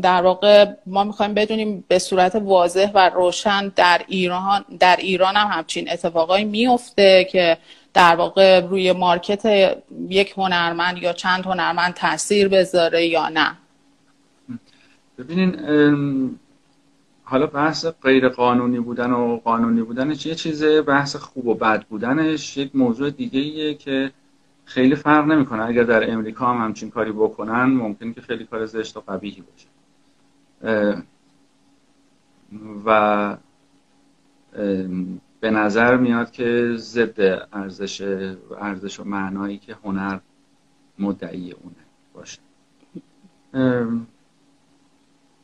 [0.01, 5.47] در واقع ما می‌خوایم بدونیم به صورت واضح و روشن در ایران در ایران هم
[5.59, 7.59] همچین اتفاقایی میفته که
[7.95, 9.73] در واقع روی مارکت
[10.09, 13.57] یک هنرمند یا چند هنرمند تاثیر بذاره یا نه.
[15.19, 15.55] ببینین
[17.33, 22.57] حالا بحث غیر قانونی بودن و قانونی بودنش یه چیزه؟ بحث خوب و بد بودنش
[22.57, 24.13] یک موضوع دیگه ایه که
[24.65, 25.65] خیلی فرق نمی‌کنه.
[25.65, 29.69] اگر در امریکا هم همچین کاری بکنن ممکن که خیلی کار زشت و قبیحی باشه.
[32.87, 33.37] و
[35.41, 38.01] به نظر میاد که ضد ارزش
[38.61, 40.19] ارزش و معنایی که هنر
[40.99, 41.85] مدعی اونه
[42.15, 42.41] باشه.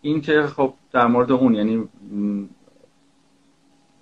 [0.09, 1.89] این که خب در مورد اون یعنی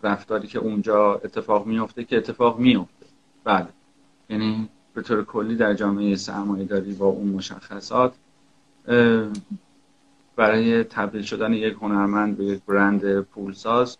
[0.02, 3.06] رفتاری که اونجا اتفاق میفته که اتفاق میفته
[3.44, 3.68] بله.
[4.30, 8.14] یعنی به طور کلی در جامعه سرمایه داری با اون مشخصات
[10.36, 13.98] برای تبدیل شدن یک هنرمند به یک برند پولساز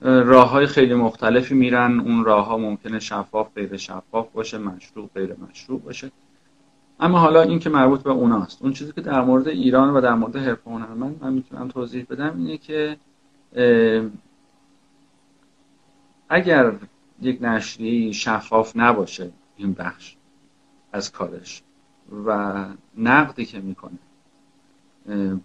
[0.00, 2.00] راه های خیلی مختلفی میرن.
[2.00, 6.10] اون راه ها ممکنه شفاف غیر شفاف باشه مشروع غیر مشروع باشه.
[7.00, 8.62] اما حالا این که مربوط به اوناست.
[8.62, 12.36] اون چیزی که در مورد ایران و در مورد حرفه هنرمند من می‌تونم توضیح بدم
[12.38, 12.96] اینه که
[16.28, 16.72] اگر
[17.22, 20.16] یک نشریه شفاف نباشه این بخش
[20.92, 21.62] از کارش
[22.26, 22.64] و
[22.98, 23.98] نقدی که می‌کنه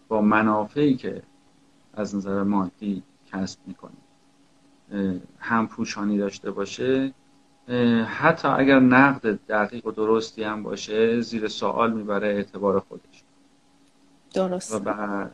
[0.08, 1.22] با منافعی که
[1.94, 3.92] از نظر مادی کسب می‌کنه
[5.40, 7.14] هم پوشانی داشته باشه
[8.06, 13.24] حتی اگر نقد دقیق و درستی هم باشه زیر سوال می‌بره اعتبار خودش.
[14.34, 14.82] درست.
[14.86, 15.26] و,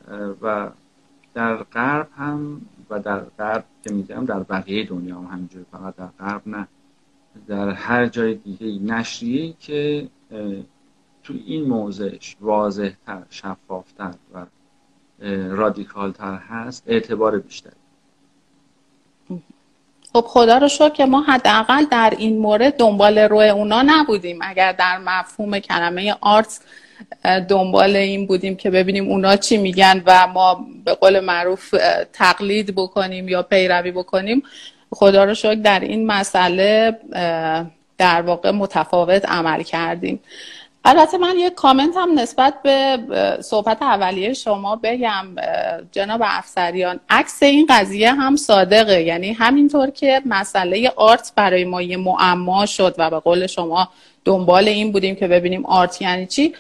[0.42, 0.70] و
[1.34, 6.08] در غرب هم و در غرب که میگم در بقیه دنیا هم همینجوری فقط در
[6.20, 6.68] غرب نه.
[7.48, 10.08] در هر جای دیگه نشریه که
[11.24, 14.46] تو این موضعش واضحتر شفافتر و
[15.50, 17.74] رادیکالتر هست اعتبار بیشتری.
[20.16, 24.40] خب خدا رو شکر که ما حداقل در این مورد دنبال روی اونا نبودیم.
[24.42, 26.60] اگر در مفهوم کلمه آرت
[27.50, 31.76] دنبال این بودیم که ببینیم اونا چی میگن و ما به قول معروف
[32.14, 34.44] تقلید بکنیم یا پیروی بکنیم.
[34.92, 37.00] خدا رو شکر در این مسئله
[37.98, 40.20] در واقع متفاوت عمل کردیم.
[40.88, 42.98] البته من یک کامنت هم نسبت به
[43.42, 45.26] صحبت اولیه شما بگم
[45.92, 49.02] جناب افسریان عکس این قضیه هم صادقه.
[49.02, 53.90] یعنی همینطور که مسئله آرت برای ما یه معما شد و به قول شما
[54.26, 56.54] دنبال این بودیم که ببینیم آرت یعنی چی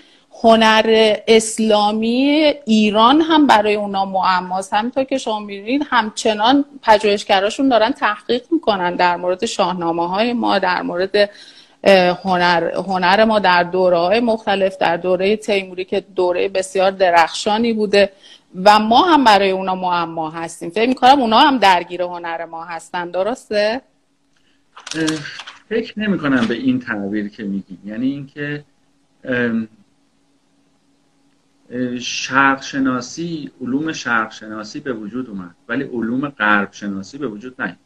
[0.43, 4.73] هنر اسلامی ایران هم برای اونا معماست.
[4.73, 10.81] همینطور که شما می‌بینید همچنان پژوهشگراشون دارن تحقیق می‌کنن در مورد شاهنامه های ما در
[10.81, 11.29] مورد
[11.85, 18.11] هنر, هنر ما در دوره های مختلف در دوره تیموری که دوره بسیار درخشانی بوده
[18.63, 20.69] و ما هم برای اونا معما هستیم.
[20.69, 23.11] فکر می‌کنم اونا هم درگیر هنر ما هستن.
[23.11, 23.81] درسته؟
[25.69, 27.77] فکر نمی کنم به این تعبیر که میگی.
[27.85, 28.63] یعنی اینکه
[31.99, 37.79] شرق شناسی علوم شرق شناسی به وجود اومد ولی علوم غرب شناسی به وجود نیامد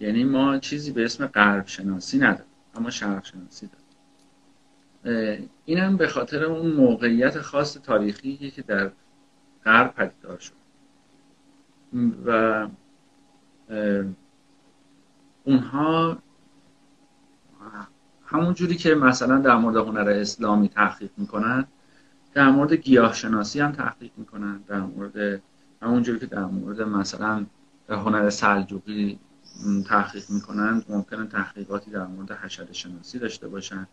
[0.00, 2.55] یعنی ما چیزی به اسم غرب شناسی نداریم.
[2.76, 3.70] اما شرق شناسی
[5.04, 8.90] داریم اینم به خاطر اون موقعیت خاص تاریخی که در
[9.64, 10.54] غرب پدیدار شد.
[12.26, 12.68] و
[15.44, 16.18] اونها
[18.26, 21.66] همون جوری که مثلا در مورد هنر اسلامی تحقیق می‌کنن
[22.34, 25.42] در مورد گیاه شناسی هم تحقیق می‌کنن در مورد
[25.82, 27.46] همونجوری که در مورد مثلا
[27.88, 29.18] هنر سلجوقی
[29.88, 33.86] تحقیق می‌کنن ممکنه تحقیقاتی در مورد حشره شناسی داشته باشن.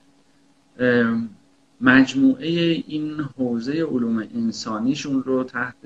[1.82, 2.50] مجموعه
[2.88, 5.86] این حوزه علوم انسانیشون رو تحت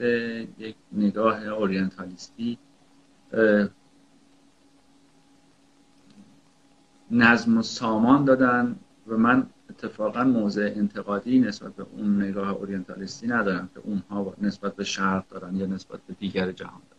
[0.59, 2.57] یک نگاه اورینتالیستی
[7.11, 8.75] نظم و سامان دادن
[9.07, 14.83] و من اتفاقا موضع انتقادی نسبت به اون نگاه اورینتالیستی ندارم که اونها نسبت به
[14.83, 16.96] شرق دارن یا نسبت به دیگر جهان دارن.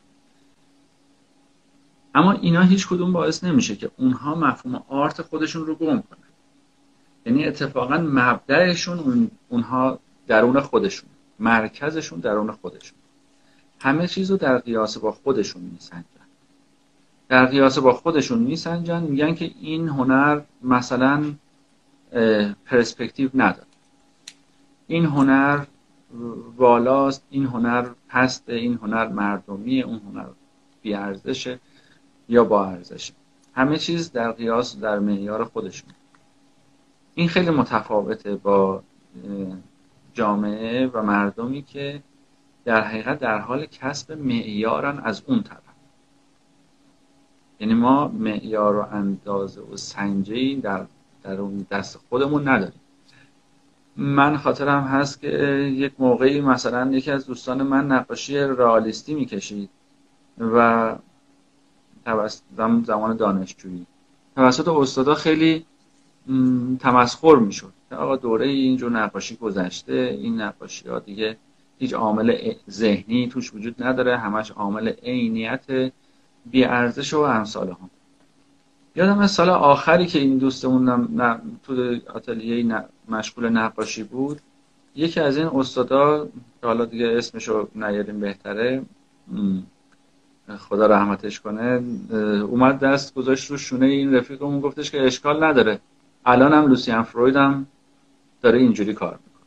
[2.14, 6.18] اما اینا هیچ کدوم باعث نمیشه که اونها مفهوم آرت خودشون رو گم کنن.
[7.26, 11.08] یعنی اتفاقا مبدعشون اونها درون خودشون
[11.38, 12.98] مرکزشون درون خودشون.
[13.80, 16.04] همه چیز رو در قیاس با خودشون میسنجن.
[17.28, 21.24] در قیاس با خودشون میسنجن میگن که این هنر مثلا
[22.66, 23.66] پرسپکتیو نداره.
[24.86, 25.64] این هنر
[26.56, 30.26] والاست این هنر پسته این هنر مردمیه اون هنر
[30.82, 31.60] بیارزشه.
[32.28, 33.14] یا با ارزشه
[33.54, 35.90] همه چیز در قیاس در معیار خودشون.
[37.14, 38.82] این خیلی متفاوته با
[40.14, 42.02] جامعه و مردمی که
[42.64, 45.58] در حقیقت در حال کسب معیارن از اون طرف.
[47.60, 50.86] یعنی ما معیار و اندازه و سنجه در
[51.22, 52.80] در اون دست خودمون نداریم.
[53.96, 55.28] من خاطرم هست که
[55.74, 59.70] یک موقعی مثلا یکی از دوستان من نقاشی رئالیستی می‌کشید
[60.38, 60.96] و
[62.04, 62.42] توسط
[62.86, 63.86] زمان دانشجویی.
[64.36, 65.66] توسط استادا خیلی
[66.80, 67.72] تمسخر می‌شد.
[67.90, 71.36] آقا دوره اینجور نقاشی گذشته این نقاشی ها دیگه
[71.78, 75.92] هیچ عامل ذهنی توش وجود نداره همش عامل عینیت
[76.50, 77.90] بی ارزش و امثال هم
[78.96, 81.08] یادم از سال آخری که این دوستمون
[81.62, 84.40] تو آتلیه مشغول نقاشی بود
[84.94, 86.24] یکی از این استادا
[86.60, 88.82] که حالا دیگه اسمشو نیاریم بهتره
[90.56, 91.82] خدا رحمتش کنه
[92.42, 95.80] اومد دست گذاشت رو شونه این رفیقمون گفتش که اشکال نداره.
[96.26, 97.66] الان هم لوسیان فروید هم
[98.42, 99.46] داره اینجوری کار می‌کنه.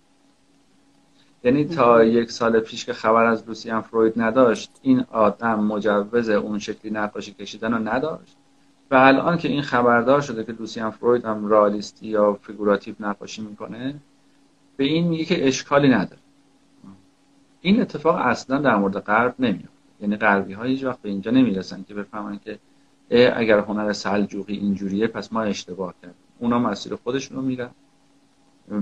[1.44, 6.60] یعنی تا یک سال پیش که خبر از لوسیان فروید نداشت این آدم مجوز اون
[6.60, 8.36] شکلی نقاشی کشیدن رو نداشت.
[8.92, 13.96] و الان که این خبردار شده که لوسیان فروید هم رئالیستی یا فیگوراتیو نقاشی می‌کنه
[14.78, 16.22] به این میگه که اشکالی نداره.
[17.62, 19.70] این اتفاق اصلا در مورد غرب نمیاد
[20.02, 22.60] یعنی غربی ها هیچ وقت به اینجا نمی‌رسن که بفهمن که
[23.36, 26.16] اگر هنر سلجوقی اینجوریه پس ما اشتباه کردیم.
[26.40, 27.70] اونا مسیر خودشون رو میرن.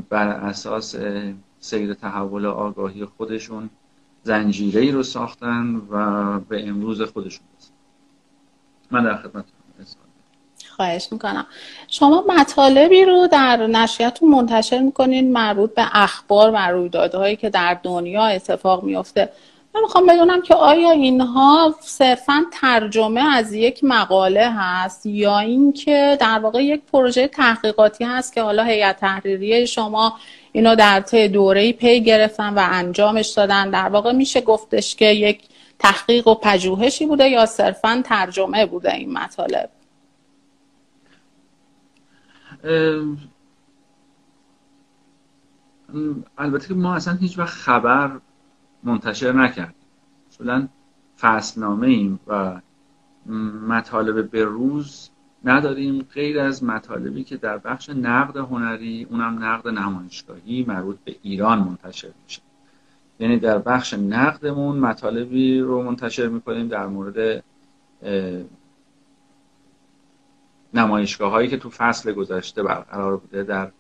[0.10, 0.96] بر اساس
[1.60, 3.70] سیر تحول آگاهی خودشون
[4.24, 7.72] زنجیره رو ساختن و به امروز خودشون رسن
[8.92, 9.46] من در خدمت
[10.76, 11.46] خواهش می‌کنم.
[11.88, 18.26] شما مطالبی رو در نشریتون منتشر می‌کنین مربوط به اخبار و رویدادهایی که در دنیا
[18.26, 19.30] اتفاق میفته
[19.76, 26.40] من می‌خوام بدونم که آیا اینها صرفا ترجمه از یک مقاله هست یا اینکه در
[26.40, 30.14] واقع یک پروژه تحقیقاتی هست که حالا هیئت تحریریه شما
[30.52, 35.42] اینو در طی دوره پی گرفتن و انجامش دادن؟ در واقع میشه گفتش که یک
[35.80, 39.70] تحقیق و پژوهشی بوده یا صرفا ترجمه بوده این مطالب؟
[46.38, 48.20] البته که ما اصلا هیچ وقت خبر
[48.84, 49.76] منتشر نکردیم
[50.32, 50.68] اصولا
[51.20, 52.62] فصلنامه ایم و
[53.68, 55.10] مطالب به روز
[55.46, 61.60] نداریم غیر از مطالبی که در بخش نقد هنری اونم نقد نمایشگاهی مربوط به ایران
[61.60, 62.42] منتشر میشه.
[63.20, 67.44] یعنی در بخش نقدمون مطالبی رو منتشر می‌کنیم در مورد
[70.74, 73.72] نمایشگاه هایی که تو فصل گذشته برقرار بوده در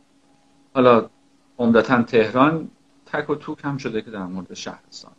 [0.73, 1.09] حالا
[1.57, 2.69] عمدتا تهران
[3.13, 5.11] تک و توک هم شده که در مورد شهرستان.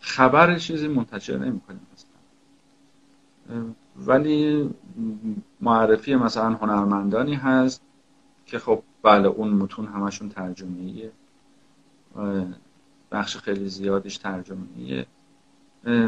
[0.00, 1.86] خبر چیزی منتشر نمی کنیم
[3.96, 4.70] ولی
[5.60, 7.82] معرفی مثلا هنرمندانی هست
[8.46, 11.10] که خب بله اون متون همشون ترجمه
[13.10, 15.06] بخش خیلی زیادش ترجمه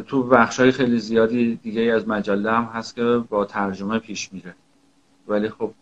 [0.06, 4.54] تو بخش های خیلی زیادی دیگه از مجله هم هست که با ترجمه پیش میره.
[5.28, 5.72] ولی خب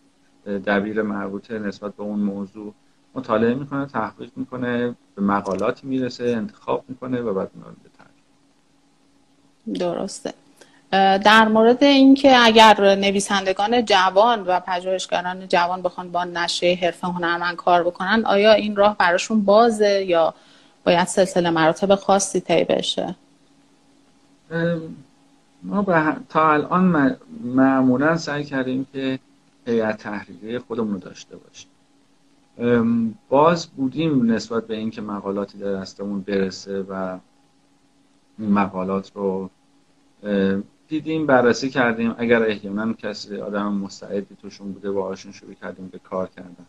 [0.47, 2.75] دبیر مربوطه نسبت به اون موضوع
[3.15, 7.75] مطالعه می‌کنه تحقیق می‌کنه به مقالاتی می‌رسه انتخاب می‌کنه و بعد میاره
[9.75, 10.35] درسته.
[10.91, 17.83] در مورد اینکه اگر نویسندگان جوان و پژوهشگران جوان بخوان با نشریه حرفه هنرمند کار
[17.83, 20.35] بکنن آیا این راه براشون بازه یا
[20.85, 23.15] باید سلسله مراتب خاصی طی بشه؟
[25.63, 25.87] ما
[26.29, 29.19] تا الان معمولا سعی کردیم که
[29.67, 31.71] هیئت تحریریه خودمون رو داشته باشیم.
[33.29, 37.19] باز بودیم نسبت به اینکه مقالاتی در دستمون برسه و
[38.39, 39.51] این مقالات رو
[40.89, 42.15] دیدیم بررسی کردیم.
[42.19, 46.67] اگر احیانا کسی آدم مستعدی توشون بوده باهاشون شروع کردیم به کار کردن.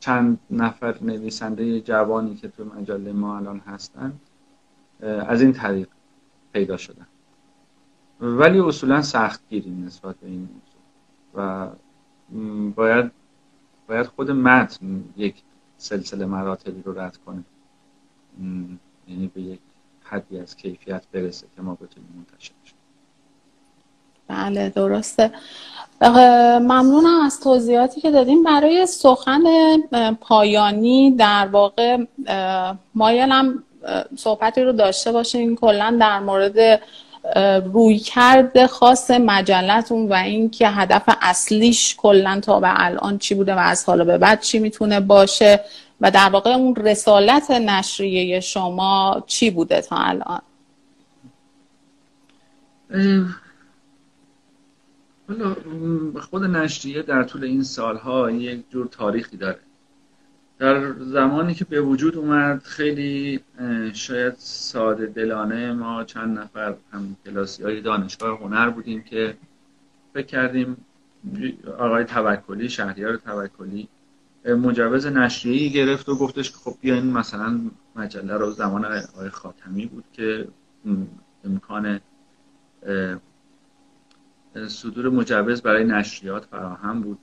[0.00, 4.12] چند نفر نویسنده جوانی که تو مجله ما الان هستن
[5.00, 5.88] از این طریق
[6.52, 7.06] پیدا شدن.
[8.20, 10.82] ولی اصولا سخت گیریم نسبت به این موضوع.
[11.34, 11.68] و
[12.74, 13.10] باید
[13.88, 15.34] باید خود متن یک
[15.78, 17.44] سلسله مراتبی رو رد کنه.
[19.08, 19.60] یعنی به یک
[20.04, 22.52] حدی از کیفیت برسه که ما بتونیم منتشر
[24.28, 25.30] بله درسته.
[26.60, 28.42] ممنونم از توضیحاتی که دادیم.
[28.42, 29.42] برای سخن
[30.20, 32.04] پایانی در واقع
[32.94, 33.62] مایلم
[34.16, 36.82] صحبتی رو داشته باشیم کلا در مورد
[37.64, 43.58] روی کرده خاص مجلتون و اینکه هدف اصلیش کلا تا به الان چی بوده و
[43.58, 45.60] از حالا به بعد چی می‌تونه باشه
[46.00, 50.40] و در واقع اون رسالت نشریه شما چی بوده تا الان؟
[56.30, 59.58] خود نشریه در طول این سالها یک جور تاریخی داره.
[60.62, 63.40] در زمانی که به وجود اومد خیلی
[63.92, 69.36] شاید ساده دلانه ما چند نفر هم کلاسی های دانشگاه هنر بودیم که
[70.14, 70.76] فکر کردیم
[71.78, 73.88] آقای توکلی شهریار توکلی
[74.44, 77.60] مجوز نشریه‌ای گرفت و گفتش که خب بیاین مثلا
[77.96, 80.48] مجله رو زمان آقای خاتمی بود که
[81.44, 82.00] امکان
[84.68, 87.18] صدور مجوز برای نشریات فراهم بود.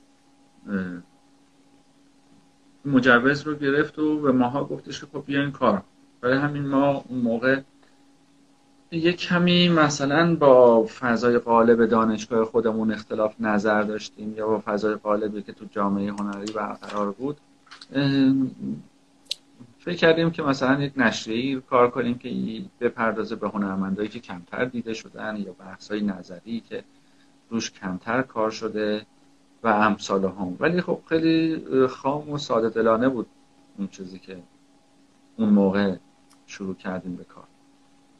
[2.84, 5.82] مجوز رو گرفت و به ماها گفتش که خب بیاین کار.
[6.20, 7.60] برای همین ما اون موقع
[8.92, 15.42] یک کمی مثلا با فضای قالب دانشگاه خودمون اختلاف نظر داشتیم یا با فضای قالبی
[15.42, 17.36] که تو جامعه هنری برقرار بود
[19.78, 24.94] فکر کردیم که مثلا یک نشریه کار کنیم که بپردازه به هنرمندایی که کمتر دیده
[24.94, 26.84] شدن یا بحث نظری که
[27.50, 29.06] روش کمتر کار شده.
[29.62, 33.26] و امثال هم ولی خب خیلی خام و ساده دلانه بود
[33.78, 34.42] اون چیزی که
[35.36, 35.96] اون موقع
[36.46, 37.44] شروع کردیم به کار.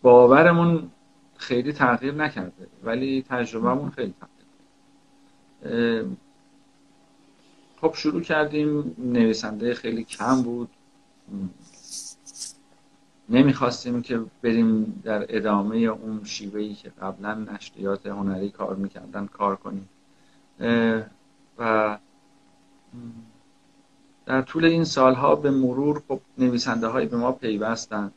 [0.03, 0.91] باورمون
[1.37, 6.07] خیلی تغییر نکرده ولی تجربهمون خیلی تغییر
[7.81, 10.69] خب شروع کردیم نویسنده خیلی کم بود.
[13.29, 19.89] نمی‌خواستیم که بریم در ادامه اون شیوهی که قبلا نشریات هنری کار می‌کردن کار کنیم.
[21.61, 21.99] و
[24.27, 28.13] در طول این سالها به مرور خب نویسنده های به ما پیوستن.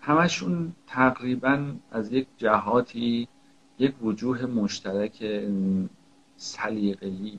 [0.00, 3.28] همشون تقریبا از یک جهاتی
[3.78, 5.42] یک وجوه مشترک
[6.36, 7.38] سلیقه‌ای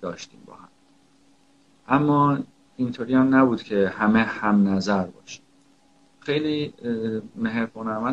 [0.00, 0.68] داشتیم با هم.
[1.88, 2.38] اما
[2.76, 5.42] اینطوری هم نبود که همه هم نظر باشیم.
[6.20, 6.74] خیلی
[7.36, 7.66] مهر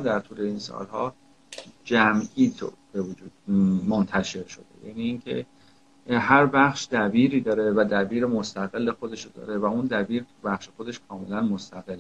[0.04, 1.14] در طول این سالها
[1.84, 3.32] جمعی تو به وجود
[3.88, 4.66] منتشر شده.
[4.86, 5.45] یعنی اینکه
[6.10, 11.41] هر بخش دبیری داره و دبیر مستقل خودش داره و اون دبیر بخش خودش کاملا
[11.41, 11.99] مستقل.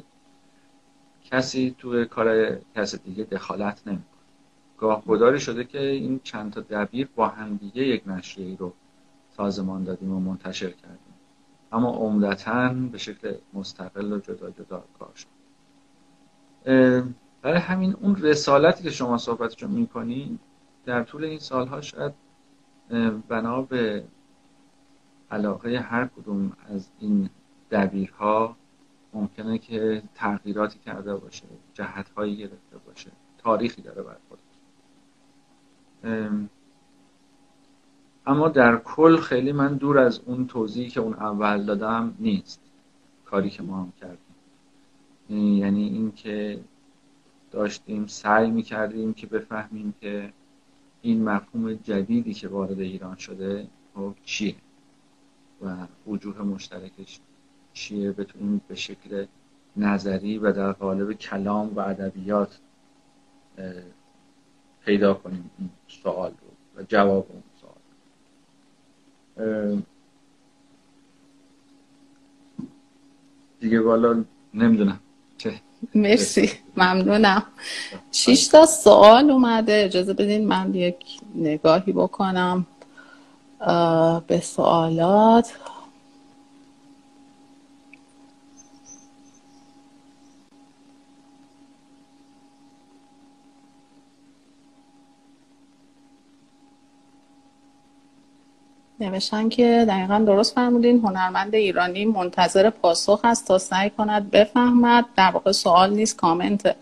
[1.23, 4.05] کسی توی کار کس دیگه دخالت نمی‌کنه.
[4.77, 8.73] گاه گداری شده که این چند تا دبیر با هم دیگه یک نشریه رو
[9.37, 11.13] سازمان دادیم و منتشر کردیم.
[11.71, 15.27] اما عمدتا به شکل مستقل و جدا جدا کار شد.
[17.41, 20.39] برای همین اون رسالتی که شما صحبتشو می‌کنید
[20.85, 22.13] در طول این سالها شاید
[23.27, 24.03] بنا به
[25.31, 27.29] علاقه هر کدوم از این
[27.71, 28.55] دبیرها
[29.13, 34.17] ممکنه که تغییراتی کرده باشه جهتهایی گرفته باشه تاریخی داره بر
[38.25, 42.61] اما در کل خیلی من دور از اون توضیحی که اون اول دادم نیست.
[43.25, 45.57] کاری که ما هم کردیم.
[45.57, 46.59] یعنی اینکه
[47.51, 50.33] داشتیم سعی می‌کردیم که بفهمیم که
[51.01, 54.55] این مفهوم جدیدی که وارد ایران شده خب چیه؟
[55.61, 55.75] و
[56.07, 57.19] وجوه مشترکش
[57.73, 59.25] چیه؟ بتونیم به شکل
[59.77, 62.59] نظری و در قالب کلام و ادبیات
[64.85, 67.75] پیدا کنیم این سوال رو و جواب اون سوال
[73.59, 74.23] دیگه بالا
[74.53, 74.99] نمی‌دونم.
[75.95, 76.51] مرسی.
[76.77, 77.43] ممنونم.
[78.11, 79.83] شیش تا سوال اومده.
[79.85, 80.95] اجازه بدین من یک
[81.35, 82.65] نگاهی بکنم
[84.27, 85.53] به سوالات.
[98.99, 105.31] نوشتن که دقیقا درست فرمودین هنرمند ایرانی منتظر پاسخ است تا سعی کند بفهمد در
[105.31, 106.75] واقع سوال نیست کامنت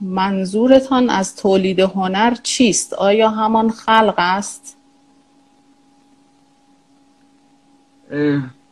[0.00, 4.76] منظورتان از تولید هنر چیست؟ آیا همان خلق است؟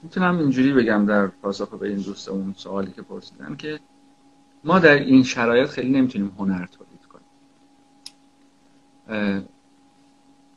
[0.02, 3.80] می‌تونم اینجوری بگم در پاسخ به این دوستمون سوالی که پرسیدن که
[4.64, 7.24] ما در این شرایط خیلی نمی‌تونیم هنر تولید کنیم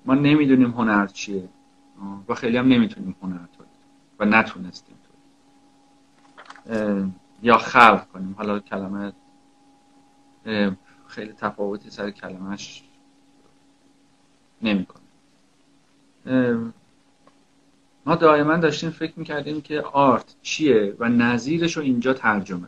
[0.05, 1.49] ما نمی‌دونیم هنر چیه.
[2.27, 3.71] و خیلی هم نمی‌تونیم هنر تولید
[4.19, 4.95] و نتونستیم
[6.65, 8.35] تولید یا خلق کنیم.
[8.37, 9.13] حالا کلمه
[11.07, 12.83] خیلی تفاوتی سر کلمهش
[14.61, 15.01] نمی‌کنه.
[18.05, 22.67] ما دائما داشتیم فکر می‌کردیم که آرت چیه و نظیرش رو اینجا ترجمه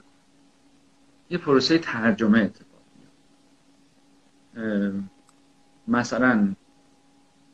[1.29, 2.83] یه پروسه ترجمه اتفاق
[5.87, 6.55] مثلا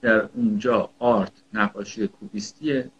[0.02, 2.92] در اونجا آرت نقاشی کوبیستیه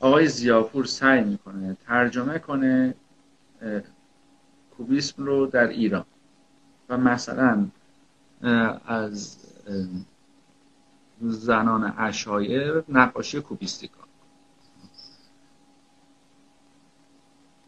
[0.00, 2.94] آقای زیاپور سعی می‌کنه ترجمه کنه
[4.76, 6.04] کوبیسم رو در ایران.
[6.88, 7.66] و مثلا
[8.86, 9.36] از
[11.20, 14.04] زنان اشایر نقاشی کوبیستی کن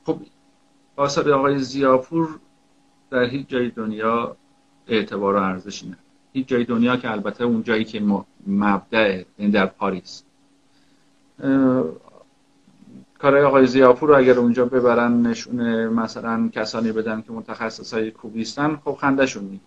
[0.04, 0.20] خب
[0.96, 2.38] آثار آقای زیاپور
[3.10, 4.36] در هیچ جای دنیا
[4.86, 6.02] اعتبار و ارزشی نداره.
[6.32, 8.00] هیچ جای دنیا که البته اون جایی که
[8.46, 10.22] مبدع در پاریس.
[13.18, 18.76] کارهای آقای زیاپور رو اگر اونجا ببرن نشون مثلا کسانی بدن که متخصص های کوبیستن
[18.76, 19.60] خب خندشون می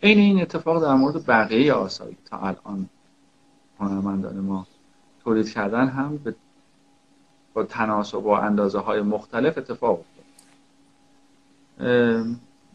[0.00, 2.88] این این اتفاق در مورد بقیه آثاری تا الان
[3.80, 4.66] هنرمندان ما
[5.24, 6.34] تولید کردن هم به
[7.54, 10.24] با تناسب و اندازه های مختلف اتفاق افتاد.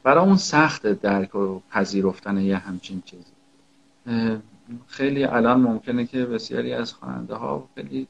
[0.04, 3.37] برای اون سخت درک و پذیرفتن یه همچین چیزی.
[4.88, 8.08] خیلی الان ممکنه که بسیاری از خواننده ها خیلی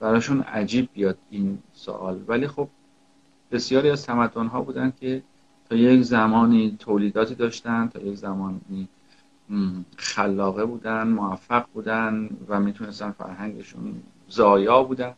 [0.00, 2.20] براشون عجیب بیاد این سوال.
[2.28, 2.68] ولی خب
[3.50, 5.22] بسیاری از تمدن ها بودن که
[5.70, 8.88] تا یک زمانی تولیداتی داشتن تا یک زمانی
[9.96, 15.14] خلاقه بودن موفق بودن و می‌تونستن فرهنگشون زایا بودن.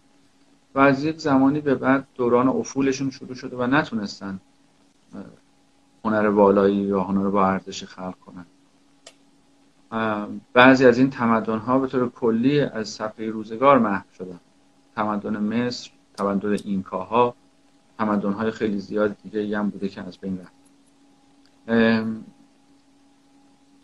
[0.75, 4.41] و از یک زمانی به بعد دوران افولشون شروع شده و نتونستن
[6.05, 8.47] هنر بالایی یا هنر با ارزش خلق کنن.
[10.53, 14.41] بعضی از این تمدن ها به طور کلی از صفحه روزگار محو شدن.
[14.97, 17.35] تمدن مصر تمدن اینکاها
[17.99, 20.61] تمدن های خیلی زیاد دیگه هم بوده که از بین رفت.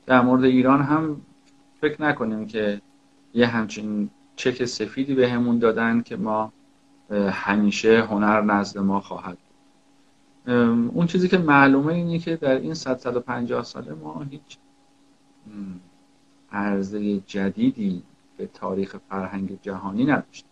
[0.07, 1.21] در مورد ایران هم
[1.81, 2.81] فکر نکنیم که
[3.35, 6.53] یه همچین چک سفیدی به همون دادن که ما
[7.31, 9.39] همیشه هنر نزد ما خواهد
[10.93, 14.59] اون چیزی که معلومه اینه که در این 150 ساله ما هیچ
[16.53, 18.03] عرضه جدیدی
[18.39, 20.51] به تاریخ فرهنگ جهانی نداشتیم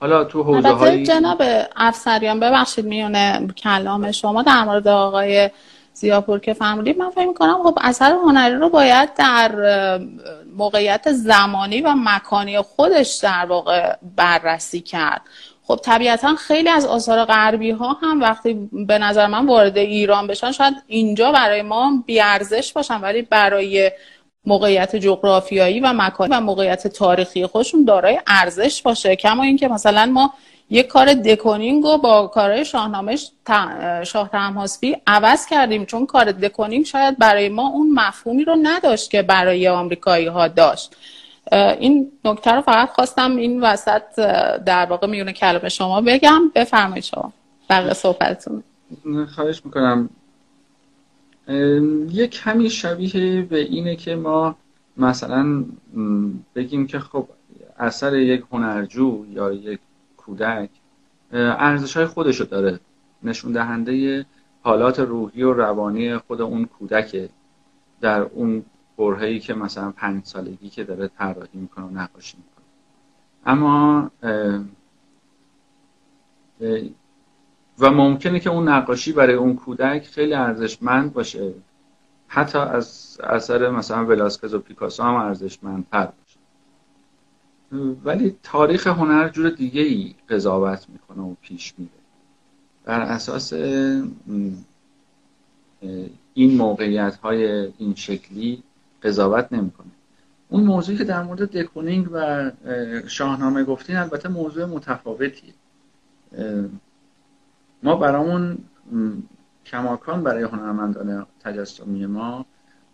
[0.00, 1.42] حالا تو حوزه های جناب
[1.76, 5.50] افسریان ببخشید میونه کلام شما در مورد آقای
[5.92, 6.98] زیاپور که فرمودید.
[6.98, 9.50] من فکر می‌کنم خب اثر هنری رو باید در
[10.56, 15.20] موقعیت زمانی و مکانی خودش در واقع بررسی کرد.
[15.62, 20.52] خب طبیعتا خیلی از آثار غربی ها هم وقتی به نظر من وارد ایران بشن
[20.52, 23.90] شاید اینجا برای ما بیارزش باشن ولی برای
[24.46, 29.16] موقعیت جغرافیایی و مکانی و موقعیت تاریخی خودشون دارای ارزش باشه.
[29.16, 30.34] کما اینکه مثلا ما
[30.70, 33.16] یک کار دکونینگ رو با کارهای شاهنامه
[34.04, 35.84] شاه تماسبی عوض کردیم.
[35.84, 40.96] چون کار دکونینگ شاید برای ما اون مفهومی رو نداشت که برای آمریکایی ها داشت.
[41.52, 44.02] این نکته رو فقط خواستم این وسط
[44.64, 46.42] در واقع میونه کلمه شما بگم.
[46.54, 47.32] بفرمایید شما.
[47.70, 48.62] بقیه صحبتتون.
[49.34, 50.10] خواهش می‌کنم.
[51.48, 54.56] یک کمی شبیه به اینه که ما
[54.96, 55.64] مثلا
[56.54, 57.28] بگیم که خب
[57.78, 59.80] اثر یک هنرجو یا یک
[60.16, 60.70] کودک
[61.32, 62.80] ارزش های خودشو داره.
[63.22, 64.26] نشون دهنده
[64.62, 67.30] حالات روحی و روانی خود اون کودک
[68.00, 68.64] در اون
[68.98, 72.64] برهه‌ای که مثلا پنج سالگی که داره طراحی می‌کنه و نقاشی می‌کنه.
[73.46, 74.10] اما
[77.78, 81.52] و ممکنه که اون نقاشی برای اون کودک خیلی ارزشمند باشه.
[82.28, 86.38] حتی از اثر مثلا ولاسکز و پیکاسو هم ارزشمندتر باشه.
[88.04, 91.90] ولی تاریخ هنر جور دیگه ای قضاوت می‌کنه و پیش میره.
[92.84, 93.52] بر اساس
[96.34, 98.62] این موقعیت های این شکلی
[99.02, 99.86] قضاوت نمی‌کنه.
[100.48, 102.50] اون موضوعی که در مورد دکونینگ و
[103.06, 105.52] شاهنامه گفتین البته موضوع متفاوتیه.
[107.82, 108.58] ما برامون
[109.66, 112.46] کماکان برای هنرمندان تجسمی ما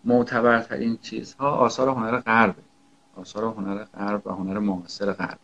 [0.03, 2.55] معتبرترین چیزها آثار هنر غرب
[3.15, 5.39] آثار هنر غرب و هنر معاصر غرب.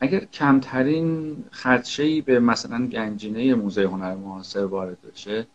[0.00, 5.46] اگر کمترین خدشه‌ای به مثلا گنجینه موزه هنر معاصر وارد بشه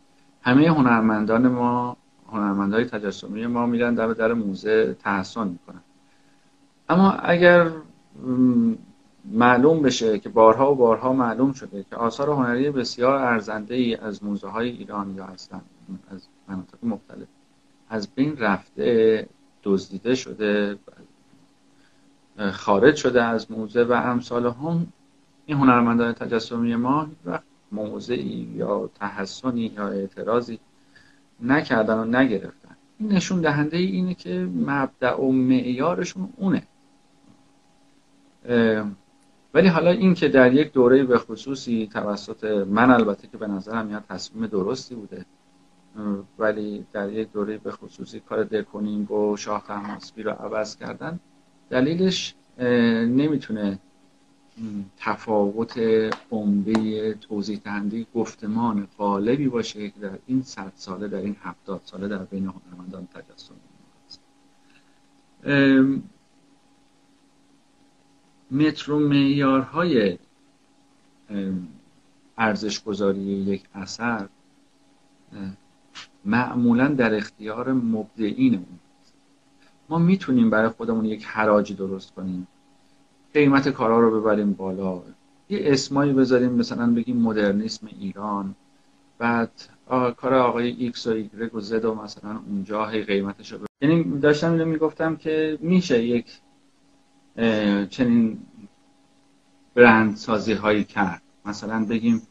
[0.41, 1.97] همه هنرمندان ما
[2.31, 5.81] هنرمندای تجسمی ما میرن در در موزه تحسن می‌کنن.
[6.89, 7.71] اما اگر
[9.31, 14.23] معلوم بشه که بارها و بارها معلوم شده که آثار هنری بسیار ارزنده ای از
[14.23, 15.61] موزه های ایران یا اصلا
[16.11, 17.27] از مناطق مختلف.
[17.89, 19.27] از بین رفته
[19.63, 20.77] دزدیده شده
[22.51, 24.87] خارج شده از موزه و امثال هم
[25.45, 30.59] این هنرمندان تجسمی ما وقت موضعی یا تحسنی یا اعتراضی
[31.41, 32.75] نکردن و نگرفتن.
[32.99, 36.63] این نشون دهنده اینه که مبدع و معیارشون اونه.
[39.53, 43.85] ولی حالا این که در یک دوره به خصوصی توسط من البته که به نظرم
[43.85, 45.25] میاد تصمیم درستی بوده
[46.39, 51.19] ولی در یک دوره به خصوصی کار دکونینگ و شاه تماسبی رو عوض کردن
[51.69, 52.35] دلیلش
[53.07, 53.79] نمی‌تونه
[54.97, 55.79] تفاوت
[56.31, 62.07] عمده توضیح دهنده گفتمان غالبی باشه که در این صد ساله در این هفتاد ساله
[62.07, 63.55] در بین هنرمندان تجسم
[68.51, 70.17] متر و معیارهای
[72.37, 74.27] ارزش گذاری یک اثر
[76.25, 78.79] معمولا در اختیار مبدعین اون.
[79.89, 82.47] ما می‌تونیم برای خودمون یک حراجی درست کنیم.
[83.33, 85.01] قیمت کارا رو ببریم بالا.
[85.49, 88.55] یه اسمایی بذاریم مثلا بگیم مدرنیسم ایران.
[89.17, 89.51] بعد
[90.17, 94.51] کار آقای ایکس و ایگرگ و زد و مثلا اونجا هی قیمتش رو یعنی داشتم
[94.51, 96.25] اینو می‌گفتم که میشه یک
[97.89, 98.37] چنین
[99.75, 101.21] برند سازی هایی کرد.
[101.45, 102.21] مثلا بگیم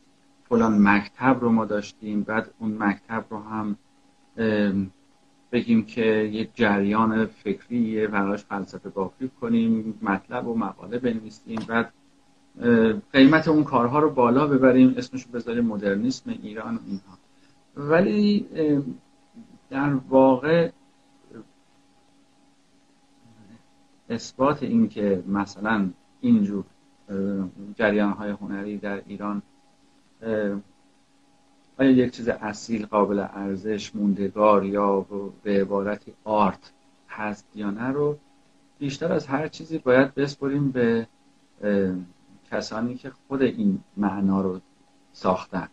[0.49, 3.77] فلان مکتب رو ما داشتیم بعد اون مکتب رو هم
[5.53, 11.93] بگیم که یک جریان فکری براش فلسفه بافی کنیم مطلب و مقاله بنویسیم بعد
[13.13, 17.19] قیمت اون کارها رو بالا ببریم اسمش رو بذاریم مدرنیسم ایران و اینها.
[17.77, 18.47] ولی
[19.71, 20.71] در واقع
[24.11, 25.91] اثبات این که مثلا
[26.21, 26.65] اینجور
[27.75, 29.43] جریان های هنری در ایران
[31.79, 35.07] آیا یک چیز اصیل قابل ارزش موندگار یا
[35.43, 36.73] به عبارتی آرت
[37.09, 38.19] هست یا نه رو
[38.79, 41.07] بیشتر از هر چیزی باید بسپریم به
[42.51, 44.61] کسانی که خود این معنا رو
[45.13, 45.69] ساختن.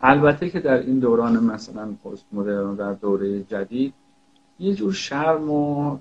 [0.00, 3.94] البته که در این دوران مثلا پست مدرن در دوره جدید
[4.60, 5.98] یه جور شرم و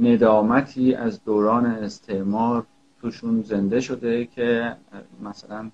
[0.00, 2.66] ندامتی از دوران استعمار
[3.00, 4.76] توشون زنده شده که
[5.22, 5.70] مثلا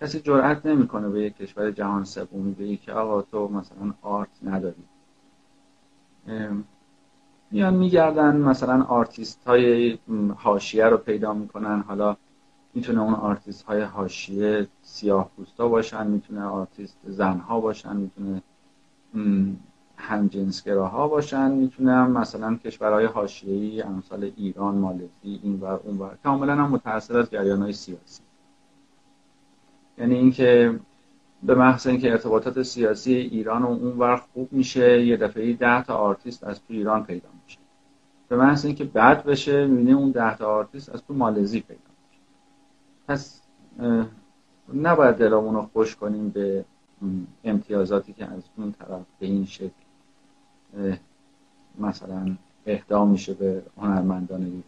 [0.00, 4.84] کسی جرأت نمی‌کنه به یک کشور جهان سومی بگه که آقا تو مثلا آرت نداری.
[7.50, 9.98] میان میگردن مثلا آرتیست های
[10.36, 11.80] حاشیه رو پیدا می‌کنن.
[11.80, 12.16] حالا
[12.74, 18.42] می‌تونه اون آرتیست های حاشیه سیاه پوستا باشن می‌تونه آرتیست زنها باشن می‌تونه
[19.96, 26.70] همجنسگراها باشن می‌تونم مثلا کشورهای حاشیه‌ای امثال ایران مالزی این و اون و کاملا هم
[26.70, 28.22] متأثر از های سیاسی.
[29.98, 30.80] یعنی اینکه
[31.42, 35.96] به محض اینکه ارتباطات سیاسی ایران و اون ور خوب میشه یه دفعه ده تا
[35.96, 37.58] آرتیست از تو ایران پیدا میشه.
[38.28, 42.20] به محض اینکه بد بشه می‌بینی اون ده تا آرتیست از تو مالزی پیدا میشه.
[43.08, 43.40] پس
[44.74, 46.64] نباید دلمون رو خوش کنیم به
[47.44, 49.85] امتیازاتی که از اون طرف به این شکل
[51.78, 52.36] مثلا
[52.66, 54.62] اهدا میشه به هنرمندان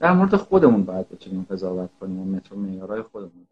[0.00, 3.46] در مورد خودمون باید بتونیم قضاوت کنیم و متر معیارهای خودمون.